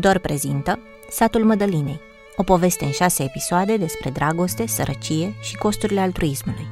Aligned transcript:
Dor 0.00 0.18
prezintă 0.18 0.78
Satul 1.10 1.44
Mădălinei, 1.44 2.00
o 2.36 2.42
poveste 2.42 2.84
în 2.84 2.90
șase 2.90 3.22
episoade 3.22 3.76
despre 3.76 4.10
dragoste, 4.10 4.66
sărăcie 4.66 5.34
și 5.40 5.56
costurile 5.56 6.00
altruismului. 6.00 6.66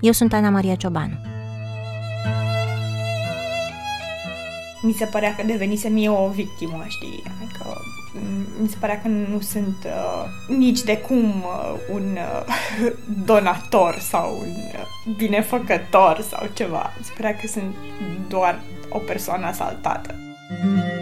Eu 0.00 0.12
sunt 0.12 0.32
Ana 0.32 0.50
Maria 0.50 0.74
Ciobanu. 0.74 1.14
Mi 4.82 4.92
se 4.92 5.04
părea 5.04 5.34
că 5.34 5.42
devenisem 5.46 5.96
eu 5.96 6.24
o 6.24 6.28
victimă, 6.28 6.84
știi? 6.88 7.22
Adică 7.36 7.80
mi 8.60 8.68
se 8.68 8.76
părea 8.80 9.00
că 9.02 9.08
nu 9.08 9.40
sunt 9.40 9.76
uh, 9.84 10.56
nici 10.56 10.82
de 10.82 10.98
cum 10.98 11.24
uh, 11.24 11.74
un 11.92 12.16
uh, 12.16 12.92
donator 13.26 13.98
sau 13.98 14.38
un 14.38 14.48
uh, 14.48 15.14
binefăcător 15.16 16.24
sau 16.30 16.46
ceva. 16.52 16.92
Mi 16.98 17.04
se 17.04 17.12
părea 17.16 17.36
că 17.36 17.46
sunt 17.46 17.74
doar 18.28 18.60
o 18.88 18.98
persoană 18.98 19.46
asaltată. 19.46 20.14
Și 20.48 20.95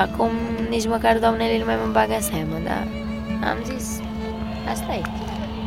acum 0.00 0.30
nici 0.68 0.86
măcar 0.86 1.18
doamnele 1.18 1.58
nu 1.58 1.64
mai 1.64 1.76
mă 1.84 1.92
bagă 1.92 2.16
seamă, 2.20 2.56
dar 2.64 2.86
am 3.50 3.58
zis, 3.70 4.00
asta 4.72 4.92
e. 4.92 5.02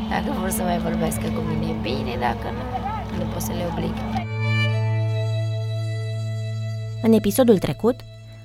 Dacă 0.09 0.39
vor 0.39 0.49
să 0.49 0.61
mai 0.61 0.79
vorbească 0.79 1.25
cu 1.35 1.41
mine, 1.49 1.71
e 1.71 1.81
bine, 1.81 2.13
dacă 2.19 2.47
nu, 2.57 2.63
nu 3.17 3.31
pot 3.31 3.41
să 3.41 3.51
le 3.51 3.65
oblig. 3.71 3.93
În 7.01 7.13
episodul 7.13 7.57
trecut, 7.57 7.95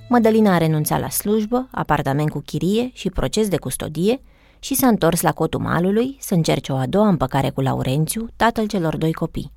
Mădălina 0.09 0.55
a 0.55 0.59
renunțat 0.59 1.01
la 1.01 1.09
slujbă, 1.09 1.69
apartament 1.71 2.31
cu 2.31 2.43
chirie 2.47 2.91
și 2.93 3.11
proces 3.11 3.49
de 3.49 3.57
custodie 3.57 4.21
și 4.59 4.75
s-a 4.75 4.87
întors 4.87 5.21
la 5.21 5.33
cotul 5.33 5.61
malului 5.61 6.17
să 6.21 6.35
încerce 6.35 6.73
o 6.73 6.77
a 6.77 6.87
doua 6.87 7.09
împăcare 7.09 7.51
cu 7.51 7.61
Laurențiu, 7.61 8.29
tatăl 8.37 8.67
celor 8.67 8.97
doi 8.97 9.13
copii. 9.13 9.53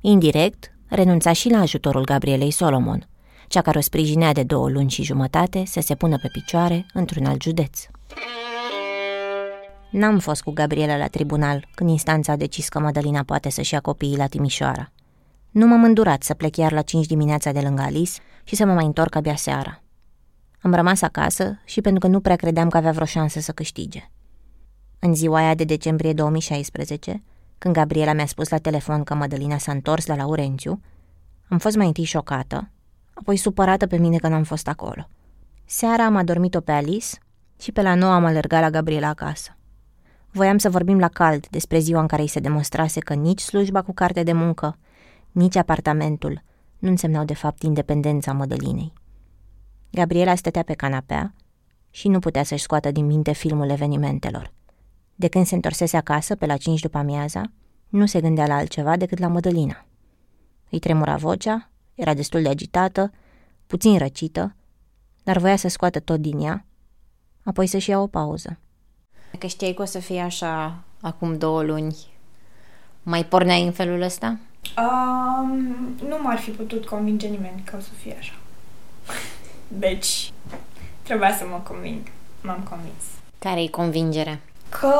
Indirect, 0.00 0.72
renunța 0.88 1.32
și 1.32 1.50
la 1.50 1.58
ajutorul 1.58 2.04
Gabrielei 2.04 2.50
Solomon, 2.50 3.08
cea 3.48 3.60
care 3.60 3.78
o 3.78 3.80
sprijinea 3.80 4.32
de 4.32 4.42
două 4.42 4.68
luni 4.68 4.90
și 4.90 5.02
jumătate 5.02 5.64
să 5.66 5.80
se 5.80 5.94
pună 5.94 6.18
pe 6.18 6.28
picioare 6.32 6.86
într-un 6.92 7.24
alt 7.24 7.42
județ. 7.42 7.80
N-am 9.90 10.18
fost 10.18 10.42
cu 10.42 10.50
Gabriela 10.50 10.96
la 10.96 11.06
tribunal 11.06 11.68
când 11.74 11.90
instanța 11.90 12.32
a 12.32 12.36
decis 12.36 12.68
că 12.68 12.78
Madalina 12.78 13.22
poate 13.22 13.50
să-și 13.50 13.74
ia 13.74 13.80
copiii 13.80 14.16
la 14.16 14.26
Timișoara. 14.26 14.92
Nu 15.50 15.66
m-am 15.66 15.84
îndurat 15.84 16.22
să 16.22 16.34
plec 16.34 16.56
iar 16.56 16.72
la 16.72 16.82
5 16.82 17.06
dimineața 17.06 17.52
de 17.52 17.60
lângă 17.60 17.82
Alice 17.82 18.20
și 18.44 18.56
să 18.56 18.66
mă 18.66 18.72
mai 18.72 18.84
întorc 18.84 19.14
abia 19.14 19.36
seara. 19.36 19.82
Am 20.60 20.74
rămas 20.74 21.02
acasă 21.02 21.60
și 21.64 21.80
pentru 21.80 22.00
că 22.00 22.06
nu 22.06 22.20
prea 22.20 22.36
credeam 22.36 22.68
că 22.68 22.76
avea 22.76 22.92
vreo 22.92 23.06
șansă 23.06 23.40
să 23.40 23.52
câștige. 23.52 24.10
În 24.98 25.14
ziua 25.14 25.38
aia 25.38 25.54
de 25.54 25.64
decembrie 25.64 26.12
2016, 26.12 27.22
când 27.58 27.74
Gabriela 27.74 28.12
mi-a 28.12 28.26
spus 28.26 28.48
la 28.48 28.58
telefon 28.58 29.02
că 29.02 29.14
Madalina 29.14 29.58
s-a 29.58 29.72
întors 29.72 30.06
la 30.06 30.14
Laurențiu, 30.14 30.80
am 31.48 31.58
fost 31.58 31.76
mai 31.76 31.86
întâi 31.86 32.04
șocată, 32.04 32.70
apoi 33.14 33.36
supărată 33.36 33.86
pe 33.86 33.96
mine 33.96 34.16
că 34.16 34.28
n-am 34.28 34.42
fost 34.42 34.68
acolo. 34.68 35.08
Seara 35.64 36.04
am 36.04 36.16
adormit-o 36.16 36.60
pe 36.60 36.72
Alice 36.72 37.06
și 37.60 37.72
pe 37.72 37.82
la 37.82 37.94
nouă 37.94 38.12
am 38.12 38.24
alergat 38.24 38.60
la 38.60 38.70
Gabriela 38.70 39.08
acasă. 39.08 39.56
Voiam 40.30 40.58
să 40.58 40.70
vorbim 40.70 40.98
la 40.98 41.08
cald 41.08 41.46
despre 41.48 41.78
ziua 41.78 42.00
în 42.00 42.06
care 42.06 42.22
îi 42.22 42.28
se 42.28 42.40
demonstrase 42.40 43.00
că 43.00 43.14
nici 43.14 43.40
slujba 43.40 43.82
cu 43.82 43.92
carte 43.92 44.22
de 44.22 44.32
muncă, 44.32 44.78
nici 45.32 45.56
apartamentul 45.56 46.42
nu 46.78 46.88
însemnau 46.88 47.24
de 47.24 47.34
fapt 47.34 47.62
independența 47.62 48.32
Mădălinei. 48.32 48.92
Gabriela 49.90 50.34
stătea 50.34 50.62
pe 50.62 50.74
canapea 50.74 51.34
și 51.90 52.08
nu 52.08 52.18
putea 52.18 52.42
să-și 52.42 52.62
scoată 52.62 52.90
din 52.90 53.06
minte 53.06 53.32
filmul 53.32 53.70
evenimentelor. 53.70 54.52
De 55.14 55.28
când 55.28 55.46
se 55.46 55.54
întorsese 55.54 55.96
acasă, 55.96 56.34
pe 56.34 56.46
la 56.46 56.56
cinci 56.56 56.80
după 56.80 56.98
amiaza, 56.98 57.42
nu 57.88 58.06
se 58.06 58.20
gândea 58.20 58.46
la 58.46 58.54
altceva 58.54 58.96
decât 58.96 59.18
la 59.18 59.28
Mădălina. 59.28 59.86
Îi 60.70 60.78
tremura 60.78 61.16
vocea, 61.16 61.70
era 61.94 62.14
destul 62.14 62.42
de 62.42 62.48
agitată, 62.48 63.12
puțin 63.66 63.98
răcită, 63.98 64.54
dar 65.22 65.38
voia 65.38 65.56
să 65.56 65.68
scoată 65.68 66.00
tot 66.00 66.20
din 66.20 66.40
ea, 66.40 66.64
apoi 67.42 67.66
să-și 67.66 67.90
ia 67.90 67.98
o 67.98 68.06
pauză. 68.06 68.58
Că 69.38 69.46
știai 69.46 69.72
că 69.72 69.82
o 69.82 69.84
să 69.84 69.98
fie 69.98 70.20
așa 70.20 70.82
acum 71.00 71.38
două 71.38 71.62
luni, 71.62 71.96
mai 73.02 73.24
porneai 73.24 73.64
în 73.64 73.72
felul 73.72 74.02
ăsta? 74.02 74.38
Um, 74.76 75.56
nu 76.08 76.18
m-ar 76.22 76.38
fi 76.38 76.50
putut 76.50 76.86
convinge 76.86 77.26
nimeni 77.26 77.62
că 77.64 77.76
o 77.76 77.80
să 77.80 77.90
fie 78.02 78.16
așa. 78.18 78.34
Deci, 79.68 80.32
trebuia 81.02 81.36
să 81.36 81.44
mă 81.50 81.60
conving. 81.64 82.00
M-am 82.40 82.66
convins. 82.68 83.04
Care-i 83.38 83.68
convingerea? 83.68 84.40
Că... 84.68 84.94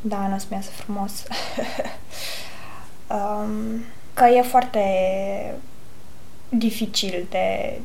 Da, 0.00 0.28
nu 0.28 0.34
mi 0.34 0.56
iasă 0.56 0.70
frumos. 0.70 1.22
um, 3.16 3.82
că 4.18 4.24
e 4.24 4.42
foarte 4.42 4.84
dificil 6.48 7.26
de 7.30 7.78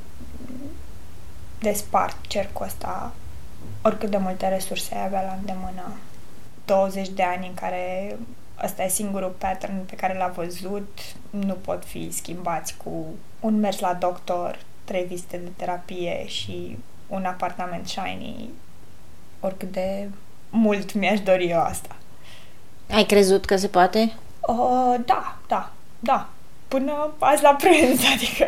de 1.59 1.73
spart 1.73 2.16
cercul 2.27 2.66
ăsta 2.66 3.13
oricât 3.81 4.09
de 4.09 4.17
multe 4.17 4.47
resurse 4.47 4.95
ai 4.95 5.05
avea 5.05 5.21
la 5.21 5.35
îndemână. 5.39 5.91
20 6.66 7.09
de 7.09 7.23
ani 7.23 7.47
în 7.47 7.53
care 7.53 8.17
ăsta 8.63 8.83
e 8.83 8.88
singurul 8.88 9.35
pattern 9.38 9.85
pe 9.85 9.95
care 9.95 10.17
l-a 10.17 10.27
văzut, 10.27 10.99
nu 11.29 11.53
pot 11.53 11.85
fi 11.85 12.11
schimbați 12.11 12.77
cu 12.83 13.05
un 13.39 13.59
mers 13.59 13.79
la 13.79 13.94
doctor, 13.94 14.59
trei 14.83 15.03
vizite 15.03 15.38
de 15.38 15.50
terapie 15.55 16.27
și 16.27 16.77
un 17.07 17.25
apartament 17.25 17.88
shiny, 17.88 18.50
oricât 19.39 19.71
de 19.71 20.09
mult 20.50 20.94
mi-aș 20.94 21.19
dori 21.19 21.50
eu 21.50 21.59
asta. 21.59 21.95
Ai 22.89 23.03
crezut 23.03 23.45
că 23.45 23.55
se 23.55 23.67
poate? 23.67 24.13
Uh, 24.47 24.95
da, 25.05 25.38
da, 25.47 25.71
da. 26.03 26.30
Până 26.68 27.12
azi 27.19 27.44
la 27.44 27.56
prânz, 27.56 28.00
adică... 28.16 28.46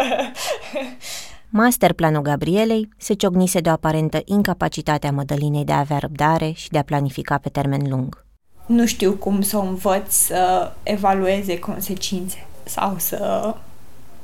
Masterplanul 1.49 2.21
Gabrielei 2.21 2.89
se 2.97 3.13
ciocnise 3.13 3.59
de 3.59 3.69
o 3.69 3.71
aparentă 3.71 4.21
incapacitate 4.25 5.07
a 5.07 5.11
Mădălinei 5.11 5.63
de 5.63 5.71
a 5.71 5.79
avea 5.79 5.97
răbdare 5.97 6.51
și 6.51 6.69
de 6.69 6.77
a 6.77 6.83
planifica 6.83 7.37
pe 7.37 7.49
termen 7.49 7.81
lung. 7.89 8.25
Nu 8.65 8.85
știu 8.85 9.11
cum 9.11 9.41
să 9.41 9.57
o 9.57 9.61
învăț 9.61 10.13
să 10.13 10.71
evalueze 10.83 11.59
consecințe 11.59 12.45
sau 12.63 12.95
să 12.97 13.55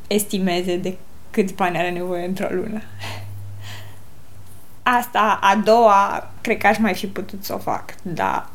estimeze 0.08 0.78
de 0.78 0.98
câți 1.30 1.54
bani 1.54 1.78
are 1.78 1.92
nevoie 1.92 2.26
într-o 2.26 2.48
lună. 2.50 2.82
Asta, 4.84 5.40
a 5.42 5.56
doua, 5.56 6.32
cred 6.42 6.58
că 6.58 6.68
aș 6.68 6.78
mai 6.78 6.94
fi 6.94 7.08
putut 7.08 7.44
să 7.44 7.54
o 7.54 7.58
fac, 7.58 7.96
dar 8.02 8.50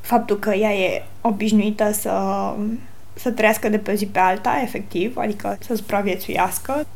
faptul 0.00 0.38
că 0.38 0.54
ea 0.54 0.74
e 0.74 1.04
obișnuită 1.20 1.92
să, 1.92 2.12
să 3.18 3.30
trăiască 3.30 3.68
de 3.68 3.78
pe 3.78 3.94
zi 3.94 4.06
pe 4.06 4.18
alta, 4.18 4.60
efectiv, 4.62 5.16
adică 5.16 5.58
să 5.60 5.74
supraviețuiască, 5.74 6.86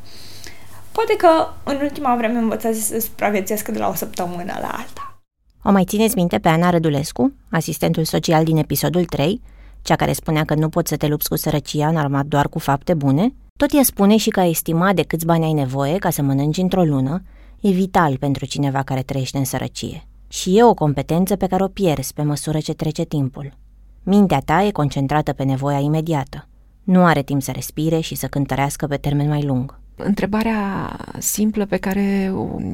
poate 0.93 1.17
că 1.17 1.29
în 1.65 1.79
ultima 1.83 2.17
vreme 2.17 2.39
învățase 2.39 2.81
să 2.81 3.01
supraviețuiască 3.01 3.71
de 3.73 3.79
la 3.79 3.89
o 3.89 3.95
săptămână 3.95 4.59
la 4.61 4.69
alta. 4.69 5.21
O 5.65 5.71
mai 5.71 5.85
țineți 5.85 6.17
minte 6.17 6.39
pe 6.39 6.49
Ana 6.49 6.71
Rădulescu, 6.71 7.33
asistentul 7.51 8.05
social 8.05 8.45
din 8.45 8.57
episodul 8.57 9.05
3, 9.05 9.41
cea 9.83 9.97
care 9.97 10.13
spunea 10.13 10.45
că 10.45 10.55
nu 10.55 10.69
poți 10.69 10.89
să 10.89 10.97
te 10.97 11.07
lupți 11.07 11.29
cu 11.29 11.37
sărăcia 11.37 11.89
înarmat 11.89 12.27
doar 12.27 12.49
cu 12.49 12.59
fapte 12.59 12.95
bune? 12.95 13.35
Tot 13.59 13.75
ea 13.75 13.83
spune 13.83 14.17
și 14.17 14.31
că 14.31 14.41
a 14.41 14.49
estima 14.49 14.93
de 14.93 15.03
câți 15.03 15.27
bani 15.27 15.45
ai 15.45 15.53
nevoie 15.53 15.99
ca 15.99 16.11
să 16.11 16.23
mănânci 16.23 16.57
într-o 16.57 16.85
lună 16.85 17.23
e 17.61 17.71
vital 17.71 18.17
pentru 18.19 18.47
cineva 18.47 18.83
care 18.83 19.03
trăiește 19.03 19.39
în 19.39 19.45
sărăcie. 19.45 20.07
Și 20.29 20.59
e 20.59 20.65
o 20.65 20.75
competență 20.75 21.37
pe 21.37 21.47
care 21.47 21.65
o 21.65 21.69
pierzi 21.69 22.13
pe 22.13 22.23
măsură 22.23 22.59
ce 22.59 22.75
trece 22.75 23.05
timpul. 23.05 23.53
Mintea 24.03 24.41
ta 24.41 24.63
e 24.63 24.71
concentrată 24.71 25.33
pe 25.33 25.43
nevoia 25.43 25.79
imediată. 25.79 26.49
Nu 26.83 27.05
are 27.05 27.23
timp 27.23 27.43
să 27.43 27.51
respire 27.51 28.01
și 28.01 28.15
să 28.15 28.27
cântărească 28.27 28.87
pe 28.87 28.97
termen 28.97 29.29
mai 29.29 29.43
lung. 29.43 29.81
Întrebarea 29.97 30.97
simplă 31.19 31.67
pe 31.67 31.77
care 31.77 32.33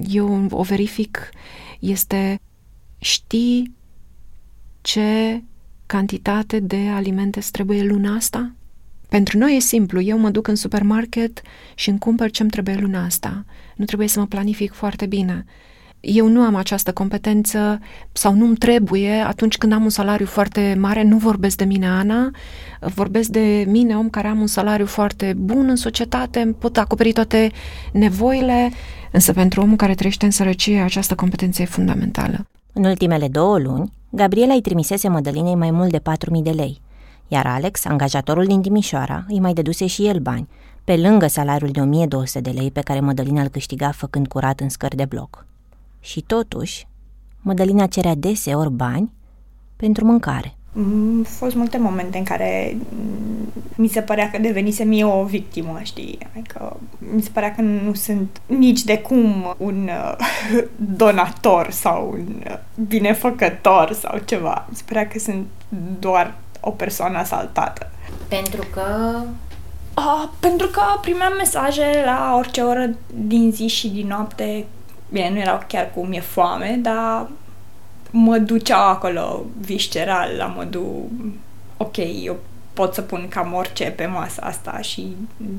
eu 0.08 0.46
o 0.50 0.62
verific 0.62 1.30
este 1.78 2.40
știi 2.98 3.76
ce 4.80 5.42
cantitate 5.86 6.60
de 6.60 6.88
alimente 6.94 7.38
îți 7.38 7.50
trebuie 7.50 7.82
luna 7.82 8.14
asta? 8.14 8.52
Pentru 9.08 9.38
noi 9.38 9.56
e 9.56 9.60
simplu, 9.60 10.00
eu 10.00 10.18
mă 10.18 10.30
duc 10.30 10.46
în 10.46 10.54
supermarket 10.54 11.42
și 11.74 11.88
îmi 11.88 11.98
cumpăr 11.98 12.30
ce-mi 12.30 12.50
trebuie 12.50 12.74
luna 12.74 13.04
asta. 13.04 13.44
Nu 13.76 13.84
trebuie 13.84 14.08
să 14.08 14.20
mă 14.20 14.26
planific 14.26 14.72
foarte 14.72 15.06
bine. 15.06 15.44
Eu 16.00 16.28
nu 16.28 16.40
am 16.40 16.54
această 16.54 16.92
competență 16.92 17.80
sau 18.12 18.34
nu-mi 18.34 18.56
trebuie 18.56 19.10
atunci 19.10 19.58
când 19.58 19.72
am 19.72 19.82
un 19.82 19.88
salariu 19.88 20.26
foarte 20.26 20.76
mare, 20.78 21.02
nu 21.02 21.16
vorbesc 21.16 21.56
de 21.56 21.64
mine, 21.64 21.88
Ana, 21.88 22.30
vorbesc 22.80 23.28
de 23.28 23.64
mine, 23.68 23.96
om 23.96 24.08
care 24.08 24.28
am 24.28 24.40
un 24.40 24.46
salariu 24.46 24.86
foarte 24.86 25.34
bun 25.36 25.68
în 25.68 25.76
societate, 25.76 26.40
îmi 26.40 26.54
pot 26.54 26.76
acoperi 26.76 27.12
toate 27.12 27.50
nevoile, 27.92 28.70
însă 29.12 29.32
pentru 29.32 29.60
omul 29.60 29.76
care 29.76 29.94
trăiește 29.94 30.24
în 30.24 30.30
sărăcie, 30.30 30.80
această 30.80 31.14
competență 31.14 31.62
e 31.62 31.64
fundamentală. 31.64 32.46
În 32.72 32.84
ultimele 32.84 33.28
două 33.28 33.58
luni, 33.58 33.92
Gabriela 34.10 34.54
îi 34.54 34.60
trimisese 34.60 35.08
Mădălinei 35.08 35.54
mai 35.54 35.70
mult 35.70 35.90
de 35.90 35.98
4.000 35.98 36.42
de 36.42 36.50
lei, 36.50 36.80
iar 37.28 37.46
Alex, 37.46 37.84
angajatorul 37.84 38.44
din 38.44 38.62
Timișoara, 38.62 39.24
îi 39.28 39.40
mai 39.40 39.52
deduse 39.52 39.86
și 39.86 40.06
el 40.06 40.18
bani, 40.18 40.48
pe 40.84 40.96
lângă 40.96 41.26
salariul 41.26 41.70
de 41.70 41.80
1200 41.80 42.40
de 42.40 42.50
lei 42.50 42.70
pe 42.70 42.80
care 42.80 43.00
Mădălina 43.00 43.42
îl 43.42 43.48
câștiga 43.48 43.90
făcând 43.90 44.28
curat 44.28 44.60
în 44.60 44.68
scări 44.68 44.96
de 44.96 45.04
bloc. 45.04 45.47
Și 46.08 46.20
totuși, 46.20 46.86
Mădălina 47.40 47.86
cerea 47.86 48.14
deseori 48.14 48.70
bani 48.70 49.12
pentru 49.76 50.04
mâncare. 50.04 50.56
Au 50.76 51.24
fost 51.24 51.54
multe 51.54 51.78
momente 51.78 52.18
în 52.18 52.24
care 52.24 52.76
mi 53.74 53.88
se 53.88 54.00
părea 54.00 54.30
că 54.30 54.38
devenisem 54.38 54.92
eu 54.92 55.20
o 55.20 55.24
victimă, 55.24 55.80
știi? 55.82 56.18
Adică 56.32 56.76
mi 57.14 57.22
se 57.22 57.30
părea 57.32 57.54
că 57.54 57.60
nu 57.60 57.94
sunt 57.94 58.40
nici 58.46 58.82
de 58.82 58.98
cum 58.98 59.54
un 59.58 59.88
uh, 59.88 60.16
donator 60.96 61.70
sau 61.70 62.10
un 62.10 62.42
uh, 62.46 62.58
binefăcător 62.88 63.92
sau 63.92 64.18
ceva. 64.24 64.66
Mi 64.68 64.76
se 64.76 64.82
părea 64.86 65.08
că 65.08 65.18
sunt 65.18 65.46
doar 65.98 66.34
o 66.60 66.70
persoană 66.70 67.18
asaltată. 67.18 67.90
Pentru 68.28 68.66
că 68.72 69.20
Uh, 69.98 70.28
pentru 70.40 70.66
că 70.66 70.82
primeam 71.00 71.32
mesaje 71.36 72.02
la 72.04 72.34
orice 72.36 72.60
oră 72.60 72.90
din 73.14 73.50
zi 73.52 73.66
și 73.66 73.88
din 73.88 74.06
noapte. 74.06 74.66
Bine, 75.08 75.30
nu 75.30 75.38
erau 75.38 75.62
chiar 75.68 75.90
cum 75.94 76.12
e 76.12 76.20
foame, 76.20 76.78
dar 76.82 77.30
mă 78.10 78.38
duceau 78.38 78.88
acolo 78.88 79.44
visceral 79.60 80.30
la 80.36 80.46
modul 80.46 81.08
ok, 81.76 81.96
eu 82.24 82.36
pot 82.72 82.94
să 82.94 83.02
pun 83.02 83.26
cam 83.28 83.52
orice 83.52 83.84
pe 83.84 84.06
masa 84.06 84.42
asta 84.42 84.80
și 84.80 85.16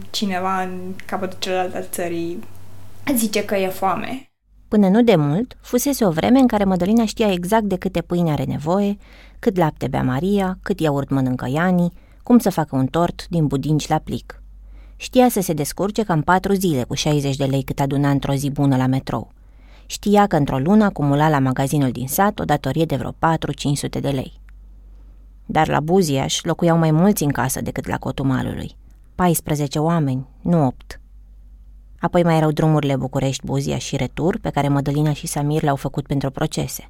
cineva 0.09 0.61
în 0.61 0.95
capătul 1.05 1.37
celălalt 1.39 1.75
al 1.75 1.85
țării 1.91 2.43
zice 3.15 3.45
că 3.45 3.55
e 3.55 3.67
foame. 3.67 4.29
Până 4.67 4.89
nu 4.89 5.01
de 5.01 5.15
mult, 5.15 5.57
fusese 5.61 6.05
o 6.05 6.11
vreme 6.11 6.39
în 6.39 6.47
care 6.47 6.63
Mădălina 6.63 7.05
știa 7.05 7.31
exact 7.31 7.63
de 7.63 7.77
câte 7.77 8.01
pâine 8.01 8.31
are 8.31 8.43
nevoie, 8.43 8.97
cât 9.39 9.57
lapte 9.57 9.87
bea 9.87 10.03
Maria, 10.03 10.57
cât 10.63 10.79
iaurt 10.79 11.09
mănâncă 11.09 11.47
Iani, 11.49 11.93
cum 12.23 12.39
să 12.39 12.49
facă 12.49 12.75
un 12.75 12.85
tort 12.85 13.27
din 13.29 13.47
budinci 13.47 13.87
la 13.87 13.97
plic. 13.97 14.41
Știa 14.95 15.29
să 15.29 15.41
se 15.41 15.53
descurce 15.53 16.03
cam 16.03 16.21
patru 16.21 16.53
zile 16.53 16.83
cu 16.83 16.93
60 16.93 17.35
de 17.35 17.45
lei 17.45 17.63
cât 17.63 17.79
aduna 17.79 18.09
într-o 18.09 18.33
zi 18.33 18.49
bună 18.49 18.75
la 18.75 18.85
metrou. 18.85 19.31
Știa 19.91 20.27
că 20.27 20.36
într-o 20.36 20.57
lună 20.57 20.83
acumula 20.83 21.30
la 21.30 21.39
magazinul 21.39 21.91
din 21.91 22.07
sat 22.07 22.39
o 22.39 22.44
datorie 22.44 22.86
de 22.86 22.95
vreo 22.95 23.12
4-500 23.12 24.00
de 24.01 24.09
lei. 24.09 24.41
Dar 25.45 25.68
la 25.68 25.80
Buziaș 25.80 26.44
locuiau 26.44 26.77
mai 26.77 26.91
mulți 26.91 27.24
în 27.24 27.31
casă 27.31 27.62
decât 27.62 27.88
la 27.88 27.97
Cotumalului. 27.97 28.75
14 29.15 29.80
oameni, 29.80 30.27
nu 30.41 30.65
8. 30.65 31.01
Apoi 32.00 32.24
mai 32.24 32.38
erau 32.38 32.51
drumurile 32.51 32.95
București-Buzia 32.95 33.77
și 33.77 33.95
retur, 33.95 34.39
pe 34.39 34.50
care 34.50 34.68
Mădălina 34.68 35.13
și 35.13 35.27
Samir 35.27 35.62
le-au 35.62 35.75
făcut 35.75 36.06
pentru 36.06 36.31
procese. 36.31 36.89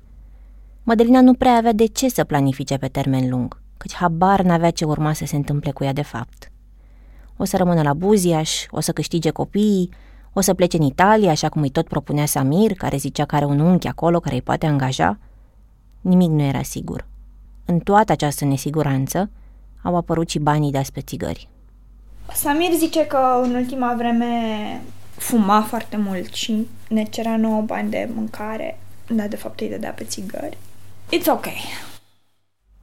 Mădălina 0.84 1.22
nu 1.22 1.34
prea 1.34 1.56
avea 1.56 1.74
de 1.74 1.86
ce 1.86 2.10
să 2.10 2.24
planifice 2.24 2.78
pe 2.78 2.88
termen 2.88 3.30
lung, 3.30 3.62
căci 3.78 3.96
habar 3.96 4.42
n-avea 4.42 4.72
ce 4.72 4.86
urma 4.86 5.14
să 5.14 5.26
se 5.26 5.36
întâmple 5.36 5.72
cu 5.72 5.84
ea 5.84 5.94
de 5.94 6.02
fapt. 6.02 6.52
O 7.38 7.44
să 7.44 7.58
rămână 7.58 7.82
la 7.82 7.94
Buziaș, 7.94 8.66
o 8.70 8.80
să 8.80 8.92
câștige 8.92 9.30
copiii, 9.30 9.90
o 10.34 10.42
să 10.42 10.54
plece 10.54 10.78
în 10.78 10.84
Italia, 10.84 11.32
așa 11.32 11.50
cum 11.50 11.62
îi 11.62 11.70
tot 11.70 11.88
propunea 11.88 12.26
Samir, 12.26 12.74
care 12.74 12.98
zicea 12.98 13.26
că 13.26 13.36
are 13.36 13.46
un 13.46 13.60
unchi 13.60 13.88
acolo 13.88 14.20
care 14.20 14.36
îi 14.36 14.42
poate 14.42 14.66
angaja. 14.66 15.18
Nimic 16.02 16.30
nu 16.30 16.42
era 16.42 16.62
sigur. 16.62 17.06
În 17.66 17.80
toată 17.80 18.12
această 18.12 18.46
nesiguranță 18.46 19.30
au 19.82 19.96
apărut 19.96 20.30
și 20.30 20.40
banii 20.40 20.72
dați 20.72 20.92
pe 20.92 21.02
țigări. 21.02 21.50
Samir 22.34 22.72
zice 22.78 23.06
că 23.06 23.42
în 23.44 23.56
ultima 23.56 23.94
vreme 23.98 24.26
fuma 25.10 25.62
foarte 25.62 25.98
mult 25.98 26.34
și 26.34 26.68
ne 26.90 27.04
cerea 27.04 27.38
nouă 27.38 27.62
bani 27.62 27.90
de 27.90 28.10
mâncare, 28.16 28.80
dar 29.08 29.28
de 29.28 29.36
fapt 29.36 29.60
îi 29.60 29.70
dădea 29.70 29.92
pe 29.92 30.04
țigări. 30.04 30.58
It's 31.18 31.28
ok. 31.32 31.46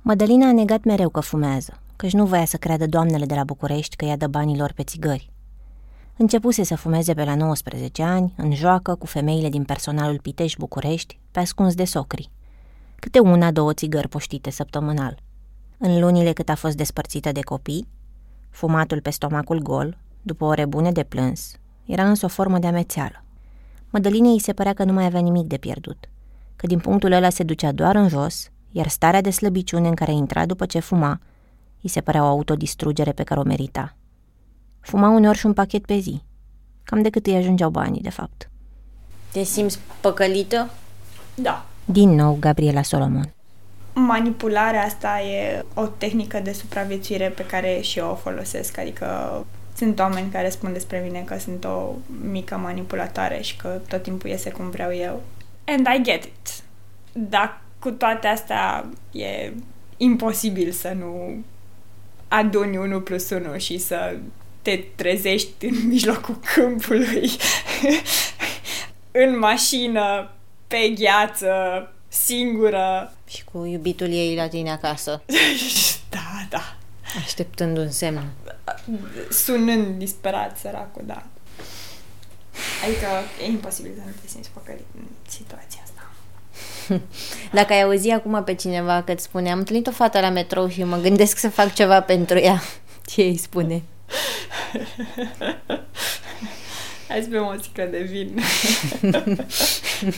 Mădălina 0.02 0.48
a 0.48 0.52
negat 0.52 0.84
mereu 0.84 1.08
că 1.08 1.20
fumează, 1.20 1.80
căci 1.96 2.12
nu 2.12 2.26
voia 2.26 2.44
să 2.44 2.56
creadă 2.56 2.86
doamnele 2.86 3.24
de 3.24 3.34
la 3.34 3.44
București 3.44 3.96
că 3.96 4.04
ea 4.04 4.16
dă 4.16 4.26
banilor 4.26 4.72
pe 4.72 4.82
țigări. 4.82 5.30
Începuse 6.18 6.62
să 6.62 6.76
fumeze 6.76 7.14
pe 7.14 7.24
la 7.24 7.34
19 7.34 8.02
ani, 8.02 8.34
în 8.36 8.54
joacă 8.54 8.94
cu 8.94 9.06
femeile 9.06 9.48
din 9.48 9.64
personalul 9.64 10.20
Piteș 10.20 10.54
București, 10.58 11.18
pe 11.30 11.40
ascuns 11.40 11.74
de 11.74 11.84
socri. 11.84 12.30
Câte 12.94 13.18
una, 13.18 13.50
două 13.50 13.72
țigări 13.72 14.08
poștite 14.08 14.50
săptămânal. 14.50 15.18
În 15.78 16.00
lunile 16.00 16.32
cât 16.32 16.48
a 16.48 16.54
fost 16.54 16.76
despărțită 16.76 17.32
de 17.32 17.40
copii, 17.40 17.88
fumatul 18.50 19.00
pe 19.00 19.10
stomacul 19.10 19.58
gol, 19.58 19.98
după 20.22 20.44
ore 20.44 20.66
bune 20.66 20.92
de 20.92 21.02
plâns, 21.02 21.56
era 21.84 22.08
însă 22.08 22.24
o 22.24 22.28
formă 22.28 22.58
de 22.58 22.66
amețeală. 22.66 23.24
Mădălinei 23.90 24.32
îi 24.32 24.40
se 24.40 24.52
părea 24.52 24.72
că 24.72 24.84
nu 24.84 24.92
mai 24.92 25.04
avea 25.04 25.20
nimic 25.20 25.46
de 25.46 25.56
pierdut, 25.56 26.08
că 26.56 26.66
din 26.66 26.78
punctul 26.78 27.12
ăla 27.12 27.30
se 27.30 27.42
ducea 27.42 27.72
doar 27.72 27.94
în 27.94 28.08
jos, 28.08 28.50
iar 28.70 28.88
starea 28.88 29.20
de 29.20 29.30
slăbiciune 29.30 29.88
în 29.88 29.94
care 29.94 30.12
intra 30.12 30.46
după 30.46 30.66
ce 30.66 30.78
fuma, 30.78 31.20
îi 31.82 31.88
se 31.88 32.00
părea 32.00 32.24
o 32.24 32.26
autodistrugere 32.26 33.12
pe 33.12 33.22
care 33.22 33.40
o 33.40 33.42
merita. 33.42 33.95
Fuma 34.86 35.08
uneori 35.08 35.38
și 35.38 35.46
un 35.46 35.52
pachet 35.52 35.86
pe 35.86 35.98
zi. 35.98 36.22
Cam 36.84 37.02
de 37.02 37.10
cât 37.10 37.26
îi 37.26 37.36
ajungeau 37.36 37.70
banii, 37.70 38.00
de 38.00 38.10
fapt. 38.10 38.50
Te 39.32 39.42
simți 39.42 39.78
păcălită? 40.00 40.70
Da. 41.34 41.66
Din 41.84 42.14
nou, 42.14 42.36
Gabriela 42.40 42.82
Solomon. 42.82 43.32
Manipularea 43.92 44.82
asta 44.82 45.20
e 45.20 45.64
o 45.74 45.86
tehnică 45.86 46.40
de 46.40 46.52
supraviețuire 46.52 47.28
pe 47.28 47.46
care 47.46 47.80
și 47.80 47.98
eu 47.98 48.10
o 48.10 48.14
folosesc, 48.14 48.78
adică 48.78 49.44
sunt 49.76 49.98
oameni 49.98 50.30
care 50.30 50.48
spun 50.48 50.72
despre 50.72 51.02
mine 51.04 51.22
că 51.26 51.38
sunt 51.38 51.64
o 51.64 51.92
mică 52.30 52.56
manipulatoare 52.56 53.40
și 53.40 53.56
că 53.56 53.80
tot 53.88 54.02
timpul 54.02 54.30
iese 54.30 54.50
cum 54.50 54.70
vreau 54.70 54.94
eu. 54.94 55.22
And 55.64 55.86
I 55.96 56.02
get 56.02 56.24
it. 56.24 56.62
Dar 57.12 57.60
cu 57.78 57.90
toate 57.90 58.26
astea 58.26 58.86
e 59.12 59.52
imposibil 59.96 60.70
să 60.70 60.92
nu 60.98 61.36
aduni 62.28 62.76
1 62.76 63.00
plus 63.00 63.30
1 63.30 63.58
și 63.58 63.78
să 63.78 64.16
te 64.66 64.84
trezești 64.94 65.66
în 65.66 65.86
mijlocul 65.88 66.38
câmpului, 66.54 67.30
în 69.24 69.38
mașină, 69.38 70.30
pe 70.66 70.94
gheață, 70.98 71.48
singură. 72.08 73.12
Și 73.28 73.44
cu 73.44 73.64
iubitul 73.64 74.12
ei 74.12 74.34
la 74.36 74.48
tine 74.48 74.70
acasă. 74.70 75.22
da, 76.14 76.46
da. 76.48 76.76
Așteptând 77.24 77.78
un 77.78 77.90
semn. 77.90 78.32
Sunând 79.30 79.98
disperat, 79.98 80.58
săracul, 80.58 81.02
da. 81.06 81.26
Adică 82.84 83.06
e 83.42 83.50
imposibil 83.50 83.92
să 83.96 84.02
nu 84.04 84.12
te 84.22 84.28
simți 84.28 84.50
păcălit 84.54 84.86
în 84.96 85.04
situația 85.28 85.80
asta. 85.82 86.10
Dacă 87.58 87.72
ai 87.72 87.82
auzi 87.82 88.10
acum 88.10 88.44
pe 88.44 88.54
cineva 88.54 89.02
că 89.02 89.12
îți 89.12 89.24
spune 89.24 89.50
am 89.50 89.58
întâlnit 89.58 89.86
o 89.86 89.90
fată 89.90 90.20
la 90.20 90.30
metrou 90.30 90.68
și 90.68 90.84
mă 90.84 90.96
gândesc 90.96 91.38
să 91.38 91.48
fac 91.48 91.74
ceva 91.74 92.00
pentru 92.00 92.38
ea, 92.38 92.62
ce 93.04 93.22
îi 93.22 93.36
spune? 93.36 93.82
Hai 97.08 97.22
să 97.22 97.28
bem 97.28 97.46
o 97.46 97.54
sticlă 97.58 97.84
de 97.84 98.02
vin. 98.02 98.40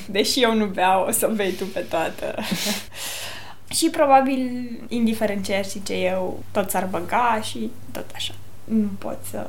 Deși 0.06 0.42
eu 0.42 0.54
nu 0.54 0.66
beau, 0.66 1.06
o 1.06 1.10
să 1.10 1.26
bei 1.26 1.52
tu 1.52 1.64
pe 1.64 1.80
toată. 1.80 2.34
și 3.78 3.90
probabil, 3.90 4.70
indiferent 4.88 5.44
ce 5.44 5.54
aș 5.54 5.66
zice 5.66 5.94
eu, 5.94 6.42
tot 6.50 6.70
s-ar 6.70 6.86
băga 6.86 7.40
și 7.42 7.70
tot 7.92 8.10
așa. 8.14 8.34
Nu 8.64 8.88
poți 8.98 9.28
să 9.28 9.46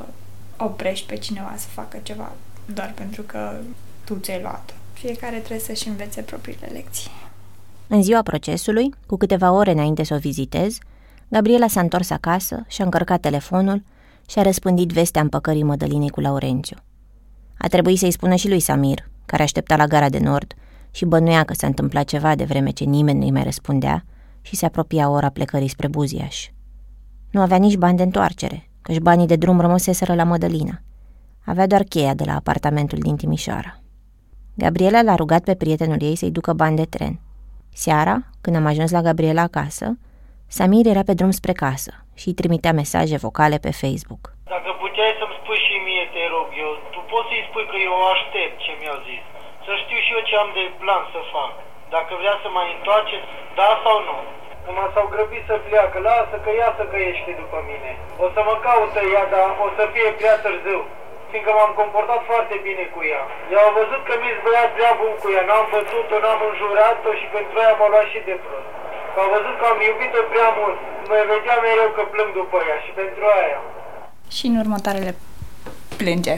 oprești 0.58 1.06
pe 1.06 1.16
cineva 1.16 1.56
să 1.58 1.68
facă 1.74 2.00
ceva 2.04 2.32
doar 2.74 2.92
pentru 2.96 3.22
că 3.22 3.56
tu 4.04 4.16
ți-ai 4.16 4.42
luat 4.42 4.74
Fiecare 4.94 5.38
trebuie 5.38 5.60
să-și 5.60 5.88
învețe 5.88 6.22
propriile 6.22 6.68
lecții. 6.74 7.12
În 7.88 8.04
ziua 8.04 8.22
procesului, 8.22 8.94
cu 9.08 9.18
câteva 9.18 9.52
ore 9.52 9.72
înainte 9.72 10.04
să 10.04 10.14
o 10.14 10.18
vizitez, 10.18 10.78
Gabriela 11.28 11.68
s-a 11.68 11.80
întors 11.80 12.10
acasă 12.10 12.66
și-a 12.68 12.84
încărcat 12.84 13.20
telefonul 13.20 13.82
și 14.30 14.40
a 14.40 14.42
răspândit 14.42 14.90
vestea 14.90 15.22
împăcării 15.22 15.64
Mădălinei 15.64 16.10
cu 16.10 16.20
Laurențiu. 16.20 16.78
A 17.58 17.68
trebuit 17.68 17.98
să-i 17.98 18.12
spună 18.12 18.36
și 18.36 18.50
lui 18.50 18.60
Samir, 18.60 19.10
care 19.26 19.44
aștepta 19.44 19.76
la 19.76 19.86
gara 19.86 20.10
de 20.10 20.20
nord 20.20 20.54
și 20.92 21.06
bănuia 21.06 21.44
că 21.44 21.54
s-a 21.54 21.68
întâmplat 21.68 22.06
ceva 22.06 22.36
de 22.36 22.44
vreme 22.44 22.70
ce 22.70 22.84
nimeni 22.84 23.20
nu-i 23.20 23.32
mai 23.32 23.44
răspundea 23.44 24.06
și 24.42 24.56
se 24.56 24.66
apropia 24.66 25.10
ora 25.10 25.30
plecării 25.30 25.68
spre 25.68 25.88
Buziaș. 25.88 26.50
Nu 27.32 27.42
avea 27.42 27.58
nici 27.58 27.78
bani 27.78 27.98
de 27.98 28.04
întoarcere, 28.04 28.70
căci 28.82 29.00
banii 29.00 29.28
de 29.28 29.36
drum 29.36 29.60
rămăseseră 29.60 30.14
la 30.14 30.24
Mădălina. 30.24 30.82
Avea 31.46 31.68
doar 31.68 31.84
cheia 31.84 32.14
de 32.14 32.24
la 32.24 32.36
apartamentul 32.36 32.98
din 32.98 33.16
Timișoara. 33.16 33.80
Gabriela 34.54 35.02
l-a 35.02 35.16
rugat 35.16 35.44
pe 35.44 35.54
prietenul 35.54 36.02
ei 36.02 36.16
să-i 36.16 36.32
ducă 36.32 36.54
bani 36.54 36.76
de 36.76 36.86
tren. 36.86 37.20
Seara, 37.74 38.30
când 38.42 38.56
am 38.56 38.66
ajuns 38.66 38.92
la 38.92 39.02
Gabriela 39.02 39.42
acasă, 39.42 39.98
Samir 40.48 40.86
era 40.86 41.04
pe 41.04 41.14
drum 41.14 41.32
spre 41.32 41.52
casă 41.52 41.92
și 42.20 42.28
îi 42.30 42.40
trimitea 42.40 42.80
mesaje 42.82 43.24
vocale 43.26 43.58
pe 43.66 43.72
Facebook. 43.82 44.24
Dacă 44.56 44.70
puteai 44.84 45.14
să-mi 45.20 45.38
spui 45.40 45.60
și 45.68 45.76
mie, 45.88 46.06
te 46.16 46.24
rog 46.36 46.48
eu, 46.66 46.72
tu 46.94 47.00
poți 47.12 47.30
să-i 47.30 47.48
spui 47.48 47.66
că 47.72 47.78
eu 47.88 47.96
aștept 48.14 48.56
ce 48.66 48.72
mi-au 48.80 49.00
zis. 49.10 49.24
Să 49.66 49.72
știu 49.84 50.00
și 50.06 50.14
eu 50.16 50.22
ce 50.30 50.36
am 50.44 50.50
de 50.58 50.66
plan 50.82 51.04
să 51.14 51.20
fac. 51.36 51.54
Dacă 51.96 52.12
vrea 52.22 52.36
să 52.44 52.48
mai 52.58 52.68
întoarce, 52.76 53.18
da 53.60 53.70
sau 53.84 53.98
nu. 54.10 54.18
Cum 54.66 54.78
s-au 54.94 55.08
grăbit 55.14 55.44
să 55.50 55.56
pleacă, 55.68 55.98
lasă 56.10 56.36
că 56.44 56.50
ea 56.62 56.70
să 56.78 56.92
găiește 56.94 57.32
după 57.42 57.60
mine. 57.70 57.92
O 58.24 58.26
să 58.36 58.40
mă 58.48 58.56
caută 58.68 59.02
ea, 59.14 59.26
dar 59.36 59.48
o 59.66 59.68
să 59.78 59.84
fie 59.94 60.10
prea 60.20 60.36
târziu 60.46 60.82
fiindcă 61.30 61.52
m-am 61.58 61.74
comportat 61.82 62.22
foarte 62.32 62.56
bine 62.68 62.84
cu 62.94 63.00
ea. 63.14 63.24
Eu 63.54 63.60
am 63.68 63.74
văzut 63.82 64.02
că 64.08 64.14
mi-s 64.22 64.40
băiat 64.46 64.70
prea 64.78 64.94
bun 65.02 65.14
cu 65.22 65.28
ea, 65.36 65.44
n-am 65.50 65.68
bătut-o, 65.76 66.18
n-am 66.24 66.42
înjurat-o 66.50 67.12
și 67.20 67.26
pentru 67.36 67.56
aia 67.60 67.76
m-a 67.80 67.88
luat 67.94 68.08
și 68.14 68.20
de 68.28 68.36
prost. 68.46 68.70
Că 69.20 69.26
am 69.26 69.34
văzut 69.40 69.56
că 69.62 69.66
am 69.74 69.80
iubit-o 69.90 70.22
prea 70.32 70.50
mult. 70.60 70.78
Mă 71.10 71.18
vedea 71.34 71.58
mereu 71.68 71.90
că 71.98 72.04
plâng 72.14 72.32
după 72.42 72.58
ea 72.70 72.78
și 72.86 72.92
pentru 73.00 73.24
aia. 73.40 73.60
Și 74.36 74.46
în 74.50 74.56
următoarele 74.64 75.16
plânge. 75.98 76.36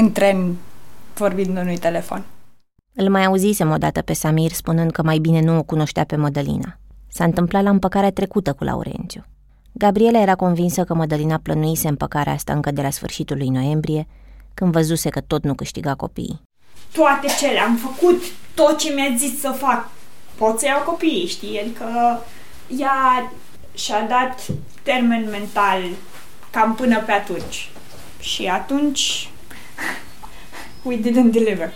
În 0.00 0.12
tren, 0.12 0.56
vorbind 1.14 1.56
unui 1.58 1.78
telefon. 1.78 2.24
Îl 2.94 3.08
mai 3.10 3.24
auzisem 3.24 3.70
odată 3.70 4.00
pe 4.02 4.12
Samir 4.12 4.52
spunând 4.52 4.90
că 4.90 5.02
mai 5.02 5.18
bine 5.18 5.40
nu 5.40 5.58
o 5.58 5.62
cunoștea 5.62 6.04
pe 6.04 6.16
Mădălina. 6.16 6.70
S-a 7.08 7.24
întâmplat 7.24 7.62
la 7.62 7.70
împăcarea 7.70 8.12
trecută 8.12 8.52
cu 8.52 8.64
Laurențiu. 8.64 9.22
Gabriela 9.72 10.20
era 10.20 10.34
convinsă 10.34 10.84
că 10.84 10.94
Mădălina 10.94 11.38
plănuise 11.42 11.88
împăcarea 11.88 12.32
asta 12.32 12.52
încă 12.52 12.70
de 12.70 12.82
la 12.82 12.90
sfârșitul 12.90 13.36
lui 13.36 13.48
noiembrie, 13.48 14.06
când 14.54 14.72
văzuse 14.72 15.08
că 15.08 15.20
tot 15.20 15.44
nu 15.44 15.54
câștiga 15.54 15.94
copiii. 15.94 16.42
Toate 16.92 17.26
cele 17.38 17.58
am 17.58 17.76
făcut, 17.76 18.22
tot 18.54 18.78
ce 18.78 18.92
mi-a 18.92 19.14
zis 19.16 19.40
să 19.40 19.50
fac, 19.50 19.88
pot 20.38 20.58
să 20.58 20.66
iau 20.66 20.82
copiii, 20.82 21.26
știi? 21.26 21.60
Adică 21.60 22.20
ea 22.68 23.32
și-a 23.74 24.00
dat 24.00 24.46
termen 24.82 25.28
mental 25.30 25.82
cam 26.50 26.74
până 26.74 27.02
pe 27.02 27.12
atunci. 27.12 27.70
Și 28.20 28.46
atunci 28.46 29.30
we 30.84 30.96
didn't 30.96 31.30
deliver. 31.30 31.72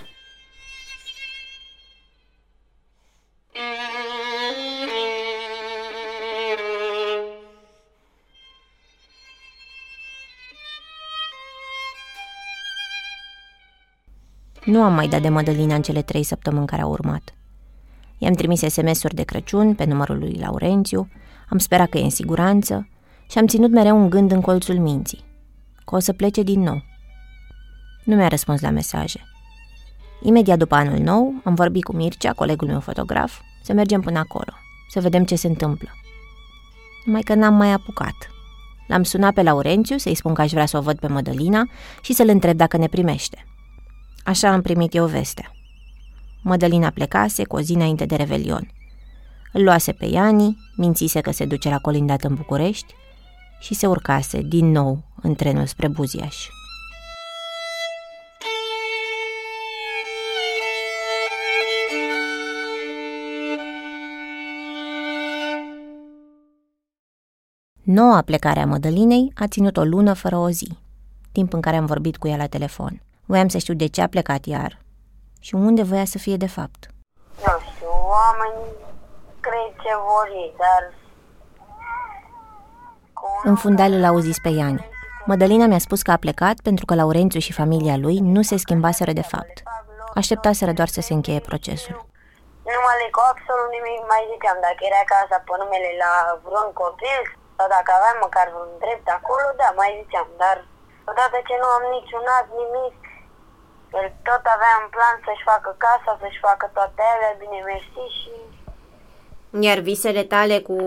Nu 14.64 14.82
am 14.82 14.94
mai 14.94 15.08
dat 15.08 15.22
de 15.22 15.28
Mădălina 15.28 15.74
în 15.74 15.82
cele 15.82 16.02
trei 16.02 16.22
săptămâni 16.22 16.66
care 16.66 16.82
au 16.82 16.90
urmat. 16.90 17.34
I-am 18.22 18.32
trimis 18.32 18.60
SMS-uri 18.60 19.14
de 19.14 19.22
Crăciun 19.22 19.74
pe 19.74 19.84
numărul 19.84 20.18
lui 20.18 20.36
Laurențiu, 20.40 21.08
am 21.48 21.58
sperat 21.58 21.88
că 21.88 21.98
e 21.98 22.02
în 22.02 22.10
siguranță 22.10 22.88
și 23.30 23.38
am 23.38 23.46
ținut 23.46 23.70
mereu 23.70 23.96
un 23.96 24.10
gând 24.10 24.30
în 24.30 24.40
colțul 24.40 24.78
minții, 24.78 25.24
că 25.84 25.94
o 25.94 25.98
să 25.98 26.12
plece 26.12 26.42
din 26.42 26.60
nou. 26.60 26.82
Nu 28.04 28.16
mi-a 28.16 28.28
răspuns 28.28 28.60
la 28.60 28.70
mesaje. 28.70 29.20
Imediat 30.22 30.58
după 30.58 30.74
anul 30.74 30.98
nou, 30.98 31.34
am 31.44 31.54
vorbit 31.54 31.84
cu 31.84 31.96
Mircea, 31.96 32.32
colegul 32.32 32.68
meu 32.68 32.80
fotograf, 32.80 33.40
să 33.62 33.72
mergem 33.72 34.00
până 34.00 34.18
acolo, 34.18 34.52
să 34.90 35.00
vedem 35.00 35.24
ce 35.24 35.34
se 35.34 35.46
întâmplă. 35.46 35.88
Numai 37.04 37.20
că 37.22 37.34
n-am 37.34 37.54
mai 37.54 37.72
apucat. 37.72 38.30
L-am 38.86 39.02
sunat 39.02 39.34
pe 39.34 39.42
Laurențiu 39.42 39.98
să-i 39.98 40.14
spun 40.14 40.34
că 40.34 40.40
aș 40.40 40.50
vrea 40.50 40.66
să 40.66 40.76
o 40.76 40.80
văd 40.80 40.98
pe 40.98 41.06
Mădălina 41.06 41.68
și 42.02 42.12
să-l 42.12 42.28
întreb 42.28 42.56
dacă 42.56 42.76
ne 42.76 42.86
primește. 42.86 43.44
Așa 44.24 44.48
am 44.48 44.60
primit 44.60 44.94
eu 44.94 45.06
vestea. 45.06 45.52
Mădălina 46.42 46.90
plecase 46.90 47.44
cu 47.44 47.56
o 47.56 47.60
zi 47.60 47.72
înainte 47.72 48.04
de 48.04 48.14
Revelion. 48.14 48.70
Îl 49.52 49.62
luase 49.62 49.92
pe 49.92 50.06
Iani, 50.06 50.58
mințise 50.76 51.20
că 51.20 51.30
se 51.30 51.44
duce 51.44 51.68
la 51.68 51.78
colindat 51.78 52.22
în 52.24 52.34
București 52.34 52.94
și 53.60 53.74
se 53.74 53.86
urcase 53.86 54.42
din 54.42 54.70
nou 54.70 55.02
în 55.22 55.34
trenul 55.34 55.66
spre 55.66 55.88
Buziaș. 55.88 56.46
Noua 67.82 68.22
plecare 68.22 68.60
a 68.60 68.66
Mădălinei 68.66 69.32
a 69.34 69.46
ținut 69.46 69.76
o 69.76 69.84
lună 69.84 70.12
fără 70.12 70.36
o 70.36 70.50
zi, 70.50 70.68
timp 71.32 71.52
în 71.52 71.60
care 71.60 71.76
am 71.76 71.86
vorbit 71.86 72.16
cu 72.16 72.28
ea 72.28 72.36
la 72.36 72.46
telefon. 72.46 73.02
Voiam 73.26 73.48
să 73.48 73.58
știu 73.58 73.74
de 73.74 73.86
ce 73.86 74.00
a 74.00 74.06
plecat 74.06 74.46
iar 74.46 74.78
și 75.40 75.54
unde 75.54 75.82
voia 75.82 76.04
să 76.04 76.18
fie 76.18 76.36
de 76.36 76.50
fapt. 76.56 76.80
Nu 77.44 77.54
știu, 77.68 77.92
oamenii 78.16 78.72
cred 79.40 79.70
ce 79.82 79.92
vor 80.08 80.26
ei, 80.42 80.52
dar... 80.58 80.82
În 83.42 83.56
fundal 83.56 83.92
îl 83.92 84.04
auzis 84.04 84.38
pe 84.44 84.48
Iani. 84.48 84.88
Mădălina 85.30 85.66
mi-a 85.66 85.84
spus 85.86 86.00
că 86.02 86.10
a 86.12 86.24
plecat 86.24 86.56
pentru 86.68 86.84
că 86.84 86.94
Laurențiu 86.94 87.40
și 87.46 87.58
familia 87.60 87.96
lui 88.04 88.16
nu 88.34 88.42
se 88.50 88.56
schimbaseră 88.64 89.12
de 89.20 89.26
fapt. 89.32 89.56
Așteptaseră 90.20 90.72
doar 90.78 90.90
să 90.96 91.00
se 91.06 91.12
încheie 91.16 91.40
procesul. 91.50 91.96
Nu 92.72 92.78
mă 92.84 92.92
leg 93.00 93.10
cu 93.16 93.22
absolut 93.32 93.70
nimic, 93.76 94.00
mai 94.12 94.22
ziceam, 94.30 94.58
dacă 94.66 94.80
era 94.90 95.02
casa 95.14 95.36
pe 95.46 95.52
numele 95.60 95.90
la 96.04 96.12
vreun 96.44 96.70
copil 96.82 97.20
sau 97.56 97.66
dacă 97.76 97.90
aveam 97.94 98.18
măcar 98.26 98.46
vreun 98.54 98.72
drept 98.84 99.06
acolo, 99.18 99.46
da, 99.60 99.68
mai 99.80 99.90
ziceam, 100.00 100.28
dar 100.42 100.56
odată 101.10 101.36
ce 101.48 101.54
nu 101.62 101.68
am 101.76 101.84
niciun 101.96 102.24
alt 102.36 102.50
nimic, 102.60 102.99
el 103.98 104.08
tot 104.28 104.44
avea 104.54 104.74
în 104.82 104.88
plan 104.94 105.16
să-și 105.26 105.48
facă 105.50 105.70
casa, 105.86 106.12
să-și 106.22 106.44
facă 106.46 106.70
toate 106.76 107.02
alea, 107.12 107.40
bine 107.42 107.60
mersi 107.70 108.04
și... 108.18 108.32
Iar 109.66 109.78
visele 109.88 110.24
tale 110.34 110.56
cu 110.68 110.78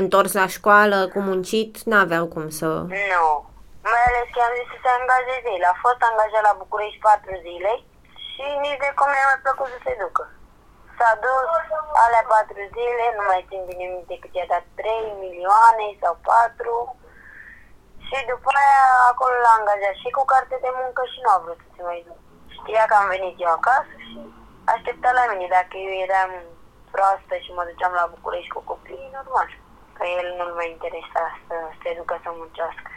întors 0.00 0.32
la 0.40 0.46
școală, 0.56 0.98
cu 1.12 1.18
muncit, 1.28 1.72
n-aveau 1.90 2.24
cum 2.34 2.46
să... 2.58 2.68
Nu. 3.12 3.26
Mai 3.92 4.04
ales 4.08 4.26
că 4.34 4.40
am 4.46 4.54
zis 4.58 4.68
să 4.72 4.78
se 4.84 4.90
angajeze 4.98 5.50
el. 5.56 5.64
A 5.72 5.76
fost 5.84 6.00
angajat 6.10 6.44
la 6.48 6.58
București 6.62 7.04
patru 7.06 7.34
zile 7.46 7.72
și 8.30 8.44
nici 8.64 8.82
de 8.82 8.90
cum 8.98 9.08
mi-a 9.12 9.26
mai 9.30 9.42
plăcut 9.44 9.68
să 9.74 9.80
se 9.86 9.94
ducă. 10.02 10.24
S-a 10.98 11.12
dus 11.26 11.52
alea 12.04 12.24
patru 12.32 12.62
zile, 12.76 13.06
nu 13.16 13.22
mai 13.30 13.46
țin 13.48 13.62
bine 13.70 13.86
minte 13.94 14.14
cât 14.22 14.32
i-a 14.34 14.52
dat 14.54 14.64
3 14.78 15.22
milioane 15.24 15.86
sau 16.02 16.14
4 16.22 16.96
și 18.06 18.18
după 18.30 18.48
aia 18.64 18.86
acolo 19.10 19.36
l-a 19.44 19.54
angajat 19.58 19.96
și 20.02 20.08
cu 20.16 20.22
carte 20.32 20.56
de 20.64 20.70
muncă 20.80 21.02
și 21.12 21.18
nu 21.24 21.30
a 21.34 21.38
vrut 21.44 21.58
să 21.64 21.68
se 21.76 21.82
mai 21.88 22.00
ducă. 22.06 22.29
Știa 22.60 22.84
că 22.90 22.94
am 22.98 23.08
venit 23.14 23.34
eu 23.44 23.52
acasă 23.58 23.94
și 24.06 24.18
aștepta 24.74 25.10
la 25.18 25.24
mine. 25.30 25.46
Dacă 25.56 25.74
eu 25.86 25.92
eram 26.06 26.30
proastă 26.94 27.34
și 27.44 27.50
mă 27.56 27.62
duceam 27.70 27.92
la 28.00 28.10
București 28.14 28.54
cu 28.56 28.62
copiii, 28.72 29.14
normal. 29.18 29.48
Că 29.96 30.04
el 30.18 30.26
nu-l 30.38 30.52
mai 30.58 30.68
interesa 30.74 31.22
să 31.46 31.56
se 31.80 31.90
ducă 31.98 32.14
să 32.22 32.28
muncească. 32.40 32.90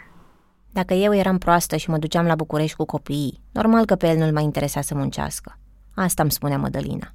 Dacă 0.80 0.94
eu 1.06 1.12
eram 1.22 1.38
proastă 1.46 1.76
și 1.82 1.90
mă 1.92 1.98
duceam 2.04 2.26
la 2.32 2.40
București 2.44 2.80
cu 2.80 2.86
copiii, 2.96 3.42
normal 3.60 3.84
că 3.90 3.96
pe 3.96 4.08
el 4.12 4.18
nu-l 4.18 4.34
mai 4.38 4.48
interesa 4.50 4.82
să 4.82 4.94
muncească. 4.96 5.50
Asta 6.06 6.22
îmi 6.22 6.38
spunea 6.38 6.58
Mădălina. 6.58 7.08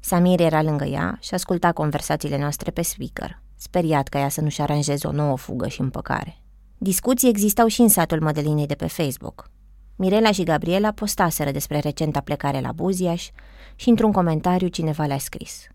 Samir 0.00 0.40
era 0.40 0.62
lângă 0.62 0.84
ea 0.84 1.16
și 1.20 1.34
asculta 1.34 1.72
conversațiile 1.72 2.38
noastre 2.38 2.70
pe 2.70 2.82
speaker, 2.82 3.38
speriat 3.56 4.08
ca 4.08 4.18
ea 4.18 4.28
să 4.28 4.40
nu-și 4.40 4.60
aranjeze 4.60 5.06
o 5.06 5.12
nouă 5.12 5.36
fugă 5.36 5.68
și 5.68 5.80
împăcare. 5.80 6.36
Discuții 6.78 7.28
existau 7.28 7.66
și 7.66 7.80
în 7.80 7.88
satul 7.88 8.20
Mădălinei 8.20 8.66
de 8.66 8.74
pe 8.74 8.86
Facebook. 8.86 9.50
Mirela 10.00 10.32
și 10.32 10.42
Gabriela 10.42 10.92
postaseră 10.92 11.50
despre 11.50 11.78
recenta 11.78 12.20
plecare 12.20 12.60
la 12.60 12.72
Buziaș 12.72 13.28
și 13.74 13.88
într-un 13.88 14.12
comentariu 14.12 14.68
cineva 14.68 15.04
le-a 15.04 15.18
scris. 15.18 15.66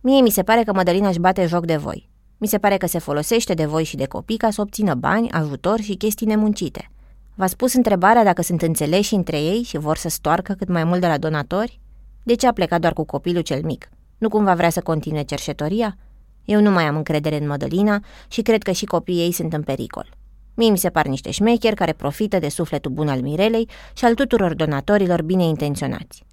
Mie 0.00 0.20
mi 0.20 0.30
se 0.30 0.42
pare 0.42 0.62
că 0.62 0.72
Mădălina 0.72 1.08
își 1.08 1.18
bate 1.18 1.46
joc 1.46 1.66
de 1.66 1.76
voi. 1.76 2.10
Mi 2.38 2.46
se 2.46 2.58
pare 2.58 2.76
că 2.76 2.86
se 2.86 2.98
folosește 2.98 3.54
de 3.54 3.64
voi 3.64 3.84
și 3.84 3.96
de 3.96 4.06
copii 4.06 4.36
ca 4.36 4.50
să 4.50 4.60
obțină 4.60 4.94
bani, 4.94 5.30
ajutor 5.30 5.80
și 5.80 5.94
chestii 5.94 6.26
nemuncite. 6.26 6.90
V-ați 7.34 7.56
pus 7.56 7.72
întrebarea 7.74 8.24
dacă 8.24 8.42
sunt 8.42 8.62
înțeleși 8.62 9.14
între 9.14 9.40
ei 9.40 9.62
și 9.62 9.78
vor 9.78 9.96
să 9.96 10.08
stoarcă 10.08 10.52
cât 10.52 10.68
mai 10.68 10.84
mult 10.84 11.00
de 11.00 11.06
la 11.06 11.18
donatori? 11.18 11.80
De 12.22 12.34
ce 12.34 12.46
a 12.46 12.52
plecat 12.52 12.80
doar 12.80 12.92
cu 12.92 13.04
copilul 13.04 13.42
cel 13.42 13.64
mic? 13.64 13.88
Nu 14.18 14.28
cumva 14.28 14.54
vrea 14.54 14.70
să 14.70 14.80
continue 14.80 15.22
cerșetoria? 15.22 15.96
Eu 16.44 16.60
nu 16.60 16.70
mai 16.70 16.84
am 16.84 16.96
încredere 16.96 17.40
în 17.40 17.46
Mădălina 17.46 18.00
și 18.28 18.42
cred 18.42 18.62
că 18.62 18.70
și 18.70 18.84
copiii 18.84 19.20
ei 19.20 19.32
sunt 19.32 19.52
în 19.52 19.62
pericol. 19.62 20.08
Mie 20.54 20.70
mi 20.70 20.78
se 20.78 20.90
par 20.90 21.06
niște 21.06 21.30
șmecheri 21.30 21.74
care 21.74 21.92
profită 21.92 22.38
de 22.38 22.48
sufletul 22.48 22.90
bun 22.90 23.08
al 23.08 23.20
Mirelei 23.20 23.68
și 23.92 24.04
al 24.04 24.14
tuturor 24.14 24.54
donatorilor 24.54 25.22
bine 25.22 25.44
intenționați. 25.44 26.24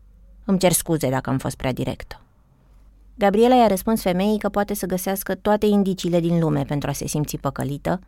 Îmi 0.45 0.59
cer 0.59 0.71
scuze 0.71 1.09
dacă 1.09 1.29
am 1.29 1.37
fost 1.37 1.55
prea 1.55 1.73
directă. 1.73 2.21
Gabriela 3.15 3.55
i-a 3.55 3.67
răspuns 3.67 4.01
femeii 4.01 4.39
că 4.39 4.49
poate 4.49 4.73
să 4.73 4.85
găsească 4.85 5.35
toate 5.35 5.65
indiciile 5.65 6.19
din 6.19 6.39
lume 6.39 6.63
pentru 6.63 6.89
a 6.89 6.93
se 6.93 7.07
simți 7.07 7.37
păcălită, 7.37 7.99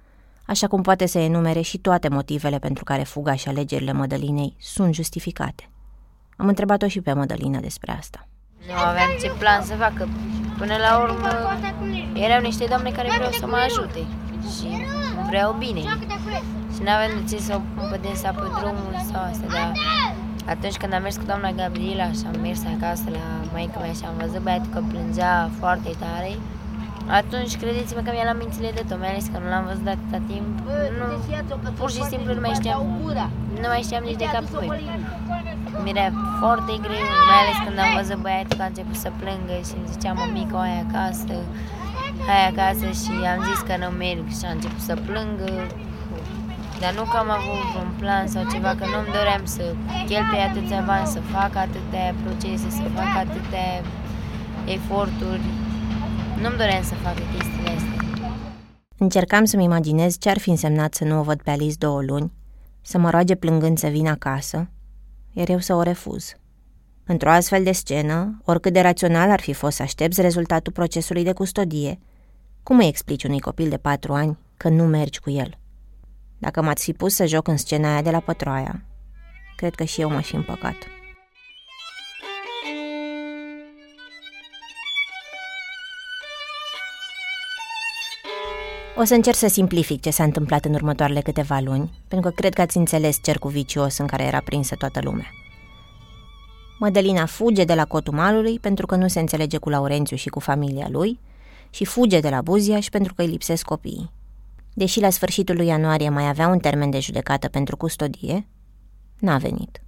așa 0.45 0.67
cum 0.67 0.81
poate 0.81 1.05
să 1.05 1.19
enumere 1.19 1.61
și 1.61 1.77
toate 1.77 2.07
motivele 2.07 2.59
pentru 2.59 2.83
care 2.83 3.03
fuga 3.03 3.35
și 3.35 3.47
alegerile 3.47 3.91
Mădălinei 3.91 4.55
sunt 4.59 4.93
justificate. 4.93 5.69
Am 6.37 6.47
întrebat-o 6.47 6.87
și 6.87 7.01
pe 7.01 7.13
Mădălina 7.13 7.59
despre 7.59 7.91
asta. 7.91 8.27
Nu 8.67 8.73
aveam 8.73 9.09
ce 9.21 9.31
plan 9.39 9.63
să 9.63 9.73
facă. 9.73 10.07
Până 10.57 10.75
la 10.77 11.01
urmă, 11.01 11.29
erau 12.13 12.41
niște 12.41 12.65
doamne 12.65 12.91
care 12.91 13.09
vreau 13.15 13.31
să 13.31 13.47
mă 13.47 13.55
ajute 13.55 13.99
și 14.55 14.85
vreau 15.31 15.49
bine. 15.65 15.81
Și 16.73 16.81
nu 16.85 16.91
avem 16.97 17.11
de 17.19 17.23
ce 17.29 17.37
să 17.47 17.51
o 17.59 17.61
pun 17.73 17.85
pe 17.91 17.97
dânsa 18.03 18.29
pe 18.39 18.47
drumul 18.59 18.93
sau 19.09 19.21
asta, 19.31 19.47
dar 19.57 19.69
atunci 20.53 20.77
când 20.81 20.91
am 20.93 21.01
mers 21.05 21.15
cu 21.21 21.25
doamna 21.31 21.51
Gabriela 21.59 22.07
și 22.17 22.23
am 22.31 22.37
mers 22.45 22.61
acasă 22.75 23.07
la 23.17 23.25
maica 23.53 23.79
mea 23.83 23.93
și 23.99 24.05
am 24.09 24.15
văzut 24.23 24.41
băiatul 24.47 24.71
că 24.75 24.81
plângea 24.91 25.33
foarte 25.59 25.91
tare, 26.03 26.31
atunci 27.19 27.53
credeți-mă 27.61 28.01
că 28.05 28.09
mi-a 28.13 28.25
luat 28.27 28.39
mințile 28.43 28.69
de 28.77 28.83
tot, 28.89 28.97
mai 29.03 29.11
ales 29.13 29.25
că 29.31 29.37
nu 29.43 29.47
l-am 29.53 29.65
văzut 29.69 29.85
de 29.89 29.93
atâta 29.97 30.19
timp. 30.31 30.53
Nu, 30.99 31.05
pur 31.79 31.89
și 31.97 32.03
simplu 32.11 32.29
nu 32.37 32.41
mai 32.45 32.53
știam, 32.59 32.81
nu 33.63 33.67
mai 33.73 33.81
știam 33.87 34.03
nici 34.09 34.21
de 34.23 34.27
capul. 34.35 34.63
meu. 34.63 34.79
Mi-era 35.83 36.05
foarte 36.41 36.73
greu, 36.85 37.05
mai 37.29 37.39
ales 37.43 37.57
când 37.65 37.77
am 37.83 37.91
văzut 37.99 38.19
băiatul 38.25 38.55
că 38.57 38.63
a 38.65 38.69
început 38.73 38.97
să 39.05 39.09
plângă 39.21 39.55
și 39.67 39.73
îmi 39.77 39.89
zicea 39.93 40.11
mămică, 40.19 40.55
ai 40.67 40.75
acasă, 40.85 41.35
hai 42.27 42.43
acasă 42.51 42.87
și 43.01 43.13
am 43.33 43.39
zis 43.49 43.59
că 43.67 43.73
nu 43.83 43.89
merg 44.03 44.25
și 44.37 44.45
a 44.45 44.51
început 44.51 44.83
să 44.89 44.95
plângă. 45.07 45.51
Dar 46.81 46.93
nu 46.93 47.03
că 47.11 47.17
am 47.17 47.29
avut 47.39 47.69
un 47.83 47.89
plan 47.99 48.27
sau 48.27 48.43
ceva, 48.51 48.71
că 48.79 48.85
nu-mi 48.93 49.13
doream 49.17 49.45
să 49.45 49.63
cheltui 50.07 50.41
atâția 50.49 50.81
bani, 50.85 51.07
să 51.07 51.19
fac 51.19 51.55
atâtea 51.55 52.15
procese, 52.23 52.69
să 52.69 52.85
fac 52.97 53.11
atâtea 53.25 53.69
eforturi. 54.65 55.45
Nu-mi 56.41 56.57
doream 56.57 56.83
să 56.83 56.93
fac 56.93 57.15
chestiile 57.33 57.69
astea. 57.69 57.99
Încercam 58.97 59.45
să-mi 59.45 59.63
imaginez 59.63 60.17
ce 60.17 60.29
ar 60.29 60.37
fi 60.37 60.49
însemnat 60.49 60.93
să 60.93 61.03
nu 61.03 61.19
o 61.19 61.23
văd 61.23 61.41
pe 61.41 61.49
Alice 61.51 61.75
două 61.77 62.01
luni, 62.01 62.31
să 62.81 62.97
mă 62.97 63.09
roage 63.09 63.35
plângând 63.35 63.77
să 63.77 63.87
vin 63.87 64.07
acasă, 64.07 64.69
iar 65.31 65.49
eu 65.49 65.59
să 65.59 65.73
o 65.73 65.81
refuz. 65.81 66.35
Într-o 67.05 67.29
astfel 67.29 67.63
de 67.63 67.71
scenă, 67.71 68.41
oricât 68.45 68.73
de 68.73 68.81
rațional 68.81 69.29
ar 69.29 69.39
fi 69.39 69.53
fost 69.53 69.75
să 69.75 69.81
aștepți 69.81 70.21
rezultatul 70.21 70.73
procesului 70.73 71.23
de 71.23 71.33
custodie, 71.33 71.99
cum 72.63 72.77
îi 72.77 72.87
explici 72.87 73.23
unui 73.23 73.39
copil 73.39 73.69
de 73.69 73.77
patru 73.77 74.13
ani 74.13 74.37
că 74.57 74.69
nu 74.69 74.83
mergi 74.83 75.19
cu 75.19 75.29
el. 75.29 75.57
Dacă 76.37 76.61
m-ați 76.61 76.83
fi 76.83 76.93
pus 76.93 77.13
să 77.13 77.25
joc 77.25 77.47
în 77.47 77.57
scena 77.57 77.91
aia 77.91 78.01
de 78.01 78.11
la 78.11 78.19
pătroaia, 78.19 78.83
cred 79.55 79.75
că 79.75 79.83
și 79.83 80.01
eu 80.01 80.09
m-aș 80.09 80.27
fi 80.27 80.35
împăcat. 80.35 80.75
O 88.97 89.03
să 89.03 89.13
încerc 89.13 89.35
să 89.35 89.47
simplific 89.47 90.01
ce 90.01 90.09
s-a 90.09 90.23
întâmplat 90.23 90.65
în 90.65 90.73
următoarele 90.73 91.21
câteva 91.21 91.59
luni, 91.59 92.03
pentru 92.07 92.29
că 92.29 92.35
cred 92.35 92.53
că 92.53 92.61
ați 92.61 92.77
înțeles 92.77 93.17
cercul 93.21 93.51
vicios 93.51 93.97
în 93.97 94.05
care 94.05 94.23
era 94.23 94.39
prinsă 94.39 94.75
toată 94.75 94.99
lumea. 95.03 95.27
Mădălina 96.79 97.25
fuge 97.25 97.63
de 97.63 97.73
la 97.73 97.85
cotul 97.85 98.13
malului 98.13 98.59
pentru 98.59 98.85
că 98.85 98.95
nu 98.95 99.07
se 99.07 99.19
înțelege 99.19 99.57
cu 99.57 99.69
Laurențiu 99.69 100.15
și 100.15 100.29
cu 100.29 100.39
familia 100.39 100.87
lui 100.89 101.19
și 101.71 101.85
fuge 101.85 102.19
de 102.19 102.29
la 102.29 102.41
Buziaș 102.41 102.89
pentru 102.89 103.13
că 103.13 103.21
îi 103.21 103.27
lipsesc 103.27 103.65
copiii. 103.65 104.11
Deși 104.73 104.99
la 104.99 105.09
sfârșitul 105.09 105.55
lui 105.55 105.65
ianuarie 105.65 106.09
mai 106.09 106.27
avea 106.27 106.47
un 106.47 106.57
termen 106.57 106.89
de 106.89 106.99
judecată 106.99 107.47
pentru 107.47 107.77
custodie, 107.77 108.47
n-a 109.19 109.37
venit. 109.37 109.83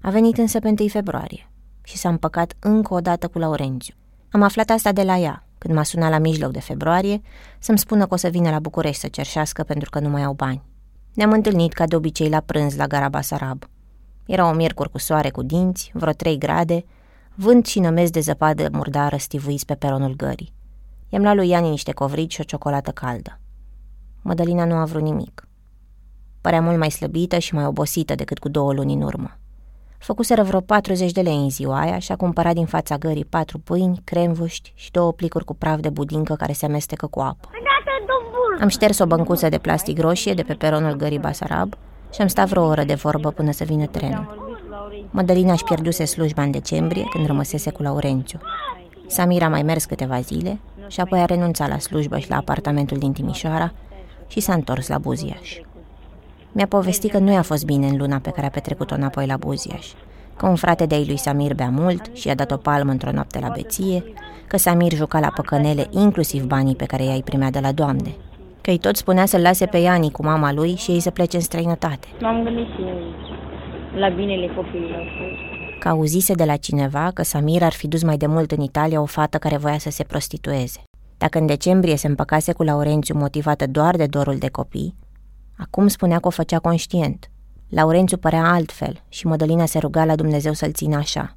A 0.00 0.10
venit 0.10 0.38
însă 0.38 0.58
pe 0.58 0.74
1 0.78 0.88
februarie 0.88 1.50
și 1.82 1.96
s-a 1.96 2.08
împăcat 2.08 2.54
încă 2.58 2.94
o 2.94 3.00
dată 3.00 3.28
cu 3.28 3.38
Laurențiu. 3.38 3.94
Am 4.30 4.42
aflat 4.42 4.70
asta 4.70 4.92
de 4.92 5.02
la 5.02 5.16
ea, 5.16 5.46
când 5.58 5.74
m-a 5.74 5.82
sunat 5.82 6.10
la 6.10 6.18
mijloc 6.18 6.52
de 6.52 6.60
februarie 6.60 7.20
să-mi 7.58 7.78
spună 7.78 8.06
că 8.06 8.14
o 8.14 8.16
să 8.16 8.28
vină 8.28 8.50
la 8.50 8.58
București 8.58 9.00
să 9.00 9.08
cerșească 9.08 9.62
pentru 9.62 9.90
că 9.90 9.98
nu 9.98 10.08
mai 10.08 10.22
au 10.22 10.32
bani. 10.32 10.62
Ne-am 11.14 11.30
întâlnit 11.30 11.72
ca 11.72 11.86
de 11.86 11.96
obicei 11.96 12.28
la 12.28 12.40
prânz 12.40 12.76
la 12.76 12.86
gara 12.86 13.08
Basarab. 13.08 13.64
Era 14.26 14.48
o 14.48 14.52
miercuri 14.52 14.90
cu 14.90 14.98
soare 14.98 15.30
cu 15.30 15.42
dinți, 15.42 15.90
vreo 15.94 16.12
3 16.12 16.38
grade, 16.38 16.84
vânt 17.34 17.66
și 17.66 17.80
nămezi 17.80 18.12
de 18.12 18.20
zăpadă 18.20 18.68
murdară 18.72 19.16
stivuiți 19.16 19.64
pe 19.64 19.74
peronul 19.74 20.16
gării. 20.16 20.52
I-am 21.08 21.22
luat 21.22 21.34
lui 21.34 21.48
Iani 21.48 21.68
niște 21.68 21.92
covrici 21.92 22.32
și 22.32 22.40
o 22.40 22.44
ciocolată 22.44 22.90
caldă. 22.90 23.38
Mădălina 24.22 24.64
nu 24.64 24.74
a 24.74 24.84
vrut 24.84 25.02
nimic. 25.02 25.48
Părea 26.40 26.60
mult 26.60 26.78
mai 26.78 26.90
slăbită 26.90 27.38
și 27.38 27.54
mai 27.54 27.64
obosită 27.64 28.14
decât 28.14 28.38
cu 28.38 28.48
două 28.48 28.72
luni 28.72 28.92
în 28.92 29.02
urmă. 29.02 29.38
Făcuseră 29.98 30.42
vreo 30.42 30.60
40 30.60 31.12
de 31.12 31.20
lei 31.20 31.36
în 31.36 31.50
ziua 31.50 31.80
aia 31.80 31.98
și 31.98 32.12
a 32.12 32.16
cumpărat 32.16 32.54
din 32.54 32.66
fața 32.66 32.96
gării 32.96 33.24
patru 33.24 33.58
pâini, 33.58 34.00
cremvuști 34.04 34.72
și 34.74 34.90
două 34.90 35.12
plicuri 35.12 35.44
cu 35.44 35.54
praf 35.54 35.80
de 35.80 35.90
budincă 35.90 36.34
care 36.34 36.52
se 36.52 36.66
amestecă 36.66 37.06
cu 37.06 37.20
apă. 37.20 37.48
Am 38.60 38.68
șters 38.68 38.98
o 38.98 39.06
băncuță 39.06 39.48
de 39.48 39.58
plastic 39.58 39.98
roșie 40.00 40.34
de 40.34 40.42
pe 40.42 40.54
peronul 40.54 40.96
gării 40.96 41.18
Basarab 41.18 41.74
și 42.12 42.20
am 42.20 42.26
stat 42.26 42.48
vreo 42.48 42.66
oră 42.66 42.84
de 42.84 42.94
vorbă 42.94 43.30
până 43.30 43.50
să 43.50 43.64
vină 43.64 43.86
trenul. 43.86 44.46
Mădălina 45.10 45.52
își 45.52 45.64
pierduse 45.64 46.04
slujba 46.04 46.42
în 46.42 46.50
decembrie, 46.50 47.04
când 47.10 47.26
rămăsese 47.26 47.70
cu 47.70 47.82
Laurențiu. 47.82 48.38
Samir 49.06 49.42
a 49.42 49.48
mai 49.48 49.62
mers 49.62 49.84
câteva 49.84 50.20
zile 50.20 50.58
și 50.88 51.00
apoi 51.00 51.20
a 51.20 51.24
renunțat 51.24 51.68
la 51.68 51.78
slujbă 51.78 52.18
și 52.18 52.30
la 52.30 52.36
apartamentul 52.36 52.98
din 52.98 53.12
Timișoara 53.12 53.72
și 54.28 54.40
s-a 54.40 54.52
întors 54.52 54.88
la 54.88 54.98
Buziaș. 54.98 55.56
Mi-a 56.52 56.66
povestit 56.66 57.10
că 57.10 57.18
nu 57.18 57.32
i-a 57.32 57.42
fost 57.42 57.64
bine 57.64 57.86
în 57.86 57.96
luna 57.96 58.18
pe 58.18 58.30
care 58.30 58.46
a 58.46 58.50
petrecut-o 58.50 58.94
înapoi 58.94 59.26
la 59.26 59.36
Buziaș, 59.36 59.86
că 60.36 60.46
un 60.46 60.56
frate 60.56 60.86
de-ai 60.86 61.04
lui 61.06 61.16
Samir 61.16 61.54
bea 61.54 61.70
mult 61.70 62.10
și 62.12 62.26
i-a 62.26 62.34
dat 62.34 62.50
o 62.50 62.56
palmă 62.56 62.90
într-o 62.90 63.12
noapte 63.12 63.38
la 63.38 63.48
beție, 63.48 64.04
că 64.46 64.56
Samir 64.56 64.92
juca 64.92 65.20
la 65.20 65.32
păcănele 65.34 65.86
inclusiv 65.90 66.44
banii 66.44 66.76
pe 66.76 66.84
care 66.84 67.04
i-ai 67.04 67.22
primea 67.24 67.50
de 67.50 67.58
la 67.60 67.72
doamne, 67.72 68.14
că 68.60 68.70
îi 68.70 68.78
tot 68.78 68.96
spunea 68.96 69.26
să-l 69.26 69.40
lase 69.40 69.66
pe 69.66 69.78
Iani 69.78 70.10
cu 70.10 70.22
mama 70.24 70.52
lui 70.52 70.74
și 70.74 70.90
ei 70.90 71.00
să 71.00 71.10
plece 71.10 71.36
în 71.36 71.42
străinătate. 71.42 72.08
M-am 72.20 72.42
gândit 72.42 72.66
și 72.66 72.82
la 73.98 74.08
binele 74.08 74.46
copiilor. 74.56 75.06
Că 75.78 75.88
auzise 75.88 76.34
de 76.34 76.44
la 76.44 76.56
cineva 76.56 77.10
că 77.14 77.22
Samir 77.22 77.62
ar 77.62 77.72
fi 77.72 77.88
dus 77.88 78.02
mai 78.02 78.16
de 78.16 78.26
mult 78.26 78.52
în 78.52 78.60
Italia 78.60 79.00
o 79.00 79.04
fată 79.04 79.38
care 79.38 79.56
voia 79.56 79.78
să 79.78 79.90
se 79.90 80.04
prostitueze. 80.04 80.82
Dacă 81.18 81.38
în 81.38 81.46
decembrie 81.46 81.96
se 81.96 82.06
împăcase 82.06 82.52
cu 82.52 82.62
Laurențiu 82.62 83.18
motivată 83.18 83.66
doar 83.66 83.96
de 83.96 84.06
dorul 84.06 84.38
de 84.38 84.48
copii, 84.48 84.94
acum 85.56 85.88
spunea 85.88 86.18
că 86.18 86.26
o 86.26 86.30
făcea 86.30 86.58
conștient. 86.58 87.30
Laurențiu 87.68 88.16
părea 88.16 88.52
altfel 88.52 89.02
și 89.08 89.26
Mădălina 89.26 89.66
se 89.66 89.78
ruga 89.78 90.04
la 90.04 90.14
Dumnezeu 90.14 90.52
să-l 90.52 90.72
țină 90.72 90.96
așa. 90.96 91.36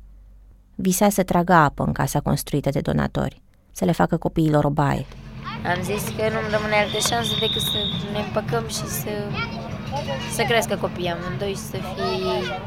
Visa 0.76 1.10
să 1.10 1.24
tragă 1.24 1.54
apă 1.54 1.84
în 1.84 1.92
casa 1.92 2.20
construită 2.20 2.70
de 2.70 2.80
donatori, 2.80 3.42
să 3.72 3.86
le 3.86 3.92
facă 3.92 4.18
copiilor 4.18 4.64
o 4.64 4.70
baie. 4.70 5.06
Am 5.76 5.82
zis 5.84 6.04
că 6.04 6.24
nu-mi 6.34 6.52
rămâne 6.56 6.76
altă 6.76 7.00
șansă 7.10 7.34
decât 7.40 7.62
să 7.62 7.80
ne 8.14 8.20
împăcăm 8.26 8.68
și 8.68 8.86
să, 9.02 9.10
să 10.36 10.44
crească 10.44 10.76
copiii 10.76 11.10
amândoi 11.10 11.50
și 11.50 11.58
să 11.58 11.78
fie 11.78 12.60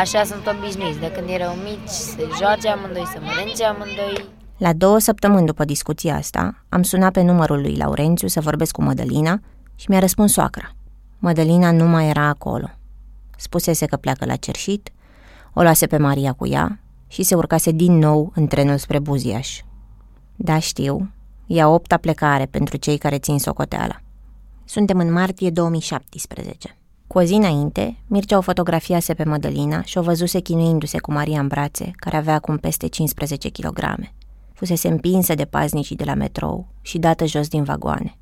așa 0.00 0.24
sunt 0.24 0.46
obișnuiți 0.46 0.98
de 0.98 1.12
când 1.12 1.28
erau 1.28 1.54
mici, 1.54 1.88
să 1.88 2.28
joace 2.38 2.68
amândoi, 2.68 3.06
să 3.06 3.18
mănânce 3.20 3.64
amândoi. 3.64 4.24
La 4.56 4.72
două 4.72 4.98
săptămâni 4.98 5.46
după 5.46 5.64
discuția 5.64 6.16
asta, 6.16 6.64
am 6.68 6.82
sunat 6.82 7.12
pe 7.12 7.22
numărul 7.22 7.60
lui 7.60 7.76
Laurențiu 7.76 8.28
să 8.28 8.40
vorbesc 8.40 8.72
cu 8.72 8.82
Mădălina 8.82 9.40
și 9.74 9.86
mi-a 9.88 9.98
răspuns 9.98 10.32
soacra. 10.32 10.70
Mădălina 11.18 11.70
nu 11.70 11.84
mai 11.84 12.08
era 12.08 12.26
acolo. 12.26 12.70
Spusese 13.36 13.86
că 13.86 13.96
pleacă 13.96 14.24
la 14.24 14.36
cerșit, 14.36 14.90
o 15.54 15.62
luase 15.62 15.86
pe 15.86 15.96
Maria 15.96 16.32
cu 16.32 16.46
ea 16.46 16.80
și 17.06 17.22
se 17.22 17.34
urcase 17.34 17.70
din 17.70 17.98
nou 17.98 18.32
în 18.34 18.46
trenul 18.46 18.78
spre 18.78 18.98
Buziaș. 18.98 19.60
Da, 20.36 20.58
știu, 20.58 21.10
e 21.46 21.60
a 21.60 21.68
opta 21.68 21.96
plecare 21.96 22.46
pentru 22.46 22.76
cei 22.76 22.98
care 22.98 23.18
țin 23.18 23.38
socoteala. 23.38 24.00
Suntem 24.70 24.98
în 24.98 25.12
martie 25.12 25.50
2017. 25.50 26.76
Cu 27.06 27.18
o 27.18 27.22
zi 27.22 27.34
înainte, 27.34 27.96
Mircea 28.06 28.36
o 28.36 28.40
fotografiase 28.40 29.14
pe 29.14 29.24
Mădălina 29.24 29.82
și 29.82 29.98
o 29.98 30.02
văzuse 30.02 30.40
chinuindu-se 30.40 30.98
cu 30.98 31.12
Maria 31.12 31.40
în 31.40 31.46
brațe, 31.46 31.90
care 31.96 32.16
avea 32.16 32.34
acum 32.34 32.56
peste 32.56 32.86
15 32.86 33.48
kilograme 33.48 34.14
fusese 34.54 34.88
împinsă 34.88 35.34
de 35.34 35.44
paznicii 35.44 35.96
de 35.96 36.04
la 36.04 36.14
metrou 36.14 36.68
și 36.80 36.98
dată 36.98 37.24
jos 37.26 37.48
din 37.48 37.62
vagoane. 37.62 38.18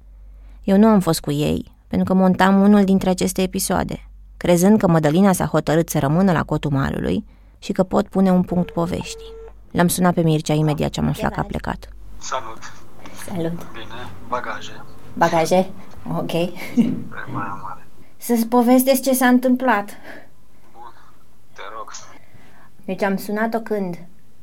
Eu 0.62 0.76
nu 0.76 0.87
am 0.87 1.00
fost 1.00 1.20
cu 1.20 1.30
ei, 1.30 1.76
pentru 1.88 2.14
că 2.14 2.20
montam 2.20 2.61
unul 2.61 2.84
dintre 2.84 3.11
aceste 3.11 3.42
episoade, 3.42 4.08
crezând 4.37 4.78
că 4.78 4.88
Mădălina 4.88 5.32
s-a 5.32 5.46
hotărât 5.46 5.88
să 5.88 5.98
rămână 5.98 6.32
la 6.32 6.42
cotul 6.42 6.70
malului 6.70 7.24
și 7.58 7.72
că 7.72 7.82
pot 7.82 8.08
pune 8.08 8.30
un 8.30 8.42
punct 8.42 8.70
poveștii. 8.70 9.32
L-am 9.70 9.88
sunat 9.88 10.14
pe 10.14 10.20
Mircea 10.22 10.54
imediat 10.54 10.90
ce 10.90 11.00
am 11.00 11.08
aflat 11.08 11.32
că 11.32 11.40
a 11.40 11.44
plecat. 11.44 11.88
Salut! 12.18 12.58
Salut! 13.26 13.72
Bine, 13.72 14.08
bagaje. 14.28 14.84
Bagaje? 15.14 15.70
Ok. 16.16 16.32
Mai 16.32 17.24
mare. 17.32 17.87
Să-ți 18.16 18.46
povestesc 18.46 19.02
ce 19.02 19.12
s-a 19.12 19.26
întâmplat. 19.26 19.90
Bun, 20.72 20.92
te 21.54 21.62
rog. 21.76 21.90
Deci 22.84 23.02
am 23.02 23.16
sunat-o 23.16 23.58
când? 23.58 23.98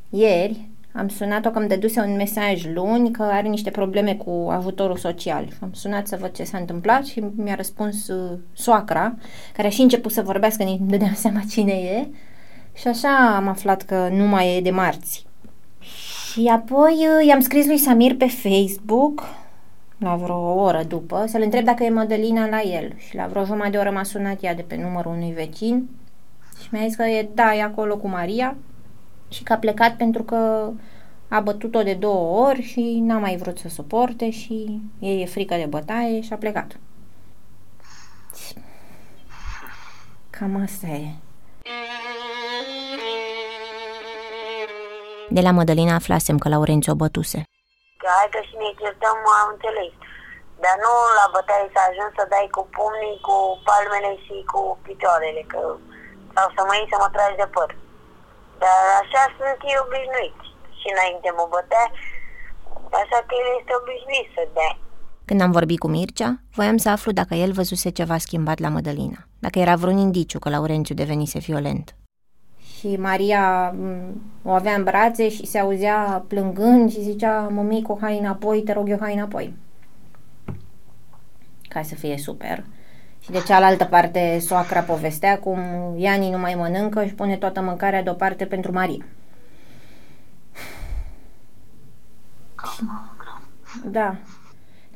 Ieri, 0.10 0.70
am 0.94 1.08
sunat-o 1.08 1.50
că 1.50 1.60
îmi 1.60 1.68
dăduse 1.68 2.00
un 2.00 2.16
mesaj 2.16 2.66
luni 2.74 3.12
că 3.12 3.24
are 3.24 3.48
niște 3.48 3.70
probleme 3.70 4.16
cu 4.16 4.48
ajutorul 4.50 4.98
social. 4.98 5.48
Am 5.62 5.74
sunat 5.74 6.08
să 6.08 6.18
văd 6.20 6.32
ce 6.32 6.44
s-a 6.44 6.58
întâmplat 6.58 7.06
și 7.06 7.24
mi-a 7.36 7.56
răspuns 7.56 8.08
uh, 8.08 8.38
soacra, 8.54 9.16
care 9.54 9.68
a 9.68 9.72
și 9.72 9.82
început 9.82 10.12
să 10.12 10.22
vorbească, 10.22 10.64
nici 10.64 10.80
nu 10.80 10.86
dădeam 10.86 11.14
seama 11.14 11.42
cine 11.50 11.74
e. 11.74 12.08
Și 12.74 12.88
așa 12.88 13.36
am 13.36 13.48
aflat 13.48 13.82
că 13.82 14.10
nu 14.12 14.26
mai 14.26 14.58
e 14.58 14.62
de 14.62 14.70
marți. 14.70 15.26
Și 16.32 16.48
apoi 16.48 16.94
uh, 16.94 17.28
i-am 17.28 17.40
scris 17.40 17.66
lui 17.66 17.78
Samir 17.78 18.16
pe 18.16 18.28
Facebook, 18.28 19.24
la 19.98 20.16
vreo 20.16 20.54
oră 20.54 20.84
după, 20.84 21.26
să-l 21.28 21.42
întreb 21.42 21.66
dacă 21.66 21.84
e 21.84 21.90
Mădălina 21.90 22.48
la 22.48 22.62
el. 22.62 22.94
Și 22.98 23.16
la 23.16 23.28
vreo 23.28 23.44
jumătate 23.44 23.70
de 23.70 23.78
oră 23.78 23.92
m-a 23.92 24.04
sunat 24.04 24.44
ea 24.44 24.56
de 24.56 24.62
pe 24.62 24.76
numărul 24.76 25.12
unui 25.12 25.32
vecin 25.32 25.90
și 26.62 26.68
mi-a 26.72 26.86
zis 26.88 26.96
că 26.96 27.04
e, 27.04 27.30
da, 27.34 27.56
e 27.56 27.64
acolo 27.64 27.98
cu 27.98 28.08
Maria 28.08 28.56
și 29.30 29.44
că 29.44 29.54
a 29.54 29.58
plecat 29.58 29.96
pentru 29.96 30.24
că 30.24 30.72
a 31.28 31.40
bătut-o 31.40 31.84
de 31.84 31.94
două 31.94 32.48
ori 32.48 32.62
și 32.62 33.00
n-a 33.04 33.18
mai 33.18 33.38
vrut 33.38 33.58
să 33.58 33.70
suporte 33.70 34.30
și 34.30 34.82
ei 35.00 35.22
e 35.22 35.26
frică 35.26 35.56
de 35.56 35.66
bătaie 35.70 36.22
și 36.22 36.34
a 36.34 36.36
plecat. 36.36 36.80
Cam 40.30 40.56
asta 40.56 40.88
e. 40.88 41.08
De 45.30 45.42
la 45.42 45.52
Mădălina 45.52 45.94
aflasem 45.94 46.38
că 46.38 46.50
Laurențiu 46.50 46.92
o 46.92 46.96
bătuse. 46.96 47.44
Că 48.02 48.08
hai 48.18 48.30
că 48.34 48.40
și 48.48 48.56
ne 48.62 48.72
certăm, 48.82 49.18
am 49.42 49.50
înțeles. 49.56 49.94
Dar 50.64 50.76
nu 50.84 50.94
la 51.20 51.26
bătaie 51.36 51.68
să 51.76 51.80
ajungi 51.82 52.18
să 52.20 52.24
dai 52.34 52.48
cu 52.56 52.62
pumnii, 52.76 53.24
cu 53.28 53.36
palmele 53.68 54.12
și 54.26 54.36
cu 54.52 54.62
picioarele, 54.86 55.44
că 55.52 55.62
sau 56.36 56.48
să 56.56 56.62
mă 56.68 56.74
iei 56.76 56.92
să 56.92 56.98
mă 57.02 57.10
tragi 57.16 57.42
de 57.42 57.48
păr. 57.56 57.70
Dar 58.62 58.80
așa 59.02 59.24
sunt 59.38 59.60
ei 59.70 59.82
obișnuiți. 59.86 60.48
Și 60.80 60.88
înainte 60.94 61.30
mă 61.38 61.46
bătea, 61.56 61.86
așa 63.02 63.20
că 63.28 63.34
el 63.42 63.48
este 63.58 63.74
obișnuit 63.82 64.28
să 64.36 64.42
dea. 64.58 64.74
Când 65.28 65.42
am 65.42 65.52
vorbit 65.58 65.80
cu 65.80 65.88
Mircea, 65.88 66.30
voiam 66.58 66.78
să 66.78 66.90
aflu 66.90 67.12
dacă 67.12 67.34
el 67.44 67.52
văzuse 67.60 67.90
ceva 68.00 68.18
schimbat 68.18 68.60
la 68.60 68.70
Mădălina, 68.70 69.22
dacă 69.40 69.60
era 69.60 69.76
vreun 69.76 69.98
indiciu 69.98 70.40
că 70.40 70.50
Laurențiu 70.50 70.96
devenise 70.96 71.40
violent. 71.40 71.88
Și 72.86 72.96
Maria 72.96 73.70
m, 73.70 74.22
o 74.44 74.52
avea 74.52 74.74
în 74.74 74.84
brațe 74.84 75.30
și 75.30 75.46
se 75.46 75.60
auzea 75.60 76.26
plângând 76.28 76.92
și 76.92 77.02
zicea, 77.02 77.40
mămico, 77.40 77.98
hai 78.02 78.20
înapoi, 78.20 78.62
te 78.62 78.74
rog 78.74 78.90
eu, 78.90 78.98
hai 79.00 79.14
înapoi. 79.14 79.54
Ca 81.68 81.82
să 81.82 81.96
fie 81.96 82.18
super. 82.18 82.64
Și 83.20 83.32
de 83.32 83.44
cealaltă 83.46 83.86
parte, 83.86 84.40
soacra 84.40 84.82
povestea 84.82 85.40
cum 85.40 85.60
Iani 85.98 86.30
nu 86.30 86.38
mai 86.38 86.56
mănâncă 86.56 87.06
și 87.06 87.14
pune 87.14 87.36
toată 87.36 87.62
mâncarea 87.62 88.04
deoparte 88.04 88.46
pentru 88.46 88.72
Maria. 88.72 89.06
Cam 92.56 93.16
greu. 93.18 93.92
Da. 93.92 94.16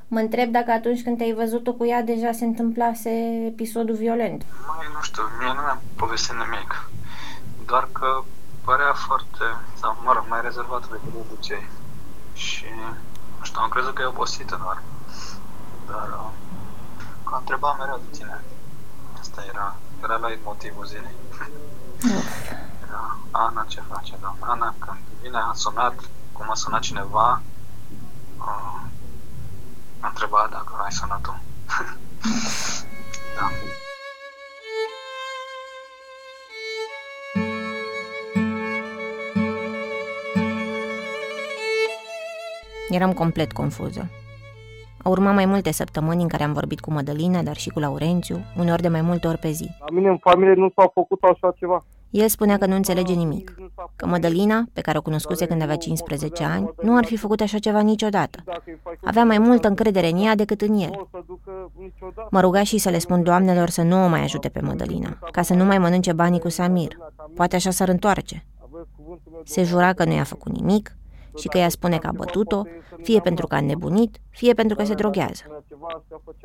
Mă 0.08 0.20
întreb 0.20 0.52
dacă 0.52 0.72
atunci 0.72 1.04
când 1.04 1.18
te-ai 1.18 1.34
văzut-o 1.34 1.74
cu 1.74 1.86
ea 1.86 2.02
deja 2.02 2.32
se 2.32 2.46
întâmplase 2.46 3.10
episodul 3.48 3.96
violent. 3.96 4.46
Mai 4.78 4.88
nu 4.94 5.02
știu, 5.02 5.24
mie 5.40 5.48
nu 5.48 5.62
mi-a 5.62 5.82
povestit 5.96 6.34
nimic. 6.34 6.90
Doar 7.70 7.88
că 7.92 8.24
părea 8.66 8.94
foarte, 8.94 9.46
sau 9.80 9.98
mă 10.04 10.14
rog, 10.14 10.26
mai 10.28 10.42
rezervat 10.42 10.82
decât 10.82 11.12
de 11.12 11.18
obicei. 11.20 11.70
Și, 12.34 12.66
nu 13.38 13.44
știu, 13.44 13.62
am 13.62 13.70
crezut 13.70 13.94
că 13.94 14.02
e 14.02 14.06
obosită 14.06 14.60
doar. 14.64 14.82
Dar, 15.88 16.08
uh, 16.08 16.30
că 17.24 17.36
întreba 17.36 17.76
mereu 17.80 18.02
de 18.10 18.18
tine. 18.18 18.44
Asta 19.20 19.44
era, 19.54 19.76
era 20.04 20.16
la 20.16 20.28
motivul 20.44 20.86
zilei. 20.86 21.16
Era, 22.88 23.18
Ana, 23.32 23.66
ce 23.68 23.82
face, 23.82 24.18
doamna? 24.22 24.48
Ana, 24.48 24.76
când 24.80 24.98
vine, 25.22 25.38
a 25.38 25.52
sunat, 25.54 26.00
cum 26.32 26.50
a 26.50 26.54
sunat 26.54 26.82
cineva, 26.82 27.42
uh, 28.38 28.82
a 30.00 30.08
întrebat 30.08 30.50
dacă 30.50 30.82
ai 30.84 30.92
sunat 30.92 31.22
tu. 31.22 31.42
da. 33.40 33.50
Eram 42.90 43.14
complet 43.14 43.52
confuză. 43.52 44.10
Au 45.04 45.12
urmat 45.12 45.34
mai 45.34 45.46
multe 45.46 45.72
săptămâni 45.72 46.22
în 46.22 46.28
care 46.28 46.44
am 46.44 46.54
vorbit 46.54 46.80
cu 46.80 46.92
Mădălina, 46.92 47.42
dar 47.42 47.56
și 47.56 47.70
cu 47.70 47.80
Laurențiu, 47.80 48.40
uneori 48.58 48.82
de 48.82 48.88
mai 48.88 49.02
multe 49.02 49.28
ori 49.28 49.38
pe 49.38 49.52
zi. 49.52 49.70
La 49.80 49.86
mine 49.92 50.10
în 50.10 50.18
familie 50.18 50.54
nu 50.54 50.72
s-a 50.76 50.92
făcut 50.94 51.24
așa 51.24 51.54
ceva. 51.60 51.86
El 52.10 52.28
spunea 52.28 52.58
că 52.58 52.66
nu 52.66 52.76
înțelege 52.76 53.14
nimic, 53.14 53.56
că 53.96 54.06
Mădălina, 54.06 54.64
pe 54.74 54.82
care 54.82 54.98
o 54.98 55.02
cunoscuse 55.02 55.46
când 55.46 55.62
avea 55.62 55.76
15 55.76 56.44
ani, 56.44 56.70
nu 56.82 56.98
ar 56.98 57.06
fi 57.06 57.18
făcut 57.18 57.42
așa 57.42 57.58
ceva 57.58 57.80
niciodată. 57.80 58.44
Avea 59.04 59.24
mai 59.24 59.38
multă 59.38 59.68
încredere 59.68 60.10
în 60.10 60.24
ea 60.24 60.36
decât 60.36 60.62
în 60.62 60.80
el. 60.80 61.08
Mă 62.30 62.40
ruga 62.40 62.64
și 62.64 62.78
să 62.78 62.90
le 62.90 62.98
spun 62.98 63.24
doamnelor 63.24 63.70
să 63.70 63.82
nu 63.82 64.04
o 64.04 64.08
mai 64.08 64.22
ajute 64.22 64.50
pe 64.50 64.62
Mădălina, 64.62 65.18
ca 65.32 65.42
să 65.42 65.54
nu 65.54 65.66
mai 65.66 65.78
mănânce 65.78 66.14
banii 66.14 66.40
cu 66.40 66.50
Samir. 66.50 66.98
Poate 67.36 67.56
așa 67.56 67.70
s-ar 67.70 67.88
întoarce. 67.88 68.46
Se 69.44 69.64
jura 69.64 69.94
că 69.94 70.06
nu 70.06 70.14
i-a 70.14 70.24
făcut 70.24 70.52
nimic 70.52 70.98
și 71.38 71.48
că 71.48 71.58
ea 71.58 71.70
spune 71.70 71.98
că 71.98 72.08
a 72.08 72.12
bătut-o, 72.12 72.62
fie 73.02 73.20
pentru 73.20 73.48
că 73.48 73.56
a 73.56 73.62
nebunit, 73.62 74.18
fie 74.30 74.54
pentru 74.54 74.76
că 74.76 74.84
se 74.84 74.94
droghează. 74.94 75.64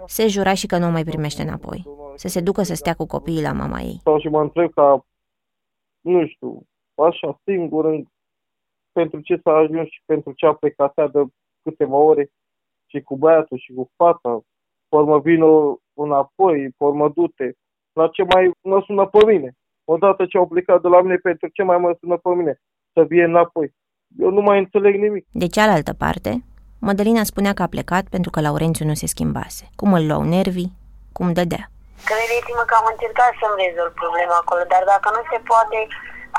Se 0.06 0.26
jura 0.26 0.54
și 0.54 0.66
că 0.66 0.78
nu 0.78 0.86
o 0.86 0.90
mai 0.90 1.04
primește 1.04 1.42
înapoi, 1.42 1.86
să 2.14 2.28
se 2.28 2.40
ducă 2.40 2.62
să 2.62 2.74
stea 2.74 2.94
cu 2.94 3.06
copiii 3.06 3.42
la 3.42 3.52
mama 3.52 3.80
ei. 3.80 4.00
Sau 4.02 4.18
și 4.18 4.28
mă 4.28 4.40
întreb 4.40 4.72
ca, 4.72 5.06
nu 6.00 6.26
știu, 6.26 6.66
așa 6.94 7.40
singur, 7.44 7.84
în, 7.84 8.04
pentru 8.92 9.20
ce 9.20 9.40
s-a 9.42 9.52
ajuns 9.52 9.88
și 9.88 10.02
pentru 10.04 10.32
ce 10.32 10.46
a 10.46 10.52
plecat 10.52 10.98
ea 10.98 11.08
de 11.08 11.24
câteva 11.62 11.96
ore 11.96 12.30
și 12.86 13.00
cu 13.02 13.16
băiatul 13.16 13.58
și 13.58 13.72
cu 13.72 13.90
fata. 13.96 14.40
Formă 14.88 15.18
vină 15.18 15.76
înapoi, 15.94 16.70
formă 16.76 17.08
du-te. 17.08 17.52
La 17.92 18.08
ce 18.08 18.22
mai 18.22 18.50
mă 18.60 18.82
sună 18.86 19.06
pe 19.06 19.24
mine? 19.26 19.52
Odată 19.84 20.26
ce 20.26 20.38
au 20.38 20.46
plecat 20.46 20.82
de 20.82 20.88
la 20.88 21.02
mine, 21.02 21.16
pentru 21.16 21.48
ce 21.52 21.62
mai 21.62 21.78
mă 21.78 21.96
sună 22.00 22.16
pe 22.16 22.28
mine? 22.28 22.60
Să 22.92 23.02
vie 23.02 23.24
înapoi. 23.24 23.74
Eu 24.18 24.30
nu 24.30 24.40
mai 24.40 24.58
înțeleg 24.58 24.94
nimic. 24.94 25.26
De 25.30 25.46
cealaltă 25.46 25.92
parte, 26.04 26.30
Mădălina 26.88 27.24
spunea 27.32 27.52
că 27.56 27.62
a 27.64 27.74
plecat 27.74 28.04
pentru 28.14 28.30
că 28.32 28.38
Laurențiu 28.46 28.84
nu 28.90 28.96
se 29.00 29.12
schimbase. 29.14 29.64
Cum 29.80 29.90
îl 29.98 30.04
luau 30.08 30.22
nervii, 30.36 30.72
cum 31.16 31.28
dădea. 31.38 31.64
Credeți-mă 32.10 32.62
că 32.66 32.74
am 32.80 32.88
încercat 32.94 33.32
să-mi 33.40 33.60
rezolv 33.64 33.92
problema 34.02 34.36
acolo, 34.40 34.62
dar 34.72 34.82
dacă 34.92 35.08
nu 35.16 35.22
se 35.30 35.38
poate, 35.50 35.78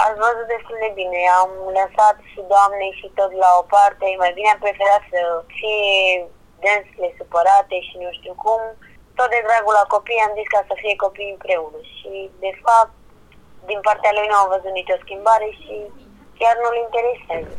ați 0.04 0.22
văzut 0.26 0.48
destul 0.54 0.78
de 0.86 0.92
bine. 1.00 1.20
Am 1.42 1.52
lăsat 1.80 2.18
și 2.32 2.40
doamnei 2.54 2.94
și 3.00 3.08
tot 3.20 3.32
la 3.44 3.52
o 3.62 3.64
parte. 3.76 4.06
Mai 4.24 4.32
bine 4.38 4.50
am 4.52 4.62
preferat 4.66 5.04
să 5.14 5.22
fie 5.58 5.86
densele 6.66 7.10
supărate 7.20 7.78
și 7.88 7.96
nu 8.04 8.10
știu 8.18 8.36
cum. 8.46 8.62
Tot 9.18 9.30
de 9.34 9.42
dragul 9.48 9.74
la 9.80 9.86
copii 9.94 10.26
am 10.26 10.34
zis 10.38 10.48
ca 10.56 10.62
să 10.70 10.74
fie 10.82 11.04
copii 11.06 11.34
împreună. 11.36 11.80
Și, 11.96 12.12
de 12.46 12.52
fapt, 12.64 12.94
din 13.70 13.80
partea 13.88 14.12
lui 14.16 14.30
nu 14.30 14.38
am 14.40 14.50
văzut 14.56 14.74
nicio 14.76 14.98
schimbare 15.04 15.50
și 15.62 15.76
chiar 16.40 16.56
nu-l 16.62 16.78
interesează. 16.86 17.54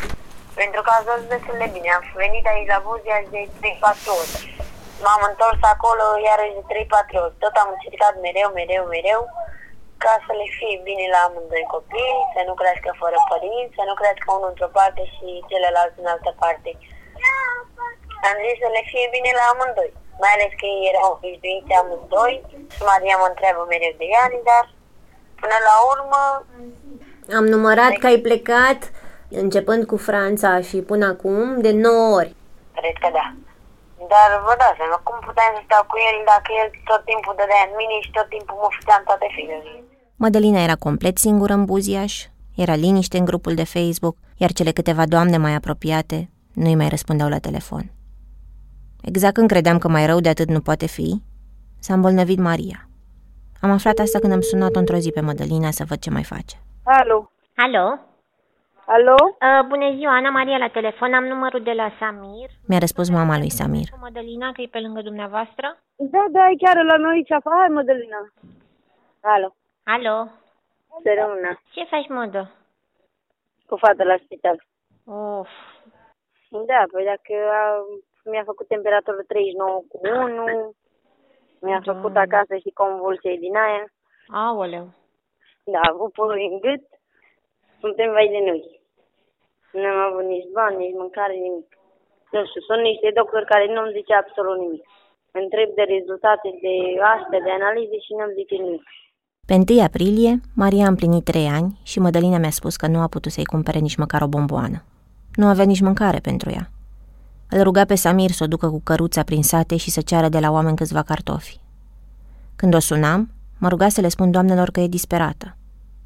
Pentru 0.61 0.81
că 0.83 0.91
ați 0.93 1.09
văzut 1.11 1.29
destul 1.35 1.57
de 1.63 1.69
bine. 1.75 1.89
Am 1.91 2.05
venit 2.25 2.45
aici 2.49 2.73
la 2.75 2.81
Buzia 2.87 3.19
de 3.35 3.43
3-4 3.49 4.21
ori. 4.21 4.35
M-am 5.05 5.23
întors 5.31 5.61
acolo 5.75 6.05
iarăși 6.29 6.59
de 6.59 6.65
3-4 6.69 7.25
ori. 7.25 7.37
Tot 7.43 7.55
am 7.63 7.71
încercat 7.75 8.15
mereu, 8.27 8.49
mereu, 8.59 8.85
mereu 8.97 9.23
ca 10.05 10.15
să 10.27 10.33
le 10.41 10.47
fie 10.57 10.75
bine 10.89 11.05
la 11.15 11.21
amândoi 11.27 11.73
copii, 11.75 12.17
să 12.35 12.41
nu 12.49 12.55
crească 12.61 12.91
fără 13.03 13.19
părinți, 13.31 13.77
să 13.79 13.83
nu 13.89 13.95
crească 14.01 14.27
unul 14.37 14.51
într-o 14.53 14.75
parte 14.79 15.03
și 15.15 15.29
celălalt 15.51 15.95
în 16.01 16.07
altă 16.15 16.33
parte. 16.43 16.71
Am 18.29 18.37
zis 18.45 18.57
să 18.63 18.69
le 18.77 18.83
fie 18.91 19.07
bine 19.17 19.31
la 19.39 19.45
amândoi, 19.53 19.93
mai 20.23 20.33
ales 20.35 20.53
că 20.61 20.67
ei 20.75 20.89
erau 20.91 21.09
obișnuiți 21.15 21.79
amândoi 21.81 22.35
și 22.75 22.81
Maria 22.91 23.17
mă 23.19 23.29
întreabă 23.31 23.63
mereu 23.65 23.95
de 24.03 24.09
ani, 24.25 24.39
dar 24.51 24.65
până 25.41 25.59
la 25.69 25.77
urmă 25.93 26.23
Am 27.35 27.45
numărat 27.45 27.95
că 28.01 28.07
ai 28.07 28.19
plecat, 28.19 28.91
începând 29.29 29.85
cu 29.85 29.97
Franța 29.97 30.61
și 30.61 30.77
până 30.77 31.07
acum, 31.07 31.61
de 31.61 31.73
9 31.73 32.15
ori. 32.15 32.35
Cred 32.79 32.97
că 33.03 33.09
da. 33.13 33.27
Dar 34.13 34.29
vă 34.47 34.55
dați 34.61 34.77
seama, 34.79 34.99
cum 35.07 35.17
puteam 35.27 35.53
să 35.57 35.63
stau 35.65 35.83
cu 35.91 35.97
el 36.09 36.17
dacă 36.33 36.51
el 36.61 36.69
tot 36.91 37.03
timpul 37.11 37.35
dădea 37.39 37.63
în 37.69 37.75
mine 37.81 37.97
și 38.05 38.11
tot 38.17 38.29
timpul 38.35 38.57
mă 38.63 38.69
făceam 38.77 39.03
toate 39.09 39.27
filele? 39.37 39.73
Mădălina 40.23 40.61
era 40.67 40.77
complet 40.87 41.17
singură 41.19 41.53
în 41.59 41.65
Buziaș, 41.65 42.15
era 42.65 42.75
liniște 42.75 43.17
în 43.19 43.29
grupul 43.31 43.55
de 43.61 43.71
Facebook, 43.75 44.17
iar 44.43 44.53
cele 44.53 44.73
câteva 44.79 45.05
doamne 45.07 45.37
mai 45.37 45.55
apropiate 45.55 46.19
nu 46.53 46.67
îi 46.69 46.81
mai 46.81 46.89
răspundeau 46.89 47.29
la 47.29 47.39
telefon. 47.39 47.85
Exact 49.03 49.35
când 49.35 49.49
credeam 49.49 49.79
că 49.79 49.89
mai 49.89 50.07
rău 50.07 50.21
de 50.21 50.29
atât 50.29 50.49
nu 50.49 50.61
poate 50.61 50.87
fi, 50.87 51.23
s-a 51.79 51.95
îmbolnăvit 51.95 52.39
Maria. 52.39 52.89
Am 53.61 53.71
aflat 53.71 53.99
asta 53.99 54.19
când 54.19 54.33
am 54.33 54.41
sunat-o 54.41 54.79
într-o 54.79 54.97
zi 54.97 55.11
pe 55.11 55.21
Mădălina 55.21 55.71
să 55.71 55.85
văd 55.89 55.99
ce 55.99 56.11
mai 56.11 56.25
face. 56.25 56.57
Alo? 56.87 57.31
Alo? 57.57 57.99
Alo? 58.87 59.17
Uh, 59.43 59.67
bună 59.69 59.95
ziua, 59.97 60.13
Ana 60.15 60.31
Maria 60.31 60.59
la 60.59 60.69
telefon, 60.69 61.15
am 61.15 61.25
numărul 61.25 61.63
de 61.63 61.73
la 61.73 61.91
Samir. 61.99 62.49
Mi-a 62.69 62.79
răspuns 62.79 63.09
mama 63.11 63.39
lui 63.39 63.51
Samir. 63.51 63.89
Mădălina, 64.01 64.53
că 64.53 64.61
e 64.61 64.67
pe 64.71 64.81
lângă 64.81 65.01
dumneavoastră? 65.03 65.67
Da, 65.97 66.25
da, 66.31 66.49
e 66.51 66.57
chiar 66.65 66.85
la 66.85 66.97
noi 66.97 67.15
aici. 67.15 67.29
Hai, 67.45 67.69
Mădălina. 67.69 68.21
Alo, 69.21 69.55
Alo? 69.85 70.29
să 71.03 71.11
rămână. 71.21 71.61
Ce 71.75 71.85
faci, 71.85 72.09
modă? 72.09 72.51
Cu 73.67 73.77
fata 73.77 74.05
la 74.05 74.17
spital. 74.25 74.63
Of, 75.05 75.49
Da, 76.67 76.83
păi 76.93 77.05
dacă 77.05 77.35
a, 77.61 77.63
mi-a 78.31 78.43
făcut 78.45 78.67
temperatură 78.69 79.17
39 79.27 79.83
cu 79.89 80.01
1, 80.03 80.75
mi-a 81.61 81.81
Da. 81.85 81.93
făcut 81.93 82.17
acasă 82.17 82.55
și 82.57 82.71
convulsie 82.75 83.37
din 83.41 83.57
aia. 83.57 83.85
aoleu. 84.33 84.89
Da, 85.73 85.81
a 85.85 85.93
avut 85.95 86.13
puluri 86.17 86.49
în 86.51 86.57
gât. 86.65 86.85
Suntem 87.83 88.09
vai 88.17 88.29
de 88.35 88.41
noi. 88.51 88.63
Nu 89.79 89.89
am 89.95 90.01
avut 90.09 90.27
nici 90.35 90.49
bani, 90.59 90.77
nici 90.83 90.99
mâncare, 91.03 91.35
nimic. 91.47 91.69
Nu 92.35 92.41
știu, 92.49 92.61
sunt 92.69 92.83
niște 92.91 93.09
doctori 93.19 93.51
care 93.53 93.67
nu-mi 93.75 93.95
zice 93.97 94.13
absolut 94.15 94.59
nimic. 94.65 94.85
Întreb 95.43 95.69
de 95.79 95.85
rezultate 95.95 96.49
de 96.65 96.75
astea, 97.15 97.41
de 97.47 97.53
analize 97.59 97.99
și 98.05 98.13
nu-mi 98.19 98.37
zice 98.39 98.55
nimic. 98.65 98.85
Pe 99.49 99.55
1 99.55 99.83
aprilie, 99.89 100.33
Maria 100.63 100.85
a 100.87 100.93
împlinit 100.93 101.25
3 101.25 101.47
ani 101.59 101.71
și 101.91 102.03
Mădălina 102.05 102.39
mi-a 102.43 102.59
spus 102.61 102.75
că 102.77 102.87
nu 102.87 103.01
a 103.05 103.09
putut 103.15 103.33
să-i 103.33 103.53
cumpere 103.53 103.79
nici 103.87 104.01
măcar 104.03 104.21
o 104.23 104.33
bomboană. 104.35 104.79
Nu 105.41 105.47
avea 105.47 105.65
nici 105.65 105.87
mâncare 105.89 106.21
pentru 106.29 106.49
ea. 106.57 106.65
Îl 107.55 107.63
ruga 107.63 107.85
pe 107.85 107.95
Samir 107.95 108.31
să 108.31 108.43
o 108.45 108.53
ducă 108.55 108.67
cu 108.75 108.81
căruța 108.89 109.23
prin 109.23 109.43
sate 109.43 109.77
și 109.77 109.91
să 109.91 110.01
ceară 110.01 110.29
de 110.29 110.41
la 110.45 110.51
oameni 110.51 110.77
câțiva 110.77 111.03
cartofi. 111.03 111.61
Când 112.57 112.75
o 112.75 112.79
sunam, 112.79 113.21
mă 113.59 113.69
ruga 113.69 113.89
să 113.89 114.01
le 114.01 114.09
spun 114.09 114.31
doamnelor 114.31 114.71
că 114.71 114.81
e 114.81 114.89
disperată. 114.89 115.57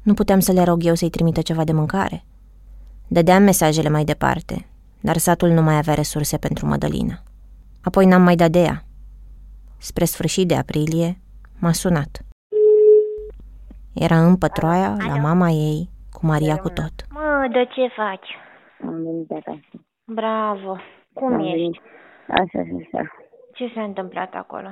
Nu 0.03 0.13
puteam 0.13 0.39
să 0.39 0.51
le 0.51 0.63
rog 0.63 0.83
eu 0.85 0.93
să-i 0.95 1.09
trimită 1.09 1.41
ceva 1.41 1.63
de 1.63 1.71
mâncare. 1.71 2.23
Dădeam 3.07 3.43
mesajele 3.43 3.89
mai 3.89 4.03
departe, 4.03 4.67
dar 5.01 5.17
satul 5.17 5.49
nu 5.49 5.61
mai 5.61 5.77
avea 5.77 5.93
resurse 5.93 6.37
pentru 6.37 6.65
Mădălina. 6.65 7.15
Apoi 7.83 8.05
n-am 8.05 8.21
mai 8.21 8.35
dat 8.35 8.49
de 8.51 8.59
ea. 8.59 8.83
Spre 9.77 10.05
sfârșit 10.05 10.47
de 10.47 10.55
aprilie, 10.55 11.17
m-a 11.59 11.71
sunat. 11.71 12.21
Era 13.93 14.25
în 14.25 14.37
Pătroaia, 14.37 14.95
la 15.07 15.15
mama 15.15 15.49
ei, 15.49 15.89
cu 16.11 16.25
Maria 16.25 16.57
cu 16.57 16.69
tot. 16.69 16.91
Mă, 17.09 17.47
de 17.51 17.63
ce 17.73 17.87
faci? 17.95 18.29
Am 18.87 19.03
venit 19.03 19.31
acasă. 19.31 19.85
Bravo. 20.05 20.77
Cum 21.13 21.33
Am 21.33 21.39
ești? 21.39 21.55
venit. 21.55 21.79
Așa, 22.27 22.59
așa. 22.59 23.11
Ce 23.53 23.71
s-a 23.75 23.83
întâmplat 23.83 24.33
acolo? 24.33 24.69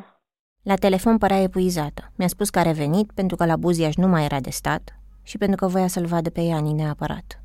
La 0.63 0.75
telefon 0.75 1.17
părea 1.17 1.41
epuizată. 1.41 2.11
Mi-a 2.17 2.27
spus 2.27 2.49
că 2.49 2.59
a 2.59 2.61
revenit 2.61 3.11
pentru 3.11 3.35
că 3.35 3.45
la 3.45 3.55
Buziaș 3.55 3.95
nu 3.95 4.07
mai 4.07 4.23
era 4.23 4.39
de 4.39 4.49
stat 4.49 4.99
și 5.23 5.37
pentru 5.37 5.57
că 5.57 5.71
voia 5.71 5.87
să-l 5.87 6.05
vadă 6.05 6.29
pe 6.29 6.41
Iani 6.41 6.73
neapărat. 6.73 7.43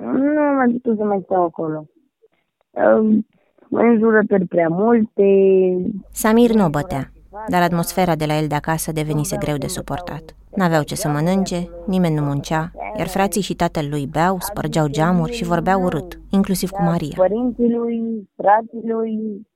Nu 0.00 0.40
am 0.40 0.56
mai 0.56 0.68
putut 0.72 0.96
să 0.96 1.04
mai 1.04 1.20
stau 1.24 1.42
acolo. 1.42 1.86
Um, 2.70 3.26
Mă 3.70 3.80
înjurături 3.80 4.46
prea 4.46 4.68
multe. 4.68 5.22
Samir 6.12 6.54
nu 6.54 6.64
o 6.64 6.68
bătea, 6.68 7.12
dar 7.48 7.62
atmosfera 7.62 8.14
de 8.14 8.24
la 8.24 8.38
el 8.38 8.46
de 8.46 8.54
acasă 8.54 8.92
devenise 8.92 9.36
greu 9.36 9.56
de 9.56 9.66
suportat. 9.66 10.36
N-aveau 10.54 10.82
ce 10.82 10.94
să 10.94 11.08
mănânce, 11.08 11.68
nimeni 11.86 12.14
nu 12.14 12.22
muncea, 12.22 12.70
iar 12.98 13.06
frații 13.06 13.42
și 13.42 13.54
tatăl 13.54 13.86
lui 13.90 14.06
beau, 14.06 14.36
spărgeau 14.38 14.88
geamuri 14.88 15.32
și 15.32 15.44
vorbeau 15.44 15.82
urât, 15.82 16.20
inclusiv 16.30 16.70
cu 16.70 16.82
Maria. 16.82 17.14
Părinții 17.16 17.70
lui, 17.70 18.28
frații 18.36 18.82
lui. 18.92 19.46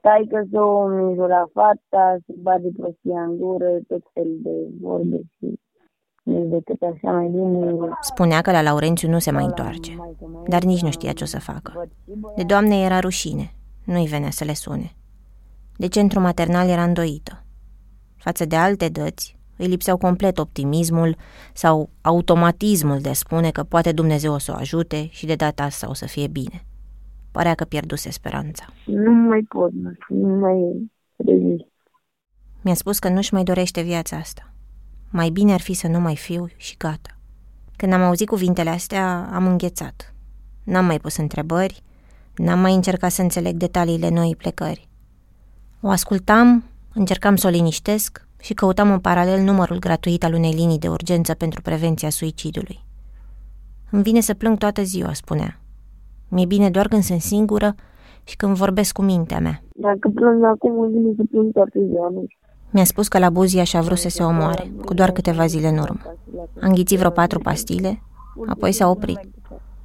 Tai 0.00 0.26
că 0.30 0.42
să 0.50 0.60
o 0.60 0.86
mijura 0.86 1.50
fata, 1.52 2.18
se 2.26 2.34
bate 2.42 2.70
prostia 2.76 3.22
în 3.22 3.36
gură, 3.36 3.78
tot 3.88 4.02
felul 4.12 4.38
de 4.42 4.50
vorbe 4.80 5.20
și 5.38 5.58
nici 6.22 6.48
decât 6.48 6.82
așa 6.82 7.12
mai 7.12 7.28
bine. 7.28 7.74
Spunea 8.00 8.40
că 8.40 8.50
la 8.50 8.62
Laurențiu 8.62 9.08
nu 9.08 9.18
se 9.18 9.30
mai 9.30 9.44
întoarce, 9.44 9.96
dar 10.48 10.62
nici 10.62 10.82
nu 10.82 10.90
știa 10.90 11.12
ce 11.12 11.24
o 11.24 11.26
să 11.26 11.40
facă. 11.40 11.88
De 12.36 12.42
doamne 12.42 12.80
era 12.80 13.00
rușine, 13.00 13.54
nu-i 13.84 14.06
venea 14.06 14.30
să 14.30 14.44
le 14.44 14.54
sune. 14.54 14.92
De 15.76 15.88
centru 15.88 16.20
maternal 16.20 16.68
era 16.68 16.82
îndoită. 16.82 17.44
Față 18.16 18.44
de 18.44 18.56
alte 18.56 18.88
dăți, 18.88 19.38
îi 19.56 19.66
lipseau 19.66 19.96
complet 19.96 20.38
optimismul 20.38 21.16
sau 21.52 21.90
automatismul 22.00 22.98
de 22.98 23.12
spune 23.12 23.50
că 23.50 23.62
poate 23.62 23.92
Dumnezeu 23.92 24.32
o 24.32 24.38
să 24.38 24.52
o 24.54 24.58
ajute 24.58 25.08
și 25.10 25.26
de 25.26 25.34
data 25.34 25.62
asta 25.62 25.88
o 25.88 25.94
să 25.94 26.06
fie 26.06 26.26
bine. 26.26 26.64
Părea 27.30 27.54
că 27.54 27.64
pierduse 27.64 28.10
speranța. 28.10 28.64
Nu 28.86 29.10
mai 29.10 29.46
pot, 29.48 29.72
nu 30.08 30.28
mai 30.28 30.90
rezist. 31.16 31.68
Mi-a 32.62 32.74
spus 32.74 32.98
că 32.98 33.08
nu-și 33.08 33.34
mai 33.34 33.42
dorește 33.42 33.80
viața 33.80 34.16
asta. 34.16 34.52
Mai 35.10 35.30
bine 35.30 35.52
ar 35.52 35.60
fi 35.60 35.72
să 35.72 35.88
nu 35.88 36.00
mai 36.00 36.16
fiu 36.16 36.46
și 36.56 36.76
gata. 36.76 37.18
Când 37.76 37.92
am 37.92 38.02
auzit 38.02 38.28
cuvintele 38.28 38.70
astea, 38.70 39.28
am 39.32 39.46
înghețat. 39.46 40.14
N-am 40.64 40.84
mai 40.84 40.98
pus 40.98 41.16
întrebări, 41.16 41.82
n-am 42.36 42.58
mai 42.58 42.74
încercat 42.74 43.10
să 43.10 43.22
înțeleg 43.22 43.56
detaliile 43.56 44.08
noii 44.08 44.36
plecări. 44.36 44.88
O 45.80 45.88
ascultam, 45.88 46.64
încercam 46.94 47.36
să 47.36 47.46
o 47.46 47.50
liniștesc 47.50 48.28
și 48.40 48.54
căutam 48.54 48.90
în 48.90 49.00
paralel 49.00 49.42
numărul 49.42 49.78
gratuit 49.78 50.24
al 50.24 50.34
unei 50.34 50.52
linii 50.52 50.78
de 50.78 50.88
urgență 50.88 51.34
pentru 51.34 51.62
prevenția 51.62 52.10
suicidului. 52.10 52.84
Îmi 53.90 54.02
vine 54.02 54.20
să 54.20 54.34
plâng 54.34 54.58
toată 54.58 54.82
ziua, 54.82 55.12
spunea. 55.12 55.59
Mi-e 56.30 56.44
bine 56.46 56.70
doar 56.70 56.88
când 56.88 57.02
sunt 57.02 57.20
singură 57.20 57.74
și 58.24 58.36
când 58.36 58.56
vorbesc 58.56 58.92
cu 58.92 59.02
mintea 59.02 59.40
mea. 59.40 59.62
Dacă 59.74 60.08
plâng 60.14 60.44
acum, 60.44 60.80
îmi 60.80 60.92
vine 60.92 61.12
să 61.16 61.22
plâng 61.30 61.52
toată 61.52 61.78
ziua, 61.88 62.08
nu 62.08 62.26
Mi-a 62.70 62.84
spus 62.84 63.08
că 63.08 63.18
la 63.18 63.30
Buzia 63.30 63.64
și-a 63.64 63.80
vrut 63.80 63.98
să 63.98 64.08
se 64.08 64.22
omoare, 64.22 64.72
cu 64.84 64.94
doar 64.94 65.10
câteva 65.10 65.46
zile 65.46 65.68
în 65.68 65.78
urmă. 65.78 66.00
A 66.60 66.66
înghițit 66.66 66.98
vreo 66.98 67.10
patru 67.10 67.38
pastile, 67.38 68.02
apoi 68.46 68.72
s-a 68.72 68.88
oprit. 68.88 69.20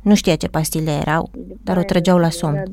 Nu 0.02 0.16
știa 0.16 0.36
ce 0.36 0.48
pastile 0.48 0.92
erau, 0.92 1.30
dar 1.64 1.78
o 1.78 1.82
trăgeau 1.82 2.18
la 2.18 2.30
somn. 2.30 2.64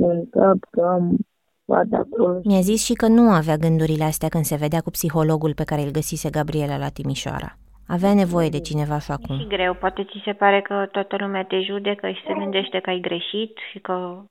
În 0.00 0.28
cap, 0.30 0.58
că 0.70 0.80
am 0.80 1.16
fata 1.64 1.96
acolo. 1.96 2.40
Mi-a 2.44 2.60
zis 2.60 2.82
și 2.82 2.92
că 2.92 3.06
nu 3.06 3.30
avea 3.30 3.56
gândurile 3.56 4.04
astea 4.04 4.28
când 4.28 4.44
se 4.44 4.54
vedea 4.54 4.80
cu 4.80 4.90
psihologul 4.90 5.54
pe 5.54 5.64
care 5.64 5.82
îl 5.82 5.90
găsise 5.90 6.30
Gabriela 6.30 6.76
la 6.76 6.88
Timișoara. 6.88 7.58
Avea 7.88 8.14
nevoie 8.14 8.48
de 8.48 8.60
cineva 8.60 8.98
și 8.98 9.10
acum. 9.10 9.38
Și 9.38 9.46
greu, 9.46 9.74
poate 9.74 10.04
ți 10.04 10.22
se 10.24 10.32
pare 10.32 10.62
că 10.62 10.88
toată 10.92 11.16
lumea 11.18 11.44
te 11.44 11.60
judecă 11.60 12.10
și 12.10 12.22
se 12.26 12.32
gândește 12.32 12.78
că 12.80 12.90
ai 12.90 13.00
greșit 13.00 13.56
și 13.70 13.78
că 13.78 14.22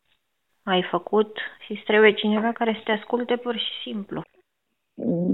ai 0.64 0.84
făcut 0.92 1.38
și 1.66 1.72
îți 1.72 1.84
trebuie 1.86 2.14
cineva 2.14 2.52
care 2.52 2.74
să 2.74 2.82
te 2.84 2.92
asculte 2.92 3.36
pur 3.36 3.56
și 3.58 3.90
simplu. 3.90 4.22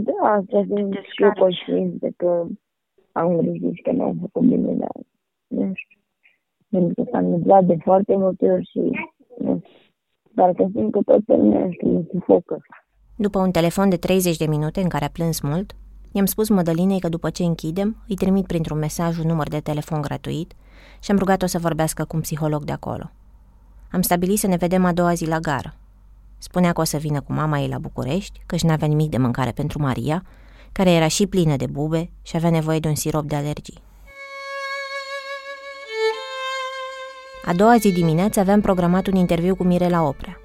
Da, 0.08 0.30
asta 0.30 0.64
sunt 0.68 0.94
și 0.94 1.24
eu 1.24 1.32
conștientă 1.32 2.08
că 2.18 2.46
am 3.12 3.38
greșit 3.38 3.74
și 3.74 3.82
că 3.82 3.92
nu 3.92 4.04
am 4.04 4.18
făcut 4.22 4.48
bine, 4.48 4.74
dar 4.74 4.92
nu 5.48 5.72
știu. 5.74 6.00
Pentru 6.70 7.04
că 7.04 7.10
s-a 7.12 7.18
întâmplat 7.18 7.64
de 7.64 7.76
foarte 7.84 8.16
multe 8.16 8.46
ori 8.52 8.70
și 8.72 8.80
nu 9.38 9.62
știu. 9.66 9.82
Dar 10.36 10.54
că 10.54 10.66
simt 10.74 10.92
că 10.92 11.00
toată 11.06 11.36
lumea 11.36 11.70
se 11.80 12.06
sufocă. 12.12 12.62
După 13.18 13.40
un 13.40 13.52
telefon 13.52 13.90
de 13.90 13.98
30 13.98 14.38
de 14.38 14.48
minute 14.48 14.82
în 14.82 14.90
care 14.90 15.06
a 15.06 15.10
plâns 15.10 15.42
mult, 15.42 15.72
i-am 16.16 16.26
spus 16.26 16.50
Mădălinei 16.50 17.00
că 17.00 17.10
după 17.10 17.30
ce 17.30 17.44
închidem, 17.44 18.04
îi 18.08 18.16
trimit 18.16 18.46
printr-un 18.46 18.78
mesaj 18.78 19.18
un 19.18 19.28
număr 19.28 19.48
de 19.48 19.60
telefon 19.60 20.02
gratuit 20.02 20.54
și 21.00 21.12
am 21.12 21.18
rugat-o 21.18 21.46
să 21.46 21.60
vorbească 21.60 22.06
cu 22.06 22.16
un 22.16 22.22
psiholog 22.22 22.64
de 22.64 22.72
acolo. 22.72 23.12
Am 23.92 24.02
stabilit 24.02 24.40
să 24.40 24.48
ne 24.48 24.56
vedem 24.56 24.86
a 24.86 24.94
doua 24.94 25.14
zi 25.14 25.26
la 25.26 25.40
gară. 25.40 25.76
Spunea 26.38 26.72
că 26.72 26.82
o 26.82 26.84
să 26.84 26.98
vină 26.98 27.22
cu 27.22 27.34
mama 27.34 27.60
ei 27.60 27.68
la 27.68 27.78
București, 27.78 28.42
că 28.46 28.56
și 28.56 28.66
n-avea 28.66 28.88
nimic 28.88 29.10
de 29.10 29.18
mâncare 29.18 29.52
pentru 29.52 29.82
Maria, 29.82 30.24
care 30.72 30.92
era 30.92 31.08
și 31.08 31.28
plină 31.28 31.56
de 31.56 31.66
bube 31.66 32.10
și 32.22 32.36
avea 32.36 32.50
nevoie 32.50 32.80
de 32.80 32.88
un 32.88 32.96
sirop 32.96 33.24
de 33.26 33.36
alergii. 33.36 33.82
A 37.46 37.54
doua 37.54 37.78
zi 37.78 37.92
dimineață 37.92 38.40
aveam 38.40 38.62
programat 38.62 39.08
un 39.08 39.16
interviu 39.16 39.56
cu 39.56 39.64
Mirela 39.64 40.08
Oprea. 40.08 40.43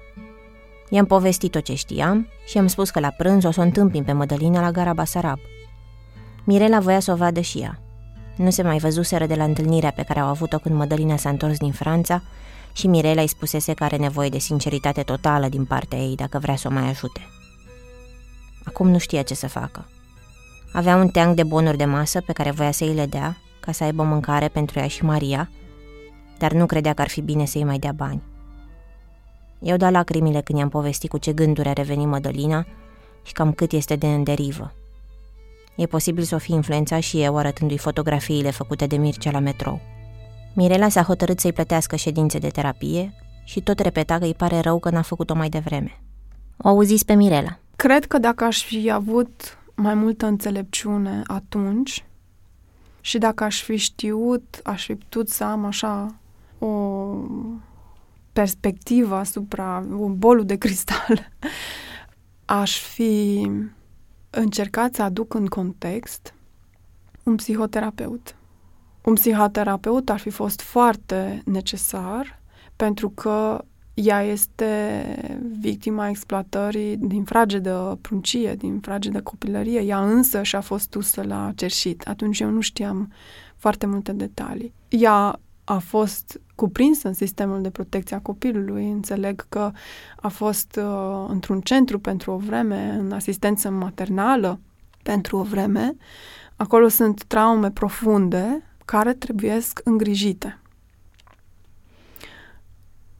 I-am 0.89 1.05
povestit 1.05 1.51
tot 1.51 1.63
ce 1.63 1.75
știam 1.75 2.27
și 2.45 2.57
i-am 2.57 2.67
spus 2.67 2.89
că 2.89 2.99
la 2.99 3.09
prânz 3.09 3.43
o 3.43 3.51
să 3.51 3.59
o 3.59 3.63
întâmpin 3.63 4.03
pe 4.03 4.11
Mădălina 4.11 4.61
la 4.61 4.71
gara 4.71 4.93
Basarab. 4.93 5.39
Mirela 6.43 6.79
voia 6.79 6.99
să 6.99 7.11
o 7.11 7.15
vadă 7.15 7.39
și 7.39 7.59
ea. 7.59 7.79
Nu 8.35 8.49
se 8.49 8.61
mai 8.61 8.77
văzuseră 8.77 9.25
de 9.25 9.35
la 9.35 9.43
întâlnirea 9.43 9.91
pe 9.91 10.03
care 10.03 10.19
au 10.19 10.27
avut-o 10.27 10.57
când 10.57 10.75
Mădălina 10.75 11.17
s-a 11.17 11.29
întors 11.29 11.57
din 11.57 11.71
Franța 11.71 12.21
și 12.73 12.87
Mirela 12.87 13.21
îi 13.21 13.27
spusese 13.27 13.73
că 13.73 13.83
are 13.83 13.95
nevoie 13.95 14.29
de 14.29 14.37
sinceritate 14.37 15.01
totală 15.01 15.47
din 15.49 15.65
partea 15.65 15.97
ei 15.97 16.15
dacă 16.15 16.39
vrea 16.39 16.55
să 16.55 16.67
o 16.67 16.73
mai 16.73 16.89
ajute. 16.89 17.27
Acum 18.63 18.89
nu 18.89 18.97
știa 18.97 19.21
ce 19.21 19.35
să 19.35 19.47
facă. 19.47 19.89
Avea 20.73 20.95
un 20.95 21.07
teanc 21.07 21.35
de 21.35 21.43
bonuri 21.43 21.77
de 21.77 21.85
masă 21.85 22.21
pe 22.21 22.33
care 22.33 22.51
voia 22.51 22.71
să 22.71 22.83
îi 22.83 22.93
le 22.93 23.05
dea, 23.05 23.37
ca 23.59 23.71
să 23.71 23.83
aibă 23.83 24.03
mâncare 24.03 24.47
pentru 24.47 24.79
ea 24.79 24.87
și 24.87 25.05
Maria, 25.05 25.49
dar 26.37 26.51
nu 26.51 26.65
credea 26.65 26.93
că 26.93 27.01
ar 27.01 27.09
fi 27.09 27.21
bine 27.21 27.45
să-i 27.45 27.63
mai 27.63 27.77
dea 27.77 27.91
bani. 27.91 28.21
I-au 29.59 29.77
dat 29.77 29.91
lacrimile 29.91 30.41
când 30.41 30.59
i-am 30.59 30.69
povestit 30.69 31.09
cu 31.09 31.17
ce 31.17 31.33
gânduri 31.33 31.67
a 31.67 31.73
revenit 31.73 32.07
Mădălina 32.07 32.65
și 33.23 33.33
cam 33.33 33.51
cât 33.51 33.71
este 33.71 33.95
de 33.95 34.07
în 34.07 34.23
derivă. 34.23 34.73
E 35.75 35.85
posibil 35.85 36.23
să 36.23 36.35
o 36.35 36.37
fi 36.37 36.51
influențat 36.51 37.01
și 37.01 37.21
eu 37.21 37.37
arătându-i 37.37 37.77
fotografiile 37.77 38.51
făcute 38.51 38.85
de 38.85 38.97
Mircea 38.97 39.31
la 39.31 39.39
metrou. 39.39 39.79
Mirela 40.53 40.89
s-a 40.89 41.03
hotărât 41.03 41.39
să-i 41.39 41.53
plătească 41.53 41.95
ședințe 41.95 42.37
de 42.37 42.47
terapie 42.47 43.13
și 43.43 43.61
tot 43.61 43.79
repeta 43.79 44.17
că 44.17 44.25
îi 44.25 44.33
pare 44.33 44.59
rău 44.59 44.79
că 44.79 44.89
n-a 44.89 45.01
făcut-o 45.01 45.35
mai 45.35 45.49
devreme. 45.49 46.01
O 46.57 46.67
auziți 46.67 47.05
pe 47.05 47.13
Mirela. 47.13 47.59
Cred 47.75 48.05
că 48.05 48.17
dacă 48.17 48.43
aș 48.43 48.63
fi 48.63 48.91
avut 48.91 49.57
mai 49.75 49.93
multă 49.93 50.25
înțelepciune 50.25 51.21
atunci 51.27 52.05
și 53.01 53.17
dacă 53.17 53.43
aș 53.43 53.61
fi 53.61 53.75
știut, 53.75 54.59
aș 54.63 54.85
fi 54.85 54.95
putut 54.95 55.29
să 55.29 55.43
am 55.43 55.65
așa 55.65 56.15
o 56.59 56.67
perspectivă 58.33 59.15
asupra, 59.15 59.85
un 59.89 60.17
bolul 60.17 60.45
de 60.45 60.55
cristal, 60.55 61.31
aș 62.45 62.79
fi 62.79 63.47
încercat 64.29 64.95
să 64.95 65.01
aduc 65.01 65.33
în 65.33 65.45
context 65.45 66.33
un 67.23 67.35
psihoterapeut. 67.35 68.35
Un 69.03 69.13
psihoterapeut 69.13 70.09
ar 70.09 70.19
fi 70.19 70.29
fost 70.29 70.61
foarte 70.61 71.41
necesar 71.45 72.41
pentru 72.75 73.09
că 73.09 73.63
ea 73.93 74.23
este 74.23 75.03
victima 75.59 76.09
exploatării 76.09 76.97
din 76.97 77.23
fragedă 77.23 77.97
pruncie, 78.01 78.53
din 78.53 78.79
fragedă 78.79 79.21
copilărie. 79.21 79.79
Ea 79.79 80.03
însă 80.03 80.43
și-a 80.43 80.61
fost 80.61 80.89
dusă 80.89 81.23
la 81.23 81.51
cerșit. 81.55 82.07
Atunci 82.07 82.39
eu 82.39 82.49
nu 82.49 82.61
știam 82.61 83.11
foarte 83.55 83.85
multe 83.85 84.11
detalii. 84.11 84.73
Ea 84.89 85.39
a 85.71 85.77
fost 85.77 86.39
cuprinsă 86.55 87.07
în 87.07 87.13
sistemul 87.13 87.61
de 87.61 87.69
protecție 87.69 88.15
a 88.15 88.21
copilului. 88.21 88.89
Înțeleg 88.89 89.45
că 89.49 89.71
a 90.15 90.27
fost 90.27 90.75
uh, 90.75 91.25
într-un 91.27 91.61
centru 91.61 91.99
pentru 91.99 92.31
o 92.31 92.37
vreme, 92.37 92.89
în 92.89 93.11
asistență 93.11 93.69
maternală 93.69 94.59
pentru 95.03 95.37
o 95.37 95.43
vreme. 95.43 95.95
Acolo 96.55 96.87
sunt 96.87 97.23
traume 97.23 97.71
profunde 97.71 98.63
care 98.85 99.13
trebuie 99.13 99.59
îngrijite. 99.83 100.59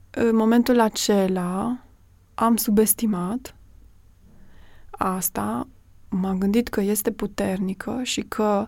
În 0.09 0.35
momentul 0.35 0.79
acela 0.79 1.77
am 2.33 2.55
subestimat 2.55 3.55
asta, 4.91 5.67
m-am 6.09 6.37
gândit 6.37 6.67
că 6.67 6.81
este 6.81 7.11
puternică 7.11 7.99
și 8.03 8.21
că 8.21 8.65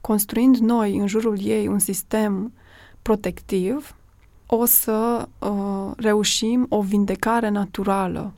construind 0.00 0.56
noi 0.56 0.96
în 0.96 1.06
jurul 1.06 1.38
ei 1.40 1.66
un 1.66 1.78
sistem 1.78 2.52
protectiv, 3.08 3.96
o 4.46 4.64
să 4.64 5.28
uh, 5.38 5.92
reușim 5.96 6.66
o 6.68 6.80
vindecare 6.80 7.48
naturală 7.48 8.32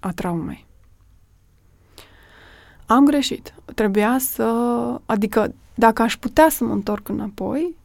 a 0.00 0.10
traumei. 0.14 0.66
Am 2.86 3.04
greșit. 3.04 3.54
Trebuia 3.74 4.16
să... 4.18 4.44
Adică, 5.06 5.54
dacă 5.74 6.02
aș 6.02 6.16
putea 6.16 6.48
să 6.48 6.64
mă 6.64 6.72
întorc 6.72 7.08
înapoi, 7.08 7.76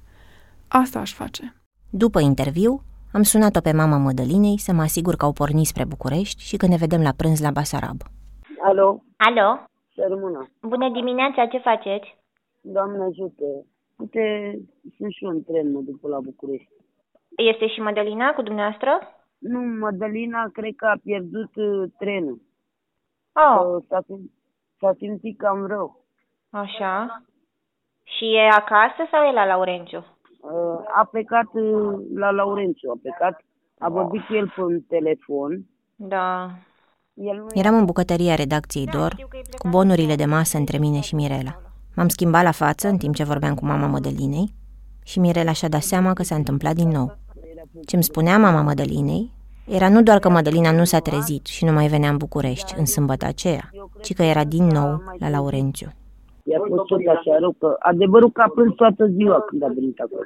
asta 0.68 1.00
aș 1.00 1.14
face. 1.14 1.56
După 1.90 2.20
interviu, 2.20 2.82
am 3.14 3.24
sunat-o 3.24 3.60
pe 3.62 3.72
mama 3.72 3.98
Mădălinei 3.98 4.60
să 4.60 4.74
mă 4.74 4.82
asigur 4.82 5.16
că 5.16 5.26
au 5.26 5.32
pornit 5.32 5.66
spre 5.66 5.86
București 5.86 6.44
și 6.44 6.58
că 6.58 6.68
ne 6.68 6.76
vedem 6.76 7.02
la 7.02 7.14
prânz 7.18 7.42
la 7.42 7.52
Basarab. 7.52 8.02
Alo, 8.62 9.04
Alo? 9.18 9.50
să 9.96 10.06
rămână. 10.10 10.50
Bună 10.62 10.90
dimineața, 10.90 11.46
ce 11.46 11.58
faceți? 11.58 12.08
Doamne 12.62 13.04
ajută. 13.04 13.46
Uite, 13.96 14.56
sunt 14.98 15.12
și 15.12 15.24
eu 15.24 15.30
în 15.30 15.44
tren, 15.44 15.72
mă 15.72 15.80
duc 15.82 16.08
la 16.08 16.20
București. 16.20 16.70
Este 17.36 17.68
și 17.68 17.80
Mădălina 17.80 18.34
cu 18.34 18.42
dumneavoastră? 18.42 19.00
Nu, 19.38 19.60
Mădălina 19.60 20.50
cred 20.54 20.74
că 20.76 20.86
a 20.86 21.00
pierdut 21.04 21.56
uh, 21.56 21.90
trenul. 21.98 22.42
Oh, 23.34 23.66
Uh, 23.76 23.84
S-a, 23.90 24.02
sim- 24.02 24.32
s-a 24.80 24.94
simțit 24.98 25.38
cam 25.38 25.66
rău. 25.66 26.06
așa. 26.50 27.24
Și 28.04 28.26
e 28.36 28.48
acasă 28.50 29.02
sau 29.12 29.24
e 29.24 29.32
la 29.32 29.46
Laurențiu? 29.46 29.98
Uh, 30.42 30.86
A 30.96 31.06
plecat 31.12 31.48
uh, 31.54 32.06
la 32.16 32.32
Laurențiu, 32.32 32.90
a 32.92 32.98
plecat, 33.02 33.42
a 33.80 33.90
vorbit 33.90 34.22
cu 34.26 34.34
el 34.34 34.52
pe 34.56 34.62
un 34.62 34.82
telefon. 34.82 35.66
Da. 35.96 36.50
Eram 37.54 37.76
în 37.76 37.86
bucătăria 37.86 38.36
redacției 38.36 38.86
DOR, 38.86 39.16
cu 39.58 39.68
bonurile 39.70 40.16
de 40.16 40.26
masă 40.26 40.58
între 40.58 40.78
mine 40.78 41.00
și 41.00 41.16
Mirela. 41.16 41.52
M-am 41.96 42.08
schimbat 42.08 42.44
la 42.44 42.52
față 42.52 42.88
în 42.88 42.98
timp 42.98 43.16
ce 43.16 43.24
vorbeam 43.24 43.54
cu 43.56 43.66
mama 43.66 43.88
Mădălinei 43.88 44.54
și 45.06 45.20
Mirela 45.20 45.52
și-a 45.52 45.68
dat 45.70 45.82
seama 45.82 46.14
că 46.14 46.24
s-a 46.24 46.36
întâmplat 46.36 46.74
din 46.74 46.90
nou. 46.90 47.18
Ce-mi 47.86 48.04
spunea 48.04 48.38
mama 48.38 48.62
Mădălinei 48.62 49.32
era 49.68 49.90
nu 49.90 50.02
doar 50.04 50.20
că 50.20 50.30
Mădălina 50.30 50.72
nu 50.72 50.84
s-a 50.84 51.00
trezit 51.00 51.46
și 51.46 51.66
nu 51.66 51.72
mai 51.72 51.88
venea 51.88 52.10
în 52.10 52.18
București 52.18 52.74
în 52.78 52.86
sâmbătă 52.86 53.26
aceea, 53.26 53.70
ci 54.02 54.14
că 54.14 54.24
era 54.24 54.44
din 54.44 54.68
nou 54.68 55.02
la 55.20 55.30
Laurențiu. 55.30 55.88
I-a 56.44 56.60
fost 56.68 56.86
tot 56.86 57.00
așa 57.08 57.38
rău, 57.40 57.56
că 57.60 57.76
adevărul 57.80 58.32
că 58.32 58.42
a 58.42 58.52
plâns 58.54 58.76
toată 58.76 59.06
ziua 59.06 59.42
când 59.42 59.64
a 59.64 59.68
venit 59.68 60.00
acolo. 60.00 60.22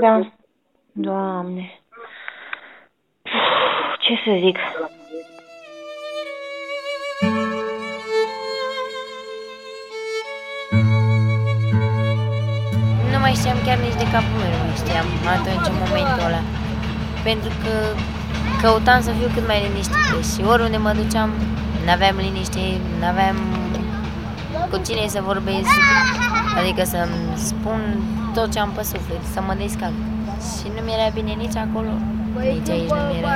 Da. 0.00 0.32
Doamne. 0.92 1.62
Ce 4.00 4.14
să 4.24 4.36
zic? 4.40 4.56
Nu 13.20 13.26
mai 13.26 13.38
știam 13.40 13.58
chiar 13.66 13.78
nici 13.86 14.00
de 14.02 14.06
capul 14.14 14.36
meu, 14.42 14.52
nu 14.60 14.64
mai 14.68 14.78
știam 14.82 15.06
atunci, 15.36 15.66
în 15.72 15.76
momentul 15.84 16.20
ăla. 16.28 16.42
Pentru 17.28 17.50
că 17.62 17.72
căutam 18.62 19.00
să 19.06 19.10
fiu 19.18 19.28
cât 19.34 19.46
mai 19.50 19.58
liniștită 19.64 20.16
și 20.30 20.40
oriunde 20.52 20.78
mă 20.86 20.92
duceam, 21.00 21.30
n-aveam 21.86 22.16
liniște, 22.26 22.62
n-aveam 23.00 23.36
cu 24.70 24.76
cine 24.86 25.04
să 25.14 25.20
vorbesc, 25.30 25.72
adică 26.60 26.82
să-mi 26.92 27.18
spun 27.48 27.80
tot 28.36 28.48
ce 28.52 28.58
am 28.64 28.70
pe 28.76 28.82
suflet, 28.82 29.24
să 29.34 29.40
mă 29.46 29.54
descalc. 29.62 29.98
Și 30.54 30.66
nu 30.74 30.80
mi-era 30.86 31.08
bine 31.18 31.32
nici 31.42 31.56
acolo, 31.64 31.92
nici 32.54 32.70
aici 32.74 32.94
nu 32.98 33.04
mi-era. 33.10 33.32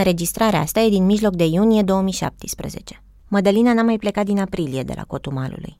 Înregistrarea 0.00 0.60
asta 0.66 0.80
e 0.80 0.96
din 0.96 1.04
mijloc 1.12 1.34
de 1.42 1.46
iunie 1.56 1.82
2017. 1.82 3.02
Mădălina 3.28 3.72
n-a 3.72 3.82
mai 3.82 3.98
plecat 4.04 4.24
din 4.24 4.40
aprilie 4.40 4.82
de 4.82 4.92
la 4.96 5.02
cotul 5.02 5.32
malului. 5.32 5.78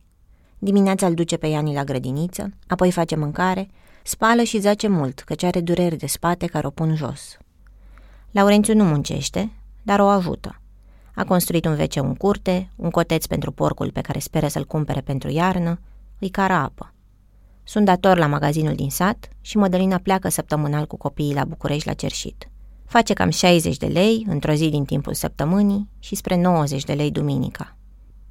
Dimineața 0.59 1.07
îl 1.07 1.15
duce 1.15 1.37
pe 1.37 1.47
Iani 1.47 1.75
la 1.75 1.85
grădiniță, 1.85 2.51
apoi 2.67 2.91
face 2.91 3.17
mâncare, 3.17 3.69
spală 4.03 4.43
și 4.43 4.59
zace 4.59 4.89
mult, 4.89 5.21
căci 5.21 5.43
are 5.43 5.61
dureri 5.61 5.97
de 5.97 6.07
spate 6.07 6.47
care 6.47 6.67
o 6.67 6.71
pun 6.71 6.95
jos. 6.95 7.37
Laurențiu 8.31 8.75
nu 8.75 8.85
muncește, 8.85 9.53
dar 9.83 10.01
o 10.01 10.07
ajută. 10.07 10.61
A 11.15 11.25
construit 11.25 11.65
un 11.65 11.73
WC 11.81 11.97
în 11.97 12.15
curte, 12.15 12.71
un 12.77 12.91
coteț 12.91 13.27
pentru 13.27 13.53
porcul 13.53 13.91
pe 13.91 14.01
care 14.01 14.19
speră 14.19 14.49
să-l 14.49 14.65
cumpere 14.65 15.01
pentru 15.01 15.31
iarnă, 15.31 15.81
îi 16.19 16.29
cară 16.29 16.53
apă. 16.53 16.93
Sunt 17.63 17.85
dator 17.85 18.17
la 18.19 18.27
magazinul 18.27 18.75
din 18.75 18.91
sat 18.91 19.29
și 19.41 19.57
Mădălina 19.57 19.99
pleacă 19.99 20.29
săptămânal 20.29 20.87
cu 20.87 20.97
copiii 20.97 21.35
la 21.35 21.45
București 21.45 21.87
la 21.87 21.93
cerșit. 21.93 22.49
Face 22.87 23.13
cam 23.13 23.31
60 23.31 23.77
de 23.77 23.87
lei 23.87 24.27
într-o 24.29 24.53
zi 24.53 24.69
din 24.69 24.85
timpul 24.85 25.15
săptămânii 25.15 25.89
și 25.99 26.15
spre 26.15 26.37
90 26.37 26.85
de 26.85 26.93
lei 26.93 27.11
duminica. 27.11 27.77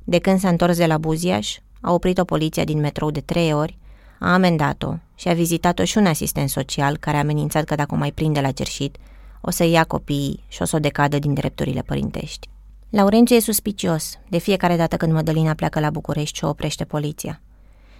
De 0.03 0.19
când 0.19 0.39
s-a 0.39 0.49
întors 0.49 0.77
de 0.77 0.85
la 0.85 0.97
Buziaș, 0.97 1.57
a 1.87 1.91
oprit-o 1.91 2.23
poliția 2.23 2.63
din 2.63 2.79
metrou 2.79 3.11
de 3.11 3.19
trei 3.19 3.53
ori, 3.53 3.77
a 4.19 4.33
amendat-o 4.33 4.93
și 5.15 5.27
a 5.27 5.33
vizitat-o 5.33 5.83
și 5.83 5.97
un 5.97 6.05
asistent 6.05 6.49
social 6.49 6.97
care 6.97 7.17
a 7.17 7.19
amenințat 7.19 7.63
că 7.63 7.75
dacă 7.75 7.95
o 7.95 7.97
mai 7.97 8.11
prinde 8.11 8.41
la 8.41 8.51
cerșit, 8.51 8.97
o 9.41 9.51
să 9.51 9.63
ia 9.63 9.83
copiii 9.83 10.43
și 10.47 10.61
o 10.61 10.65
să 10.65 10.75
o 10.75 10.79
decadă 10.79 11.19
din 11.19 11.33
drepturile 11.33 11.81
părintești. 11.81 12.49
Laurențiu 12.89 13.35
e 13.35 13.39
suspicios 13.39 14.19
de 14.29 14.37
fiecare 14.37 14.75
dată 14.75 14.97
când 14.97 15.11
Mădălina 15.11 15.53
pleacă 15.53 15.79
la 15.79 15.89
București 15.89 16.37
și 16.37 16.43
o 16.43 16.47
oprește 16.47 16.83
poliția. 16.83 17.41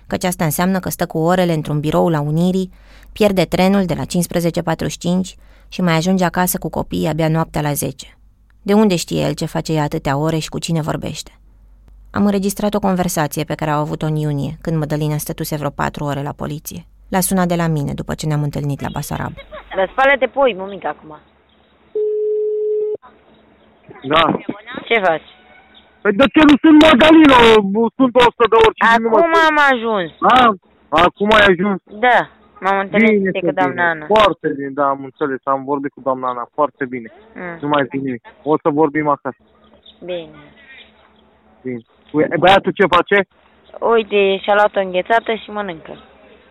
Căci 0.08 0.23
asta 0.23 0.43
înseamnă 0.43 0.80
că 0.80 0.89
stă 0.89 1.06
cu 1.06 1.17
orele 1.17 1.54
într-un 1.54 1.80
birou 1.80 2.10
la 2.10 2.19
Unirii, 2.19 2.71
pierde 3.12 3.43
trenul 3.43 3.86
de 3.86 3.93
la 3.93 4.04
15.45 4.06 5.36
și 5.67 5.82
mai 5.82 5.93
ajunge 5.93 6.23
acasă 6.23 6.58
cu 6.58 6.69
copiii 6.69 7.08
abia 7.08 7.28
noaptea 7.28 7.62
la 7.62 7.73
10. 7.73 8.17
De 8.62 8.73
unde 8.73 8.95
știe 8.95 9.21
el 9.21 9.34
ce 9.34 9.45
face 9.45 9.73
ea 9.73 9.84
atâtea 9.84 10.17
ore 10.17 10.38
și 10.38 10.50
cu 10.50 10.60
cine 10.60 10.82
vorbește? 10.82 11.32
Am 12.12 12.26
înregistrat 12.26 12.74
o 12.74 12.80
conversație 12.80 13.43
pe 13.43 13.56
care 13.56 13.72
au 13.72 13.80
avut-o 13.80 14.06
în 14.06 14.15
iunie, 14.15 14.52
când 14.62 14.78
Mădălina 14.78 15.17
stătuse 15.17 15.56
vreo 15.56 15.70
patru 15.70 16.04
ore 16.04 16.22
la 16.22 16.34
poliție. 16.41 16.80
L-a 17.10 17.20
sunat 17.20 17.48
de 17.48 17.56
la 17.56 17.67
mine 17.67 17.93
după 17.93 18.13
ce 18.13 18.26
ne-am 18.28 18.43
întâlnit 18.43 18.82
la 18.82 18.88
Basarab. 18.93 19.34
Dar 19.76 19.89
spală-te 19.91 20.28
pui, 20.28 20.54
mămica, 20.54 20.89
acum. 20.89 21.17
Da. 24.13 24.24
Ce 24.88 25.00
faci? 25.08 25.28
Păi 26.02 26.13
de 26.13 26.24
ce 26.34 26.41
nu 26.50 26.56
sunt 26.63 26.78
Magdalino? 26.86 27.39
Sunt 27.96 28.15
100 28.15 28.43
de 28.52 28.56
ori 28.65 28.76
și 28.80 29.00
nu 29.02 29.10
mă 29.10 29.17
Acum 29.17 29.34
am 29.50 29.58
ajuns. 29.74 30.12
A, 30.20 30.54
acum 30.89 31.30
ai 31.38 31.46
ajuns. 31.54 31.80
Da, 32.06 32.20
m-am 32.63 32.80
întâlnit 32.80 33.17
Bine, 33.17 33.32
cu 33.39 33.46
să 33.46 33.52
doamna 33.52 33.72
bine. 33.72 33.82
Ana. 33.82 34.06
Foarte 34.06 34.48
bine, 34.58 34.70
da, 34.80 34.86
am 34.89 35.02
înțeles. 35.04 35.39
Am 35.43 35.63
vorbit 35.63 35.91
cu 35.96 36.02
doamna 36.08 36.28
Ana. 36.30 36.50
Foarte 36.54 36.86
bine. 36.86 37.10
Mm, 37.36 37.58
Nu 37.62 37.67
mai 37.67 37.84
zic 37.91 38.02
nimic. 38.02 38.22
O 38.43 38.58
să 38.63 38.70
vorbim 38.82 39.08
acasă. 39.08 39.41
bine. 40.04 40.30
Bine. 41.63 41.82
Ui, 42.12 42.26
Băiatul 42.39 42.72
ce 42.72 42.86
face? 42.96 43.28
Uite, 43.93 44.38
și-a 44.43 44.54
luat 44.54 44.76
o 44.76 44.80
înghețată 44.80 45.34
și 45.43 45.50
mănâncă. 45.50 45.93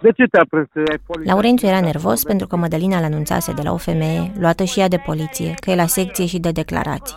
De 0.00 0.10
ce 0.12 0.24
te-a 0.24 0.44
prins? 0.50 0.68
Ai 0.74 0.98
poliție? 1.06 1.32
Laurențiu 1.32 1.68
era 1.68 1.80
nervos 1.80 2.22
pentru 2.24 2.46
că 2.46 2.56
Mădălina 2.56 3.00
l 3.00 3.04
anunțase 3.04 3.52
de 3.52 3.62
la 3.62 3.72
o 3.72 3.76
femeie, 3.76 4.32
luată 4.38 4.64
și 4.64 4.80
ea 4.80 4.88
de 4.88 4.96
poliție, 4.96 5.54
că 5.60 5.70
e 5.70 5.74
la 5.74 5.86
secție 5.86 6.26
și 6.26 6.38
de 6.38 6.50
declarații. 6.50 7.16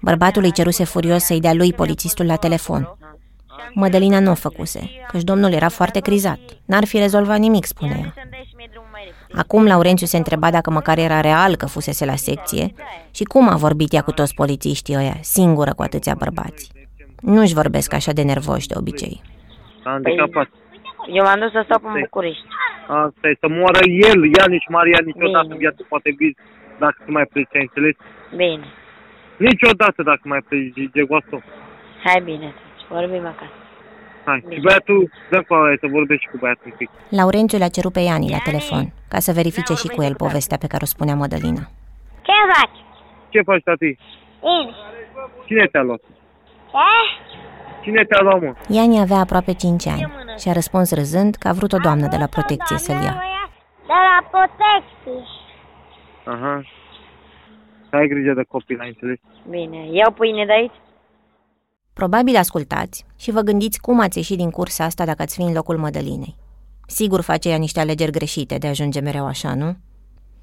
Bărbatul 0.00 0.42
îi 0.42 0.52
ceruse 0.52 0.84
furios 0.84 1.22
să-i 1.22 1.40
dea 1.40 1.54
lui 1.54 1.72
polițistul 1.72 2.26
la 2.26 2.36
telefon. 2.36 2.96
Mădălina 3.74 4.20
nu 4.20 4.30
o 4.30 4.34
făcuse, 4.34 4.90
căci 5.08 5.22
domnul 5.22 5.52
era 5.52 5.68
foarte 5.68 6.00
crizat. 6.00 6.38
N-ar 6.64 6.84
fi 6.84 6.98
rezolvat 6.98 7.38
nimic, 7.38 7.64
spune 7.64 8.00
ea. 8.02 8.14
Acum 9.32 9.66
Laurențiu 9.66 10.06
se 10.06 10.16
întreba 10.16 10.50
dacă 10.50 10.70
măcar 10.70 10.98
era 10.98 11.20
real 11.20 11.56
că 11.56 11.66
fusese 11.66 12.04
la 12.04 12.16
secție 12.16 12.72
și 13.10 13.24
cum 13.24 13.48
a 13.48 13.56
vorbit 13.56 13.92
ea 13.92 14.02
cu 14.02 14.12
toți 14.12 14.34
polițiștii 14.34 14.96
ăia, 14.96 15.16
singură 15.20 15.72
cu 15.72 15.82
atâția 15.82 16.14
bărbați. 16.14 16.70
Nu-și 17.20 17.54
vorbesc 17.54 17.92
așa 17.92 18.12
de 18.12 18.22
nervoși 18.22 18.66
de 18.68 18.74
obicei. 18.76 19.20
S-a 19.82 19.90
handicapat. 19.90 20.48
Eu 21.16 21.24
m-am 21.24 21.40
dus 21.40 21.50
să 21.50 21.62
stau 21.64 21.80
în 21.82 22.00
București. 22.00 22.44
Asta 22.86 23.28
e, 23.28 23.36
să 23.40 23.48
moară 23.48 23.80
el. 24.08 24.20
Ea 24.36 24.46
nici 24.54 24.68
Maria 24.68 24.98
niciodată 25.04 25.42
Bine. 25.46 25.54
în 25.54 25.58
viață 25.64 25.80
poate 25.88 26.10
bi 26.16 26.34
dacă 26.78 26.96
se 27.04 27.10
mai 27.10 27.26
pleci, 27.32 27.54
ai 27.54 27.66
înțeles? 27.68 27.96
Bine. 28.36 28.66
Niciodată 29.36 30.02
dacă 30.02 30.20
mai 30.24 30.42
pleci 30.48 30.90
de 30.92 31.02
goasă. 31.08 31.36
Hai 32.04 32.20
bine, 32.24 32.46
atunci. 32.52 32.82
Vorbim 32.88 33.26
acasă. 33.32 33.56
Hai. 34.24 34.44
Și 34.52 34.60
băiatul, 34.60 35.10
dă 35.30 35.38
cu 35.46 35.54
aia 35.54 35.76
să 35.80 35.86
vorbești 35.96 36.24
și 36.24 36.30
cu 36.30 36.36
băiatul 36.40 36.66
un 36.70 36.76
pic. 36.76 36.90
Laurențiu 37.08 37.58
le-a 37.58 37.68
cerut 37.76 37.92
pe 37.92 38.00
Iani 38.00 38.30
la 38.30 38.40
telefon, 38.44 38.84
ca 39.08 39.18
să 39.18 39.32
verifice 39.32 39.74
și 39.74 39.88
cu 39.88 40.02
el 40.02 40.14
povestea 40.24 40.58
pe 40.60 40.66
care 40.66 40.82
o 40.86 40.92
spunea 40.94 41.14
Mădălina. 41.14 41.64
Ce 42.26 42.36
faci? 42.52 42.78
Ce 43.28 43.40
faci, 43.48 43.62
tati? 43.62 43.90
Bine. 44.46 44.72
Cine 45.46 45.66
te-a 45.72 45.82
luat? 45.82 46.02
Ce? 46.70 46.86
Cine 47.82 48.04
te-a 48.04 48.22
luat, 48.22 48.40
mă? 48.40 48.54
Iani 48.68 49.00
avea 49.00 49.16
aproape 49.18 49.52
5 49.52 49.86
ani 49.86 50.12
și 50.38 50.48
a 50.48 50.52
răspuns 50.52 50.94
râzând 50.94 51.34
că 51.34 51.48
a 51.48 51.52
vrut 51.52 51.72
o 51.72 51.78
doamnă 51.78 52.08
de 52.08 52.16
la 52.16 52.26
protecție 52.26 52.78
să-l 52.78 53.02
ia. 53.02 53.22
De 53.86 53.98
la 54.08 54.28
protecție. 54.30 55.26
Aha. 56.24 56.62
Să 57.90 57.96
ai 57.96 58.08
grijă 58.08 58.32
de 58.32 58.42
copil, 58.48 58.80
ai 58.80 58.88
înțeles? 58.88 59.18
Bine. 59.50 59.88
Iau 59.92 60.12
pâine 60.12 60.44
de 60.44 60.52
aici? 60.52 60.74
Probabil 61.92 62.36
ascultați 62.36 63.04
și 63.18 63.30
vă 63.30 63.40
gândiți 63.40 63.80
cum 63.80 64.00
ați 64.00 64.18
ieșit 64.18 64.36
din 64.36 64.50
cursa 64.50 64.84
asta 64.84 65.04
dacă 65.04 65.22
ați 65.22 65.34
fi 65.34 65.42
în 65.42 65.52
locul 65.52 65.76
Mădălinei. 65.76 66.36
Sigur 66.86 67.20
face 67.20 67.48
ea 67.48 67.56
niște 67.56 67.80
alegeri 67.80 68.10
greșite 68.10 68.58
de 68.58 68.66
a 68.66 68.70
ajunge 68.70 69.00
mereu 69.00 69.26
așa, 69.26 69.54
nu? 69.54 69.76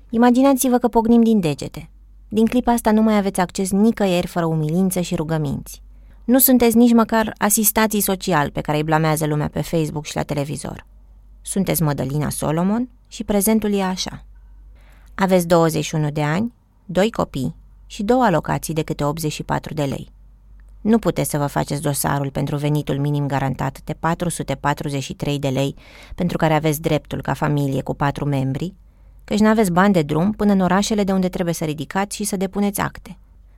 Imaginați-vă 0.09 0.77
că 0.77 0.87
pognim 0.87 1.21
din 1.21 1.39
degete. 1.39 1.89
Din 2.29 2.45
clipa 2.45 2.71
asta 2.71 2.91
nu 2.91 3.01
mai 3.01 3.17
aveți 3.17 3.41
acces 3.41 3.71
nicăieri 3.71 4.27
fără 4.27 4.45
umilință 4.45 5.01
și 5.01 5.15
rugăminți. 5.15 5.83
Nu 6.25 6.39
sunteți 6.39 6.77
nici 6.77 6.93
măcar 6.93 7.33
asistații 7.37 8.01
sociali 8.01 8.51
pe 8.51 8.61
care 8.61 8.77
îi 8.77 8.83
blamează 8.83 9.25
lumea 9.25 9.47
pe 9.47 9.61
Facebook 9.61 10.05
și 10.05 10.15
la 10.15 10.23
televizor. 10.23 10.85
Sunteți 11.41 11.83
Mădălina 11.83 12.29
Solomon 12.29 12.89
și 13.07 13.23
prezentul 13.23 13.73
e 13.73 13.83
așa. 13.83 14.25
Aveți 15.15 15.47
21 15.47 16.09
de 16.09 16.23
ani, 16.23 16.53
doi 16.85 17.11
copii 17.11 17.55
și 17.85 18.03
două 18.03 18.23
alocații 18.23 18.73
de 18.73 18.81
câte 18.81 19.03
84 19.03 19.73
de 19.73 19.83
lei. 19.83 20.11
Nu 20.81 20.99
puteți 20.99 21.29
să 21.29 21.37
vă 21.37 21.47
faceți 21.47 21.81
dosarul 21.81 22.31
pentru 22.31 22.57
venitul 22.57 22.99
minim 22.99 23.27
garantat 23.27 23.81
de 23.83 23.93
443 23.93 25.39
de 25.39 25.47
lei 25.47 25.75
pentru 26.15 26.37
care 26.37 26.53
aveți 26.53 26.81
dreptul 26.81 27.21
ca 27.21 27.33
familie 27.33 27.81
cu 27.81 27.93
patru 27.93 28.25
membri, 28.25 28.73
căci 29.23 29.39
nu 29.39 29.47
aveți 29.47 29.71
bani 29.71 29.93
de 29.93 30.01
drum 30.01 30.31
până 30.31 30.51
în 30.51 30.59
orașele 30.59 31.03
de 31.03 31.11
unde 31.11 31.29
trebuie 31.29 31.53
să 31.53 31.65
ridicați 31.65 32.15
și 32.15 32.23
să 32.23 32.37
depuneți 32.37 32.81
acte. 32.81 33.17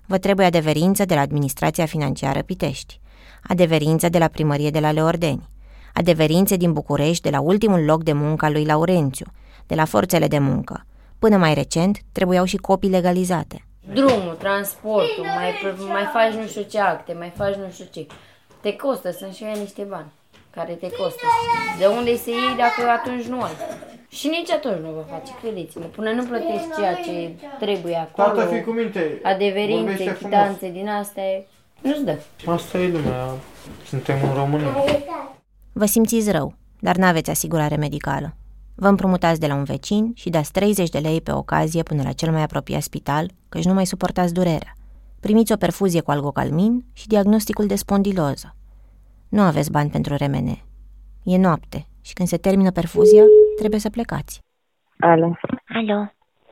Vă 0.09 0.17
trebuie 0.17 0.45
adeverință 0.45 1.05
de 1.05 1.15
la 1.15 1.21
Administrația 1.21 1.85
Financiară 1.85 2.41
Pitești, 2.41 2.99
adeverință 3.43 4.09
de 4.09 4.17
la 4.17 4.27
Primărie 4.27 4.69
de 4.69 4.79
la 4.79 4.91
Leordeni, 4.91 5.49
adeverințe 5.93 6.55
din 6.55 6.73
București 6.73 7.23
de 7.23 7.29
la 7.29 7.39
ultimul 7.39 7.85
loc 7.85 8.03
de 8.03 8.13
muncă 8.13 8.45
al 8.45 8.51
lui 8.51 8.65
Laurențiu, 8.65 9.25
de 9.65 9.75
la 9.75 9.85
forțele 9.85 10.27
de 10.27 10.39
muncă. 10.39 10.85
Până 11.19 11.37
mai 11.37 11.53
recent, 11.53 11.97
trebuiau 12.11 12.45
și 12.45 12.57
copii 12.57 12.89
legalizate. 12.89 13.65
Drumul, 13.93 14.35
transportul, 14.39 15.23
mai, 15.23 15.53
mai 15.87 16.09
faci 16.13 16.41
nu 16.41 16.47
știu 16.47 16.61
ce 16.61 16.79
acte, 16.79 17.13
mai 17.13 17.33
faci 17.35 17.55
nu 17.55 17.71
știu 17.71 17.85
ce. 17.91 18.07
Te 18.61 18.75
costă, 18.75 19.11
sunt 19.11 19.33
și 19.33 19.43
aia 19.43 19.59
niște 19.59 19.83
bani 19.89 20.11
care 20.49 20.73
te 20.73 20.89
costă. 20.99 21.25
De 21.77 21.85
unde 21.85 22.17
să 22.17 22.29
iei 22.29 22.55
dacă 22.57 22.89
atunci 22.89 23.25
nu 23.25 23.41
ai? 23.41 23.51
Și 24.09 24.27
nici 24.27 24.51
atunci 24.51 24.83
nu 24.83 24.91
vă 24.91 25.03
face, 25.09 25.31
credeți-mă. 25.41 25.85
Până 25.85 26.11
nu 26.11 26.23
plătești 26.25 26.67
ceea 26.77 26.95
ce 26.95 27.35
trebuie 27.59 27.95
acolo, 27.95 28.27
Tata, 28.27 28.47
fii 28.47 28.63
cu 28.63 28.71
minte. 28.71 29.19
adeverințe, 29.23 29.81
vorbește 29.81 30.17
chitanțe 30.17 30.71
din 30.71 30.89
astea, 30.89 31.23
nu-ți 31.81 32.03
dă. 32.03 32.17
frumos. 32.35 32.61
Asta 32.63 32.77
e 32.77 32.87
lumea. 32.91 33.25
Suntem 33.87 34.17
în 34.23 34.33
România. 34.33 34.75
Vă 35.73 35.85
simțiți 35.85 36.31
rău, 36.31 36.53
dar 36.79 36.95
n-aveți 36.95 37.29
asigurare 37.29 37.75
medicală. 37.75 38.35
Vă 38.75 38.87
împrumutați 38.87 39.39
de 39.39 39.47
la 39.47 39.55
un 39.55 39.63
vecin 39.63 40.11
și 40.15 40.29
dați 40.29 40.51
30 40.51 40.89
de 40.89 40.97
lei 40.97 41.21
pe 41.21 41.31
ocazie 41.31 41.83
până 41.83 42.03
la 42.03 42.11
cel 42.11 42.31
mai 42.31 42.41
apropiat 42.41 42.81
spital, 42.81 43.31
căci 43.49 43.63
nu 43.65 43.73
mai 43.73 43.85
suportați 43.85 44.33
durerea. 44.33 44.73
Primiți 45.19 45.51
o 45.51 45.55
perfuzie 45.55 46.01
cu 46.01 46.11
algocalmin 46.11 46.85
și 46.93 47.07
diagnosticul 47.07 47.65
de 47.65 47.75
spondiloză. 47.75 48.55
Nu 49.29 49.41
aveți 49.41 49.71
bani 49.71 49.89
pentru 49.89 50.15
remene. 50.15 50.63
E 51.23 51.37
noapte 51.37 51.87
și 52.07 52.13
când 52.13 52.27
se 52.27 52.37
termină 52.37 52.71
perfuzia, 52.71 53.23
trebuie 53.57 53.79
să 53.79 53.89
plecați. 53.89 54.41
Alo. 54.99 55.29
Alo, 55.67 55.99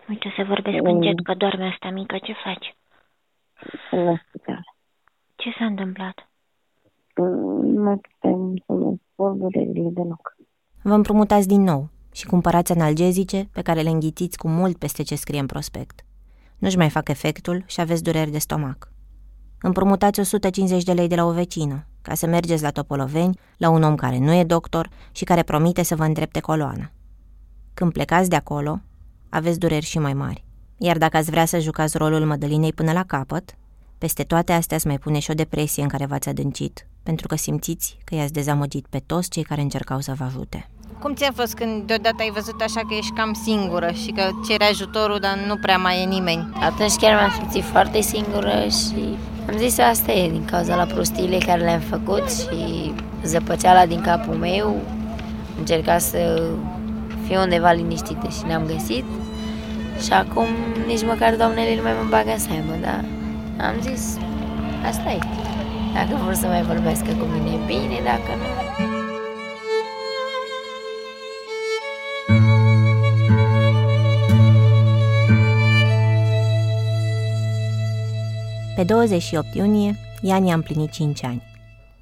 uite 0.10 0.28
să 0.38 0.44
vorbesc 0.48 0.78
Mm. 0.84 0.86
încet 0.86 1.24
că 1.24 1.34
doarme 1.34 1.66
asta 1.74 1.90
mică, 1.90 2.16
ce 2.24 2.34
faci? 2.44 2.68
În 3.92 4.04
la 4.04 4.16
spital. 4.28 4.64
Ce 5.36 5.50
s-a 5.58 5.66
întâmplat? 5.66 6.30
Mm, 7.16 7.66
Nu 7.74 8.02
putem 8.06 8.54
să 8.66 8.72
mă 8.74 8.96
vorburile 9.16 9.90
deloc. 9.92 10.36
Vă 10.84 10.94
împrumutați 10.94 11.48
din 11.48 11.62
nou 11.64 11.90
și 12.14 12.26
cumpărați 12.26 12.72
analgezice 12.72 13.50
pe 13.54 13.62
care 13.62 13.82
le 13.82 13.90
înghițiți 13.90 14.38
cu 14.38 14.48
mult 14.48 14.78
peste 14.78 15.04
ce 15.04 15.16
scrie 15.16 15.40
în 15.40 15.46
prospect. 15.46 16.02
Nu-și 16.60 16.78
mai 16.78 16.90
fac 16.90 17.10
efectul 17.10 17.64
și 17.68 17.82
aveți 17.82 18.04
dureri 18.04 18.32
de 18.32 18.38
stomac. 18.38 18.92
Împrumutați 19.62 20.20
150 20.20 20.84
de 20.84 20.94
lei 20.94 21.08
de 21.08 21.16
la 21.16 21.26
o 21.26 21.32
vecină, 21.32 21.86
ca 22.08 22.14
să 22.14 22.28
mergeți 22.28 22.64
la 22.64 22.70
Topoloveni, 22.70 23.40
la 23.58 23.70
un 23.70 23.84
om 23.84 23.96
care 23.96 24.18
nu 24.18 24.34
e 24.34 24.44
doctor 24.44 24.90
și 25.12 25.24
care 25.24 25.44
promite 25.44 25.84
să 25.84 25.96
vă 25.96 26.04
îndrepte 26.04 26.40
coloana. 26.40 26.92
Când 27.74 27.92
plecați 27.92 28.30
de 28.30 28.36
acolo, 28.36 28.82
aveți 29.30 29.60
dureri 29.60 29.86
și 29.86 30.00
mai 30.00 30.14
mari. 30.14 30.46
Iar 30.78 30.98
dacă 30.98 31.18
ați 31.18 31.30
vrea 31.30 31.46
să 31.46 31.60
jucați 31.60 31.98
rolul 31.98 32.26
Mădălinei 32.26 32.74
până 32.74 32.92
la 32.92 33.04
capăt, 33.04 33.56
peste 33.98 34.24
toate 34.24 34.52
astea 34.52 34.78
îți 34.78 34.88
mai 34.88 34.98
pune 34.98 35.20
și 35.20 35.32
o 35.32 35.34
depresie 35.34 35.84
în 35.84 35.90
care 35.90 36.06
v-ați 36.06 36.30
adâncit, 36.30 36.88
pentru 37.04 37.28
că 37.28 37.36
simțiți 37.36 37.98
că 38.04 38.16
i-ați 38.16 38.34
dezamăgit 38.34 38.88
pe 38.88 39.00
toți 39.06 39.30
cei 39.30 39.44
care 39.44 39.62
încercau 39.62 40.00
să 40.00 40.14
vă 40.14 40.24
ajute. 40.24 40.70
Cum 41.00 41.14
ți-a 41.14 41.32
fost 41.36 41.54
când 41.54 41.84
deodată 41.88 42.16
ai 42.20 42.32
văzut 42.34 42.62
așa 42.62 42.80
că 42.80 42.94
ești 42.98 43.14
cam 43.14 43.34
singură 43.44 43.92
și 44.04 44.12
că 44.12 44.30
ceri 44.48 44.64
ajutorul, 44.64 45.20
dar 45.20 45.38
nu 45.48 45.56
prea 45.56 45.78
mai 45.78 46.02
e 46.02 46.06
nimeni? 46.06 46.50
Atunci 46.62 46.96
chiar 46.96 47.20
m-am 47.20 47.34
simțit 47.40 47.64
foarte 47.64 48.02
singură 48.02 48.66
și 48.68 49.18
am 49.50 49.58
zis 49.58 49.78
asta 49.78 50.12
e 50.12 50.30
din 50.30 50.46
cauza 50.46 50.76
la 50.76 50.84
prostiile 50.84 51.38
care 51.38 51.62
le-am 51.62 51.80
făcut 51.80 52.32
și 52.32 52.94
zăpăceala 53.24 53.86
din 53.86 54.02
capul 54.02 54.34
meu. 54.36 54.76
Încerca 55.60 55.98
să 55.98 56.52
fiu 57.28 57.40
undeva 57.40 57.72
liniștită 57.72 58.28
și 58.30 58.46
n-am 58.48 58.66
găsit. 58.66 59.06
Și 60.04 60.14
acum 60.14 60.48
nici 60.88 61.06
măcar 61.06 61.36
doamnele 61.36 61.76
nu 61.76 61.82
mai 61.82 61.94
mă 62.02 62.10
bagă 62.10 62.32
în 62.32 62.40
seamă, 62.40 62.76
dar 62.82 63.06
am 63.68 63.76
zis, 63.82 64.18
asta 64.90 65.10
e. 65.10 65.20
Dacă 65.94 66.22
vor 66.24 66.34
să 66.34 66.48
mai 66.48 66.62
vorbească 66.62 67.12
cu 67.20 67.26
mine, 67.34 67.58
bine, 67.66 68.00
dacă 68.04 68.32
nu, 68.42 68.95
Pe 78.76 78.84
28 78.84 79.56
iunie, 79.56 80.00
Iani 80.22 80.52
a 80.52 80.54
împlinit 80.54 80.92
5 80.92 81.24
ani. 81.24 81.44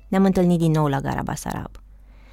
Ne-am 0.08 0.24
întâlnit 0.24 0.60
din 0.60 0.72
nou 0.72 0.88
la 0.88 1.00
gara 1.00 1.22
Basarab. 1.22 1.70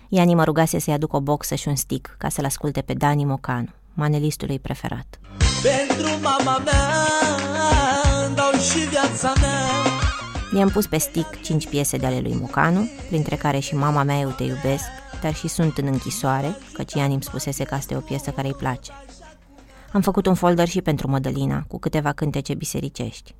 Iani 0.08 0.34
mă 0.34 0.44
rugase 0.44 0.78
să-i 0.78 0.92
aduc 0.92 1.12
o 1.12 1.20
boxă 1.20 1.54
și 1.54 1.68
un 1.68 1.76
stick 1.76 2.14
ca 2.18 2.28
să-l 2.28 2.44
asculte 2.44 2.80
pe 2.80 2.92
Dani 2.92 3.24
Mocanu, 3.24 3.68
manelistul 3.94 4.50
ei 4.50 4.58
preferat. 4.58 5.20
Pentru 5.62 6.10
mama 6.22 6.58
mea 6.58 6.84
dau 8.34 8.52
și 8.52 8.78
viața 8.78 9.32
mea 9.40 10.58
I-am 10.58 10.68
pus 10.68 10.86
pe 10.86 10.98
stick 10.98 11.40
5 11.42 11.68
piese 11.68 11.96
de 11.96 12.06
ale 12.06 12.20
lui 12.20 12.34
Mocanu, 12.40 12.88
printre 13.08 13.36
care 13.36 13.58
și 13.58 13.74
Mama 13.74 14.02
mea 14.02 14.18
eu 14.18 14.28
te 14.28 14.42
iubesc, 14.42 14.84
dar 15.22 15.34
și 15.34 15.48
Sunt 15.48 15.78
în 15.78 15.86
închisoare, 15.86 16.56
căci 16.72 16.94
Iani 16.94 17.12
îmi 17.12 17.22
spusese 17.22 17.64
că 17.64 17.74
asta 17.74 17.94
e 17.94 17.96
o 17.96 18.00
piesă 18.00 18.30
care 18.30 18.46
îi 18.46 18.54
place. 18.54 18.92
Am 19.92 20.00
făcut 20.00 20.26
un 20.26 20.34
folder 20.34 20.68
și 20.68 20.82
pentru 20.82 21.08
Mădălina, 21.08 21.64
cu 21.68 21.78
câteva 21.78 22.12
cântece 22.12 22.54
bisericești. 22.54 23.34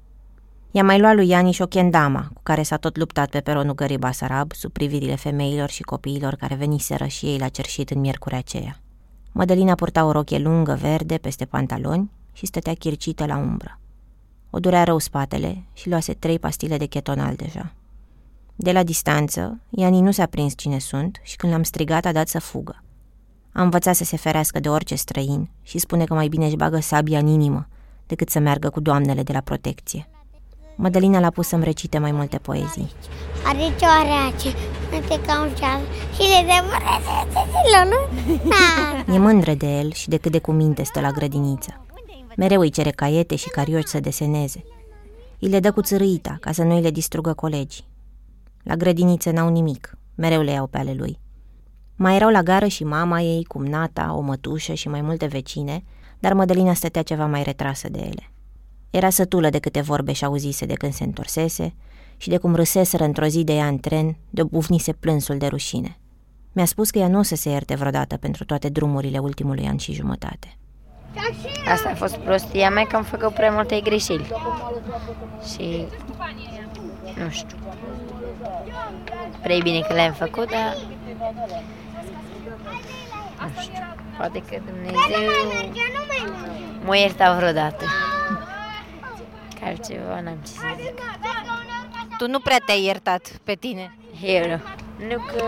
I-am 0.72 0.86
mai 0.86 1.00
luat 1.00 1.14
lui 1.14 1.28
Ianiș 1.28 1.54
și 1.54 1.62
o 1.62 1.66
kendama, 1.66 2.30
cu 2.34 2.40
care 2.42 2.62
s-a 2.62 2.76
tot 2.76 2.96
luptat 2.96 3.30
pe 3.30 3.40
peronul 3.40 3.74
gării 3.74 3.98
Basarab, 3.98 4.52
sub 4.52 4.72
privirile 4.72 5.14
femeilor 5.14 5.68
și 5.68 5.82
copiilor 5.82 6.34
care 6.34 6.54
veniseră 6.54 7.06
și 7.06 7.26
ei 7.26 7.38
la 7.38 7.48
cerșit 7.48 7.90
în 7.90 8.00
miercurea 8.00 8.38
aceea. 8.38 8.80
Mădălina 9.32 9.74
purta 9.74 10.04
o 10.04 10.12
rochie 10.12 10.38
lungă 10.38 10.78
verde 10.80 11.16
peste 11.16 11.44
pantaloni 11.44 12.10
și 12.32 12.46
stătea 12.46 12.74
chircită 12.74 13.26
la 13.26 13.36
umbră. 13.36 13.78
O 14.50 14.58
durea 14.58 14.84
rău 14.84 14.98
spatele 14.98 15.64
și 15.72 15.88
luase 15.88 16.12
trei 16.12 16.38
pastile 16.38 16.76
de 16.76 16.86
chetonal 16.86 17.34
deja. 17.34 17.72
De 18.56 18.72
la 18.72 18.82
distanță, 18.82 19.60
Iani 19.70 20.00
nu 20.00 20.10
s-a 20.10 20.26
prins 20.26 20.52
cine 20.56 20.78
sunt 20.78 21.20
și 21.22 21.36
când 21.36 21.52
l-am 21.52 21.62
strigat 21.62 22.04
a 22.04 22.12
dat 22.12 22.28
să 22.28 22.40
fugă. 22.40 22.82
A 23.52 23.62
învățat 23.62 23.94
să 23.94 24.04
se 24.04 24.16
ferească 24.16 24.60
de 24.60 24.68
orice 24.68 24.94
străin 24.94 25.48
și 25.62 25.78
spune 25.78 26.04
că 26.04 26.14
mai 26.14 26.28
bine 26.28 26.46
își 26.46 26.56
bagă 26.56 26.80
sabia 26.80 27.18
în 27.18 27.26
inimă 27.26 27.66
decât 28.06 28.30
să 28.30 28.38
meargă 28.38 28.70
cu 28.70 28.80
doamnele 28.80 29.22
de 29.22 29.32
la 29.32 29.40
protecție. 29.40 30.08
Mădălina 30.82 31.20
l-a 31.20 31.30
pus 31.30 31.46
să-mi 31.46 31.64
recite 31.64 31.98
mai 31.98 32.12
multe 32.12 32.38
poezii. 32.38 32.90
Are 33.44 33.58
cioarea 33.58 34.32
ce 34.40 34.54
uite 34.92 35.20
ca 35.26 35.40
un 35.42 35.48
ceas 35.58 35.80
și 36.14 36.20
le 36.20 36.46
dă 36.46 36.64
mărățăților, 36.68 37.84
nu? 37.84 38.00
Da. 38.48 39.14
E 39.14 39.18
mândră 39.18 39.54
de 39.54 39.66
el 39.66 39.92
și 39.92 40.08
de 40.08 40.16
cât 40.16 40.32
de 40.32 40.38
cu 40.38 40.52
minte 40.52 40.82
stă 40.82 41.00
la 41.00 41.10
grădiniță. 41.10 41.86
Mereu 42.36 42.60
îi 42.60 42.70
cere 42.70 42.90
caiete 42.90 43.36
și 43.36 43.48
carioci 43.48 43.86
să 43.86 44.00
deseneze. 44.00 44.64
Îi 45.38 45.48
le 45.48 45.60
dă 45.60 45.72
cu 45.72 45.80
țărâita 45.80 46.36
ca 46.40 46.52
să 46.52 46.62
nu 46.62 46.74
îi 46.74 46.82
le 46.82 46.90
distrugă 46.90 47.32
colegii. 47.32 47.88
La 48.62 48.76
grădiniță 48.76 49.30
n-au 49.30 49.48
nimic, 49.48 49.98
mereu 50.14 50.40
le 50.40 50.50
iau 50.50 50.66
pe 50.66 50.78
ale 50.78 50.94
lui. 50.98 51.18
Mai 51.96 52.14
erau 52.14 52.30
la 52.30 52.42
gară 52.42 52.66
și 52.66 52.84
mama 52.84 53.20
ei, 53.20 53.44
cumnata, 53.44 54.14
o 54.16 54.20
mătușă 54.20 54.74
și 54.74 54.88
mai 54.88 55.00
multe 55.00 55.26
vecine, 55.26 55.84
dar 56.18 56.32
Mădălina 56.32 56.74
stătea 56.74 57.02
ceva 57.02 57.26
mai 57.26 57.42
retrasă 57.42 57.88
de 57.88 57.98
ele. 57.98 58.30
Era 58.90 59.10
sătulă 59.10 59.50
de 59.50 59.58
câte 59.58 59.80
vorbe 59.80 60.12
și 60.12 60.24
auzise 60.24 60.66
de 60.66 60.74
când 60.74 60.92
se 60.92 61.04
întorsese 61.04 61.74
și 62.16 62.28
de 62.28 62.36
cum 62.36 62.54
râseseră 62.54 63.04
într-o 63.04 63.26
zi 63.26 63.44
de 63.44 63.52
ea 63.52 63.66
în 63.66 63.78
tren, 63.78 64.16
de-o 64.30 64.44
bufnise 64.44 64.92
plânsul 64.92 65.38
de 65.38 65.46
rușine. 65.46 65.98
Mi-a 66.52 66.64
spus 66.64 66.90
că 66.90 66.98
ea 66.98 67.08
nu 67.08 67.18
o 67.18 67.22
să 67.22 67.36
se 67.36 67.50
ierte 67.50 67.74
vreodată 67.74 68.16
pentru 68.16 68.44
toate 68.44 68.68
drumurile 68.68 69.18
ultimului 69.18 69.66
an 69.66 69.76
și 69.76 69.92
jumătate. 69.92 70.56
Asta 71.72 71.88
a 71.88 71.94
fost 71.94 72.16
prostia 72.16 72.70
mea 72.70 72.86
că 72.86 72.96
am 72.96 73.02
făcut 73.02 73.34
prea 73.34 73.50
multe 73.50 73.80
greșeli. 73.80 74.30
Și 75.54 75.84
nu 77.24 77.30
știu. 77.30 77.56
Prea 79.42 79.58
bine 79.62 79.80
că 79.80 79.92
le-am 79.92 80.12
făcut, 80.12 80.50
dar 80.50 80.76
nu 83.38 83.60
știu. 83.60 83.82
Poate 84.16 84.42
că 84.50 84.60
Dumnezeu 84.66 85.30
mă 86.84 86.96
ierta 86.96 87.36
vreodată. 87.36 87.84
Că 89.60 89.66
altceva 89.66 90.20
n-am 90.20 90.38
ce 90.46 90.52
să 90.52 90.66
zic. 90.80 90.94
Tu 92.18 92.28
nu 92.28 92.38
prea 92.38 92.58
te-ai 92.66 92.84
iertat 92.84 93.40
pe 93.44 93.54
tine. 93.54 93.96
Eu 94.22 94.46
nu. 94.48 94.58
Nu 95.08 95.16
că 95.16 95.44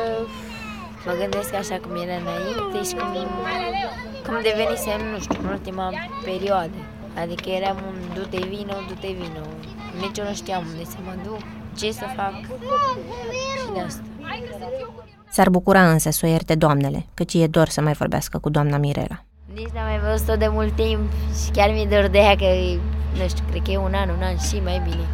mă 1.07 1.13
gândesc 1.21 1.55
așa 1.55 1.77
cum 1.79 1.97
era 1.97 2.15
înainte 2.15 2.89
și 2.89 2.95
cum, 2.95 3.13
cum 4.27 4.37
devenisem, 4.43 5.01
nu 5.13 5.19
știu, 5.19 5.39
în 5.43 5.49
ultima 5.49 5.93
perioadă. 6.25 6.79
Adică 7.23 7.49
eram 7.49 7.77
un 7.87 8.15
du-te 8.15 8.39
vino, 8.47 8.75
du-te 8.89 9.07
vino. 9.07 9.45
Nici 10.01 10.19
eu 10.19 10.25
nu 10.25 10.35
știam 10.35 10.65
unde 10.71 10.85
să 10.85 10.97
mă 11.05 11.15
duc, 11.25 11.41
ce 11.79 11.93
să 11.93 12.05
fac 12.17 12.33
și 13.59 13.73
de 13.75 13.81
asta. 13.81 14.03
S-ar 15.31 15.49
bucura 15.51 15.91
însă 15.91 16.11
să 16.11 16.27
o 16.27 16.29
ierte 16.29 16.55
doamnele, 16.55 17.07
căci 17.15 17.35
e 17.35 17.47
dor 17.47 17.69
să 17.69 17.81
mai 17.81 17.93
vorbească 17.93 18.39
cu 18.39 18.51
doamna 18.51 18.77
Mirela. 18.77 19.25
Nici 19.55 19.69
n-am 19.75 19.85
mai 19.85 19.99
văzut-o 19.99 20.37
de 20.37 20.49
mult 20.49 20.75
timp 20.75 21.13
și 21.45 21.51
chiar 21.51 21.71
mi-e 21.71 21.87
dor 21.87 22.07
de 22.07 22.19
ea 22.19 22.37
că, 22.37 22.45
e, 22.45 22.79
nu 23.19 23.29
știu, 23.29 23.45
cred 23.51 23.63
că 23.63 23.71
e 23.71 23.77
un 23.77 23.95
an, 23.95 24.09
un 24.09 24.23
an 24.23 24.39
și 24.39 24.61
mai 24.61 24.81
bine 24.85 25.07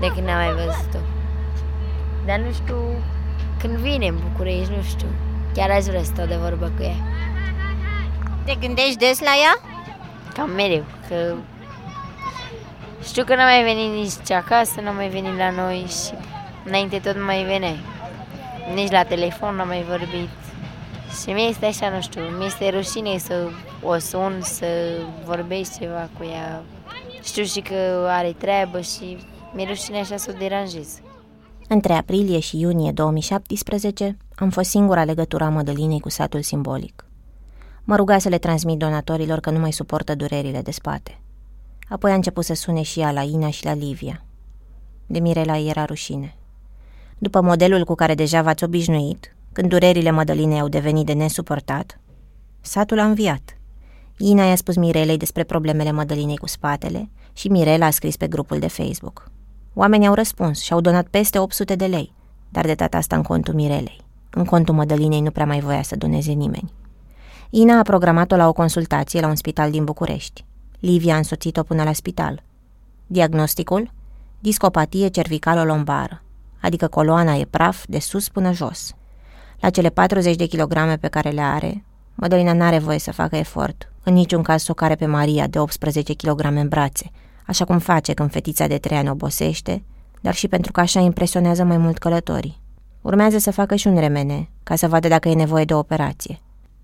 de 0.00 0.06
când 0.14 0.26
n-am 0.26 0.36
mai 0.36 0.52
văzut-o. 0.64 0.98
Dar 2.26 2.38
nu 2.38 2.52
știu, 2.52 2.76
când 3.58 3.76
vine 3.76 4.06
în 4.06 4.18
București, 4.28 4.72
nu 4.76 4.82
știu, 4.82 5.06
chiar 5.54 5.70
aș 5.70 5.84
vrea 5.84 6.02
să 6.02 6.10
stau 6.14 6.26
de 6.26 6.34
vorbă 6.34 6.72
cu 6.76 6.82
ea. 6.82 6.96
Te 8.44 8.54
gândești 8.60 8.96
des 8.96 9.20
la 9.20 9.34
ea? 9.42 9.54
Cam 10.34 10.50
mereu, 10.50 10.84
că 11.08 11.34
știu 13.02 13.24
că 13.24 13.34
n-a 13.34 13.44
mai 13.44 13.62
venit 13.62 13.90
nici 13.90 14.30
acasă, 14.30 14.80
n-a 14.80 14.90
mai 14.90 15.08
venit 15.08 15.36
la 15.36 15.50
noi 15.50 15.86
și 15.88 16.14
înainte 16.64 16.98
tot 16.98 17.16
nu 17.16 17.24
mai 17.24 17.42
venea. 17.42 17.74
Nici 18.74 18.90
la 18.90 19.02
telefon 19.02 19.54
n-a 19.54 19.64
mai 19.64 19.84
vorbit. 19.88 20.28
Și 21.22 21.30
mie 21.30 21.48
este 21.48 21.66
așa, 21.66 21.88
nu 21.88 22.00
știu, 22.00 22.20
mi 22.38 22.46
este 22.46 22.70
rușine 22.70 23.18
să 23.18 23.48
o 23.82 23.98
sun, 23.98 24.40
să 24.42 24.66
vorbești 25.24 25.78
ceva 25.78 26.08
cu 26.18 26.24
ea. 26.24 26.62
Știu 27.22 27.42
și 27.42 27.60
că 27.60 28.06
are 28.08 28.34
treabă 28.38 28.80
și 28.80 29.18
mi-e 29.54 29.66
rușine 29.66 29.98
așa 29.98 30.16
să 30.16 30.32
o 30.34 30.38
deranjez. 30.38 31.00
Între 31.68 31.92
aprilie 31.92 32.38
și 32.38 32.60
iunie 32.60 32.92
2017 32.92 34.16
am 34.34 34.50
fost 34.50 34.70
singura 34.70 35.04
legătură 35.04 35.44
a 35.44 35.48
Mădălinei 35.48 36.00
cu 36.00 36.08
satul 36.08 36.42
simbolic. 36.42 37.04
Mă 37.84 37.96
ruga 37.96 38.18
să 38.18 38.28
le 38.28 38.38
transmit 38.38 38.78
donatorilor 38.78 39.40
că 39.40 39.50
nu 39.50 39.58
mai 39.58 39.72
suportă 39.72 40.14
durerile 40.14 40.62
de 40.62 40.70
spate. 40.70 41.20
Apoi 41.88 42.10
a 42.10 42.14
început 42.14 42.44
să 42.44 42.54
sune 42.54 42.82
și 42.82 43.00
ea 43.00 43.10
la 43.10 43.22
Ina 43.22 43.50
și 43.50 43.64
la 43.64 43.74
Livia. 43.74 44.24
De 45.06 45.18
Mirela 45.18 45.58
era 45.58 45.84
rușine. 45.84 46.36
După 47.18 47.40
modelul 47.40 47.84
cu 47.84 47.94
care 47.94 48.14
deja 48.14 48.42
v-ați 48.42 48.64
obișnuit, 48.64 49.34
când 49.54 49.68
durerile 49.68 50.10
Mădălinei 50.10 50.60
au 50.60 50.68
devenit 50.68 51.06
de 51.06 51.12
nesuportat, 51.12 52.00
satul 52.60 52.98
a 52.98 53.04
înviat. 53.04 53.56
Ina 54.18 54.44
i-a 54.44 54.56
spus 54.56 54.76
Mirelei 54.76 55.16
despre 55.16 55.44
problemele 55.44 55.92
Mădălinei 55.92 56.36
cu 56.36 56.46
spatele 56.46 57.10
și 57.32 57.48
Mirela 57.48 57.86
a 57.86 57.90
scris 57.90 58.16
pe 58.16 58.26
grupul 58.26 58.58
de 58.58 58.68
Facebook. 58.68 59.30
Oamenii 59.74 60.06
au 60.06 60.14
răspuns 60.14 60.60
și 60.60 60.72
au 60.72 60.80
donat 60.80 61.06
peste 61.06 61.38
800 61.38 61.74
de 61.74 61.86
lei, 61.86 62.12
dar 62.48 62.64
de 62.64 62.74
data 62.74 62.96
asta 62.96 63.16
în 63.16 63.22
contul 63.22 63.54
Mirelei. 63.54 64.00
În 64.30 64.44
contul 64.44 64.74
Mădălinei 64.74 65.20
nu 65.20 65.30
prea 65.30 65.46
mai 65.46 65.60
voia 65.60 65.82
să 65.82 65.96
doneze 65.96 66.32
nimeni. 66.32 66.72
Ina 67.50 67.78
a 67.78 67.82
programat-o 67.82 68.36
la 68.36 68.48
o 68.48 68.52
consultație 68.52 69.20
la 69.20 69.26
un 69.26 69.36
spital 69.36 69.70
din 69.70 69.84
București. 69.84 70.44
Livia 70.80 71.14
a 71.14 71.16
însoțit-o 71.16 71.62
până 71.62 71.82
la 71.82 71.92
spital. 71.92 72.42
Diagnosticul? 73.06 73.90
Discopatie 74.40 75.08
cervicalo-lombară, 75.08 76.22
adică 76.60 76.86
coloana 76.86 77.34
e 77.34 77.44
praf 77.44 77.84
de 77.88 77.98
sus 77.98 78.28
până 78.28 78.52
jos. 78.52 78.94
La 79.64 79.70
cele 79.70 79.90
40 79.90 80.36
de 80.36 80.46
kilograme 80.46 80.96
pe 80.96 81.08
care 81.08 81.30
le 81.30 81.40
are, 81.40 81.84
Mădălina 82.14 82.52
n-are 82.52 82.78
voie 82.78 82.98
să 82.98 83.12
facă 83.12 83.36
efort, 83.36 83.92
în 84.02 84.12
niciun 84.12 84.42
caz 84.42 84.62
să 84.62 84.70
o 84.70 84.74
care 84.74 84.94
pe 84.94 85.06
Maria 85.06 85.46
de 85.46 85.58
18 85.58 86.14
kg 86.14 86.44
în 86.44 86.68
brațe, 86.68 87.10
așa 87.46 87.64
cum 87.64 87.78
face 87.78 88.12
când 88.12 88.30
fetița 88.30 88.66
de 88.66 88.78
3 88.78 88.98
ani 88.98 89.08
obosește, 89.08 89.82
dar 90.20 90.34
și 90.34 90.48
pentru 90.48 90.72
că 90.72 90.80
așa 90.80 91.00
impresionează 91.00 91.64
mai 91.64 91.76
mult 91.76 91.98
călătorii. 91.98 92.60
Urmează 93.00 93.38
să 93.38 93.50
facă 93.50 93.74
și 93.74 93.86
un 93.86 93.98
remene, 93.98 94.48
ca 94.62 94.76
să 94.76 94.88
vadă 94.88 95.08
dacă 95.08 95.28
e 95.28 95.34
nevoie 95.34 95.64
de 95.64 95.74
o 95.74 95.78
operație. 95.78 96.40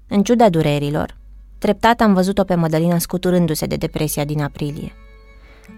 În 0.08 0.22
ciuda 0.22 0.48
durerilor, 0.48 1.16
treptat 1.58 2.00
am 2.00 2.14
văzut-o 2.14 2.44
pe 2.44 2.54
Mădălina 2.54 2.98
scuturându-se 2.98 3.66
de 3.66 3.76
depresia 3.76 4.24
din 4.24 4.42
aprilie. 4.42 4.92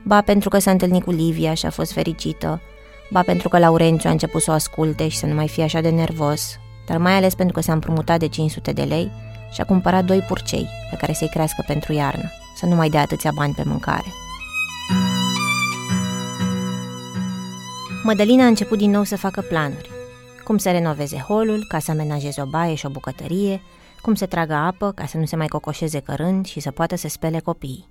Ba 0.05 0.21
pentru 0.21 0.49
că 0.49 0.59
s-a 0.59 0.71
întâlnit 0.71 1.05
cu 1.05 1.11
Livia 1.11 1.55
și 1.55 1.67
a 1.67 1.71
fost 1.71 1.93
fericită, 1.93 2.61
ba 3.11 3.23
pentru 3.23 3.49
că 3.49 3.59
Laurențiu 3.59 4.09
a 4.09 4.13
început 4.13 4.43
să 4.43 4.51
o 4.51 4.55
asculte 4.55 5.09
și 5.09 5.17
să 5.17 5.27
nu 5.27 5.35
mai 5.35 5.49
fie 5.49 5.63
așa 5.63 5.81
de 5.81 5.91
nervos, 5.91 6.61
dar 6.93 7.01
mai 7.01 7.13
ales 7.13 7.35
pentru 7.35 7.55
că 7.55 7.61
s-a 7.61 7.73
împrumutat 7.73 8.19
de 8.19 8.29
500 8.29 8.73
de 8.73 8.83
lei 8.83 9.11
și 9.53 9.61
a 9.61 9.65
cumpărat 9.65 10.05
doi 10.05 10.21
purcei 10.21 10.69
pe 10.91 10.97
care 10.97 11.13
să-i 11.13 11.29
crească 11.29 11.65
pentru 11.67 11.93
iarnă, 11.93 12.31
să 12.57 12.67
nu 12.67 12.75
mai 12.75 12.89
dea 12.89 13.01
atâția 13.01 13.31
bani 13.35 13.55
pe 13.55 13.63
mâncare. 13.67 14.13
Mădălina 18.03 18.45
a 18.45 18.47
început 18.47 18.79
din 18.79 18.91
nou 18.91 19.03
să 19.03 19.17
facă 19.17 19.41
planuri. 19.41 19.91
Cum 20.45 20.59
să 20.59 20.71
renoveze 20.71 21.17
holul, 21.17 21.65
ca 21.69 21.79
să 21.79 21.91
amenajeze 21.91 22.41
o 22.41 22.45
baie 22.45 22.75
și 22.75 22.87
o 22.87 22.91
bucătărie, 22.91 23.61
cum 24.03 24.15
să 24.15 24.27
tragă 24.27 24.55
apă, 24.55 24.93
ca 24.93 25.07
să 25.07 25.17
nu 25.19 25.25
se 25.25 25.37
mai 25.37 25.47
cocoșeze 25.47 26.01
cărând 26.01 26.47
și 26.47 26.61
să 26.61 26.71
poată 26.71 26.97
să 26.97 27.09
spele 27.09 27.39
copiii. 27.39 27.89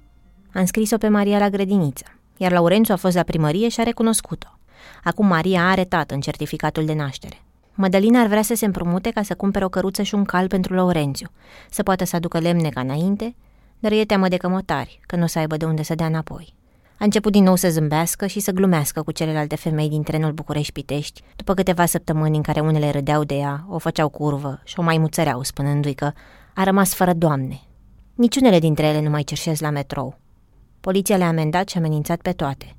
Am 0.54 0.66
scris-o 0.66 0.98
pe 0.98 1.08
Maria 1.08 1.38
la 1.38 1.50
grădiniță, 1.50 2.06
iar 2.38 2.52
Laurențiu 2.52 2.94
a 2.94 2.98
fost 2.98 3.16
la 3.16 3.24
primărie 3.24 3.70
și 3.70 3.80
a 3.80 3.84
recunoscut-o. 3.84 4.58
Acum 5.04 5.28
Maria 5.28 5.70
are 5.70 5.84
tată 5.84 6.14
în 6.14 6.20
certificatul 6.20 6.86
de 6.86 6.94
naștere. 6.94 7.42
Mădălina 7.82 8.20
ar 8.20 8.28
vrea 8.28 8.42
să 8.42 8.56
se 8.56 8.66
împrumute 8.66 9.10
ca 9.10 9.24
să 9.24 9.36
cumpere 9.36 9.66
o 9.66 9.70
căruță 9.70 10.02
și 10.02 10.16
un 10.16 10.24
cal 10.24 10.48
pentru 10.48 10.74
Laurențiu, 10.74 11.28
să 11.70 11.84
poată 11.84 12.06
să 12.06 12.16
aducă 12.16 12.40
lemne 12.40 12.70
ca 12.70 12.82
înainte, 12.82 13.36
dar 13.80 13.92
e 13.92 14.06
teamă 14.06 14.28
de 14.28 14.38
cămătari, 14.38 15.00
că 15.06 15.16
nu 15.16 15.24
o 15.24 15.28
să 15.28 15.40
aibă 15.40 15.58
de 15.58 15.66
unde 15.66 15.84
să 15.84 15.96
dea 15.96 16.06
înapoi. 16.06 16.54
A 16.98 17.04
început 17.04 17.32
din 17.32 17.44
nou 17.44 17.56
să 17.56 17.70
zâmbească 17.70 18.28
și 18.28 18.40
să 18.40 18.52
glumească 18.52 19.02
cu 19.02 19.12
celelalte 19.12 19.56
femei 19.56 19.90
din 19.90 20.04
trenul 20.04 20.32
București-Pitești, 20.32 21.24
după 21.36 21.54
câteva 21.54 21.86
săptămâni 21.86 22.36
în 22.36 22.42
care 22.42 22.60
unele 22.60 22.90
râdeau 22.90 23.24
de 23.24 23.36
ea, 23.36 23.66
o 23.70 23.78
făceau 23.78 24.10
curvă 24.10 24.62
și 24.64 24.80
o 24.80 24.84
mai 24.84 24.98
muțăreau, 24.98 25.44
spunându-i 25.44 25.94
că 25.94 26.12
a 26.54 26.64
rămas 26.64 26.94
fără 26.94 27.14
doamne. 27.14 27.62
Niciunele 28.16 28.60
dintre 28.60 28.86
ele 28.86 29.02
nu 29.02 29.10
mai 29.10 29.24
cerșesc 29.24 29.62
la 29.62 29.70
metrou. 29.70 30.20
Poliția 30.80 31.18
le-a 31.18 31.28
amendat 31.28 31.70
și 31.70 31.78
amenințat 31.78 32.22
pe 32.22 32.32
toate. 32.32 32.76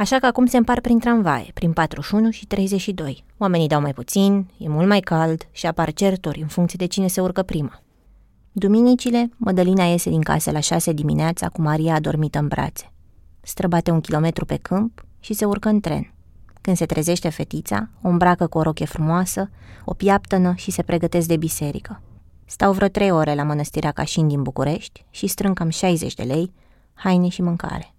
Așa 0.00 0.18
că 0.18 0.26
acum 0.26 0.46
se 0.46 0.56
împar 0.56 0.80
prin 0.80 0.98
tramvaie, 0.98 1.50
prin 1.54 1.72
41 1.72 2.30
și 2.30 2.46
32. 2.46 3.24
Oamenii 3.38 3.68
dau 3.68 3.80
mai 3.80 3.92
puțin, 3.92 4.50
e 4.58 4.68
mult 4.68 4.88
mai 4.88 5.00
cald 5.00 5.48
și 5.50 5.66
apar 5.66 5.92
certuri 5.92 6.40
în 6.40 6.46
funcție 6.46 6.78
de 6.80 6.86
cine 6.86 7.06
se 7.06 7.20
urcă 7.20 7.42
prima. 7.42 7.82
Duminicile, 8.52 9.30
Mădălina 9.36 9.84
iese 9.84 10.10
din 10.10 10.20
casă 10.20 10.50
la 10.50 10.60
6 10.60 10.92
dimineața 10.92 11.48
cu 11.48 11.60
Maria 11.60 11.94
adormită 11.94 12.38
în 12.38 12.48
brațe 12.48 12.92
străbate 13.40 13.90
un 13.90 14.00
kilometru 14.00 14.44
pe 14.44 14.56
câmp 14.56 15.04
și 15.20 15.32
se 15.32 15.44
urcă 15.44 15.68
în 15.68 15.80
tren. 15.80 16.12
Când 16.60 16.76
se 16.76 16.86
trezește 16.86 17.28
fetița, 17.28 17.88
o 18.02 18.08
îmbracă 18.08 18.46
cu 18.46 18.58
o 18.58 18.62
roche 18.62 18.84
frumoasă, 18.84 19.50
o 19.84 19.94
piaptănă 19.94 20.54
și 20.56 20.70
se 20.70 20.82
pregătesc 20.82 21.26
de 21.26 21.36
biserică. 21.36 22.00
Stau 22.44 22.72
vreo 22.72 22.88
trei 22.88 23.10
ore 23.10 23.34
la 23.34 23.42
mănăstirea 23.42 23.90
Cașin 23.90 24.28
din 24.28 24.42
București 24.42 25.04
și 25.10 25.26
strâng 25.26 25.54
cam 25.56 25.68
60 25.68 26.14
de 26.14 26.22
lei, 26.22 26.52
haine 26.94 27.28
și 27.28 27.42
mâncare. 27.42 27.94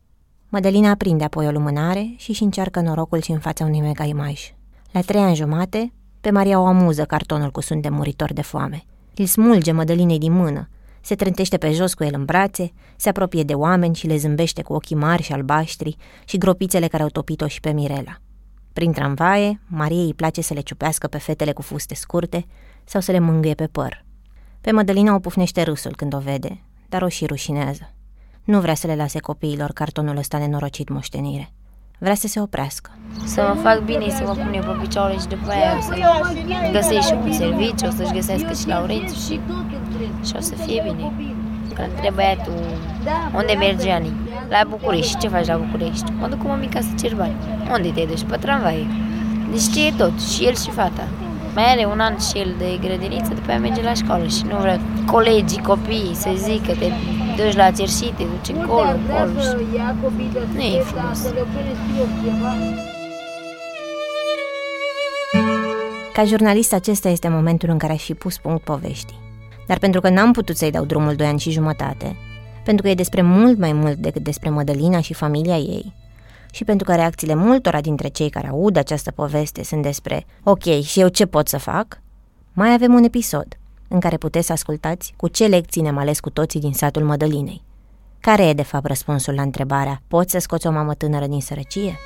Mădălina 0.53 0.89
aprinde 0.89 1.23
apoi 1.23 1.47
o 1.47 1.51
lumânare 1.51 2.13
și 2.17 2.33
și 2.33 2.43
încearcă 2.43 2.81
norocul 2.81 3.21
și 3.21 3.31
în 3.31 3.39
fața 3.39 3.65
unui 3.65 3.81
mega 3.81 4.03
imaj. 4.03 4.53
La 4.91 5.01
trei 5.01 5.21
ani 5.21 5.35
jumate, 5.35 5.93
pe 6.21 6.31
Maria 6.31 6.59
o 6.59 6.65
amuză 6.65 7.05
cartonul 7.05 7.51
cu 7.51 7.61
sunt 7.61 7.81
de 7.81 7.89
muritor 7.89 8.33
de 8.33 8.41
foame. 8.41 8.83
Îl 9.15 9.25
smulge 9.25 9.71
Mădălinei 9.71 10.17
din 10.17 10.31
mână, 10.31 10.69
se 11.01 11.15
trântește 11.15 11.57
pe 11.57 11.71
jos 11.71 11.93
cu 11.93 12.03
el 12.03 12.13
în 12.13 12.25
brațe, 12.25 12.71
se 12.95 13.09
apropie 13.09 13.43
de 13.43 13.53
oameni 13.53 13.95
și 13.95 14.07
le 14.07 14.17
zâmbește 14.17 14.61
cu 14.61 14.73
ochii 14.73 14.95
mari 14.95 15.21
și 15.21 15.33
albaștri 15.33 15.95
și 16.25 16.37
gropițele 16.37 16.87
care 16.87 17.03
au 17.03 17.09
topit-o 17.09 17.47
și 17.47 17.59
pe 17.59 17.71
Mirela. 17.71 18.17
Prin 18.73 18.91
tramvaie, 18.91 19.61
Mariei 19.67 20.05
îi 20.05 20.13
place 20.13 20.41
să 20.41 20.53
le 20.53 20.61
ciupească 20.61 21.07
pe 21.07 21.17
fetele 21.17 21.51
cu 21.51 21.61
fuste 21.61 21.95
scurte 21.95 22.45
sau 22.83 23.01
să 23.01 23.11
le 23.11 23.19
mângâie 23.19 23.53
pe 23.53 23.67
păr. 23.67 24.05
Pe 24.61 24.71
Mădălina 24.71 25.15
o 25.15 25.19
pufnește 25.19 25.61
râsul 25.61 25.95
când 25.95 26.13
o 26.13 26.19
vede, 26.19 26.61
dar 26.89 27.01
o 27.01 27.07
și 27.07 27.25
rușinează. 27.25 27.93
Nu 28.43 28.59
vrea 28.59 28.73
să 28.73 28.87
le 28.87 28.95
lase 28.95 29.19
copiilor 29.19 29.71
cartonul 29.71 30.17
ăsta 30.17 30.37
nenorocit 30.37 30.89
moștenire. 30.89 31.51
Vrea 31.97 32.15
să 32.15 32.27
se 32.27 32.39
oprească. 32.39 32.89
Să 33.25 33.41
mă 33.53 33.61
fac 33.61 33.79
bine, 33.83 34.09
să 34.09 34.23
mă 34.25 34.33
pun 34.33 34.53
eu 34.53 34.61
pe 34.61 34.77
picioare 34.81 35.13
și 35.13 35.27
după 35.27 35.49
aia 35.49 35.77
o 35.77 35.81
să 35.81 35.93
găsesc 36.71 37.07
și 37.07 37.13
un 37.13 37.33
serviciu, 37.33 37.87
o 37.87 37.89
să-și 37.89 38.13
găsească 38.13 38.53
și 38.53 38.67
Laurențiu 38.67 39.15
și, 39.15 39.39
și 40.25 40.33
o 40.35 40.39
să 40.39 40.55
fie 40.55 40.81
bine. 40.83 41.11
Că 41.73 41.81
întreb 41.81 42.13
băiatul 42.15 42.53
unde 43.35 43.53
merge 43.53 43.91
Ani? 43.91 44.11
La 44.49 44.61
București. 44.69 45.17
Ce 45.17 45.27
faci 45.27 45.45
la 45.45 45.57
București? 45.57 46.11
Mă 46.11 46.27
duc 46.27 46.39
cu 46.39 46.47
mămica 46.47 46.79
să 46.79 46.89
cer 47.01 47.15
bani. 47.15 47.35
Unde 47.71 47.89
te 47.89 48.05
duci? 48.05 48.23
Pe 48.23 48.35
tramvai. 48.35 48.87
Deci 49.51 49.61
știe 49.61 49.93
tot, 49.97 50.21
și 50.21 50.45
el 50.45 50.55
și 50.55 50.69
fata. 50.69 51.07
Mai 51.55 51.63
are 51.63 51.85
un 51.85 51.99
an 51.99 52.17
și 52.17 52.37
el 52.37 52.55
de 52.57 52.77
grădiniță, 52.81 53.33
după 53.33 53.49
aia 53.49 53.59
merge 53.59 53.81
la 53.81 53.93
școală 53.93 54.27
și 54.27 54.43
nu 54.49 54.57
vrea 54.57 54.79
colegii, 55.05 55.61
copiii 55.61 56.15
să 56.15 56.29
zică 56.35 56.71
te 56.71 56.91
duci 57.35 57.55
la 57.55 57.71
cerșit, 57.71 58.13
te 58.17 58.23
duci 58.23 58.55
încolo, 58.57 58.89
încolo 58.89 59.41
și... 59.41 59.55
Nu 60.53 60.61
e 60.61 60.79
frumos. 60.79 61.19
Ca 66.13 66.23
jurnalist, 66.23 66.73
acesta 66.73 67.09
este 67.09 67.27
momentul 67.27 67.69
în 67.69 67.77
care 67.77 67.93
aș 67.93 68.03
fi 68.03 68.13
pus 68.13 68.37
punct 68.37 68.63
poveștii. 68.63 69.19
Dar 69.67 69.77
pentru 69.77 70.01
că 70.01 70.09
n-am 70.09 70.31
putut 70.31 70.57
să-i 70.57 70.71
dau 70.71 70.85
drumul 70.85 71.15
doi 71.15 71.27
ani 71.27 71.39
și 71.39 71.51
jumătate, 71.51 72.15
pentru 72.63 72.83
că 72.83 72.89
e 72.89 72.93
despre 72.93 73.21
mult 73.21 73.57
mai 73.57 73.73
mult 73.73 73.95
decât 73.95 74.23
despre 74.23 74.49
Mădălina 74.49 75.01
și 75.01 75.13
familia 75.13 75.57
ei, 75.57 75.93
și 76.51 76.63
pentru 76.63 76.85
că 76.85 76.95
reacțiile 76.95 77.35
multora 77.35 77.81
dintre 77.81 78.07
cei 78.07 78.29
care 78.29 78.47
aud 78.47 78.75
această 78.75 79.11
poveste 79.11 79.63
sunt 79.63 79.81
despre 79.81 80.25
ok, 80.43 80.63
și 80.63 80.99
eu 80.99 81.07
ce 81.07 81.25
pot 81.25 81.47
să 81.47 81.57
fac, 81.57 82.01
mai 82.53 82.73
avem 82.73 82.93
un 82.93 83.03
episod 83.03 83.47
în 83.87 83.99
care 83.99 84.17
puteți 84.17 84.45
să 84.45 84.51
ascultați 84.51 85.13
cu 85.17 85.27
ce 85.27 85.45
lecții 85.45 85.81
ne-am 85.81 85.97
ales 85.97 86.19
cu 86.19 86.29
toții 86.29 86.59
din 86.59 86.73
satul 86.73 87.03
Mădălinei. 87.03 87.61
Care 88.19 88.47
e, 88.47 88.53
de 88.53 88.63
fapt, 88.63 88.85
răspunsul 88.85 89.33
la 89.33 89.41
întrebarea 89.41 90.01
poți 90.07 90.31
să 90.31 90.39
scoți 90.39 90.67
o 90.67 90.71
mamă 90.71 90.93
tânără 90.93 91.27
din 91.27 91.41
sărăcie? 91.41 91.97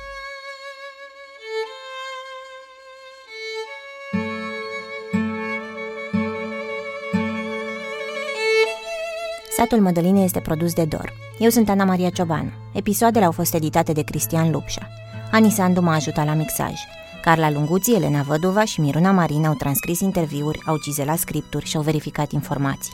Satul 9.56 9.80
Mădălinei 9.80 10.24
este 10.24 10.40
produs 10.40 10.72
de 10.72 10.84
Dor. 10.84 11.12
Eu 11.38 11.48
sunt 11.48 11.68
Ana 11.68 11.84
Maria 11.84 12.10
Ciobanu. 12.10 12.50
Episoadele 12.72 13.24
au 13.24 13.32
fost 13.32 13.54
editate 13.54 13.92
de 13.92 14.02
Cristian 14.02 14.50
Lupșa. 14.50 14.88
Ani 15.32 15.50
Sandu 15.50 15.80
m-a 15.80 15.94
ajutat 15.94 16.26
la 16.26 16.34
mixaj. 16.34 16.74
Carla 17.22 17.50
Lunguții, 17.50 17.94
Elena 17.94 18.22
Văduva 18.22 18.64
și 18.64 18.80
Miruna 18.80 19.10
Marin 19.10 19.44
au 19.44 19.54
transcris 19.54 20.00
interviuri, 20.00 20.62
au 20.66 20.76
cizelat 20.76 21.18
scripturi 21.18 21.64
și 21.64 21.76
au 21.76 21.82
verificat 21.82 22.32
informații. 22.32 22.92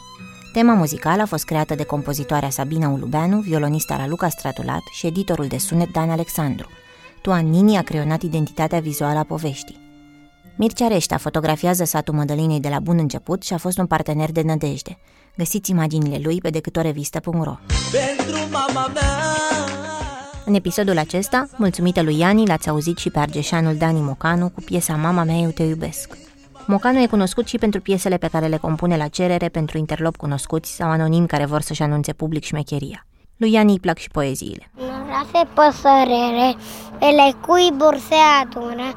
Tema 0.53 0.75
muzicală 0.75 1.23
a 1.23 1.27
fost 1.27 1.45
creată 1.45 1.75
de 1.75 1.85
compozitoarea 1.85 2.51
Sabina 2.51 2.89
Ulubeanu, 2.89 3.41
violonista 3.41 3.97
la 3.97 4.07
Luca 4.07 4.29
Stratulat 4.29 4.83
și 4.93 5.07
editorul 5.07 5.47
de 5.47 5.59
sunet 5.59 5.93
Dan 5.93 6.11
Alexandru. 6.11 6.69
Tuan 7.23 7.51
Nini 7.51 7.77
a 7.77 7.83
creionat 7.83 8.23
identitatea 8.23 8.81
vizuală 8.81 9.19
a 9.19 9.25
poveștii. 9.25 9.81
Mircea 10.57 10.87
Reșta 10.87 11.17
fotografiază 11.17 11.85
satul 11.85 12.15
Mădălinei 12.15 12.61
de 12.61 12.69
la 12.69 12.79
bun 12.79 12.99
început 12.99 13.43
și 13.43 13.53
a 13.53 13.57
fost 13.57 13.79
un 13.79 13.87
partener 13.87 14.33
de 14.33 14.43
nădejde. 14.43 14.99
Găsiți 15.37 15.71
imaginile 15.71 16.21
lui 16.23 16.39
pe 16.41 16.51
decâtorevistă.ro 16.51 17.57
Pentru 17.93 18.39
mama 18.51 18.87
mea 18.95 19.11
În 20.45 20.55
episodul 20.55 20.99
acesta, 20.99 21.47
mulțumită 21.57 22.03
lui 22.03 22.19
Iani, 22.19 22.47
l-ați 22.47 22.69
auzit 22.69 22.99
și 22.99 23.11
pe 23.11 23.19
argeșanul 23.19 23.75
Dani 23.77 24.01
Mocanu 24.01 24.49
cu 24.49 24.61
piesa 24.61 24.95
Mama 24.97 25.23
mea, 25.25 25.37
eu 25.37 25.51
te 25.51 25.63
iubesc. 25.63 26.17
Mocanu 26.67 26.99
e 27.01 27.07
cunoscut 27.07 27.47
și 27.47 27.59
pentru 27.59 27.81
piesele 27.81 28.17
pe 28.17 28.29
care 28.33 28.47
le 28.47 28.57
compune 28.57 28.97
la 28.97 29.09
cerere 29.09 29.49
pentru 29.49 29.79
interlopi 29.79 30.17
cunoscuți 30.17 30.75
sau 30.75 30.91
anonimi 30.91 31.27
care 31.27 31.45
vor 31.45 31.61
să-și 31.61 31.83
anunțe 31.83 32.13
public 32.13 32.45
șmecheria. 32.45 33.07
Lui 33.37 33.53
Iani 33.53 33.73
îi 33.73 33.81
plac 33.81 33.99
și 33.99 34.09
poeziile. 34.11 34.71
Rase 35.09 35.47
păsărele, 35.55 36.55
ele 36.99 37.33
cuiburi 37.47 38.01
se 38.09 38.15
adună, 38.43 38.93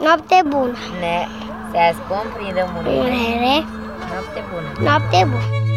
noapte 0.00 0.40
bună. 0.48 0.76
Ne, 1.00 1.26
se 1.70 1.78
ascund 1.78 2.32
prin 2.36 2.54
rămurire. 2.54 3.14
Rere, 3.14 3.64
Noapte 4.12 4.44
bună. 4.50 4.88
noapte 4.88 5.24
bună. 5.30 5.67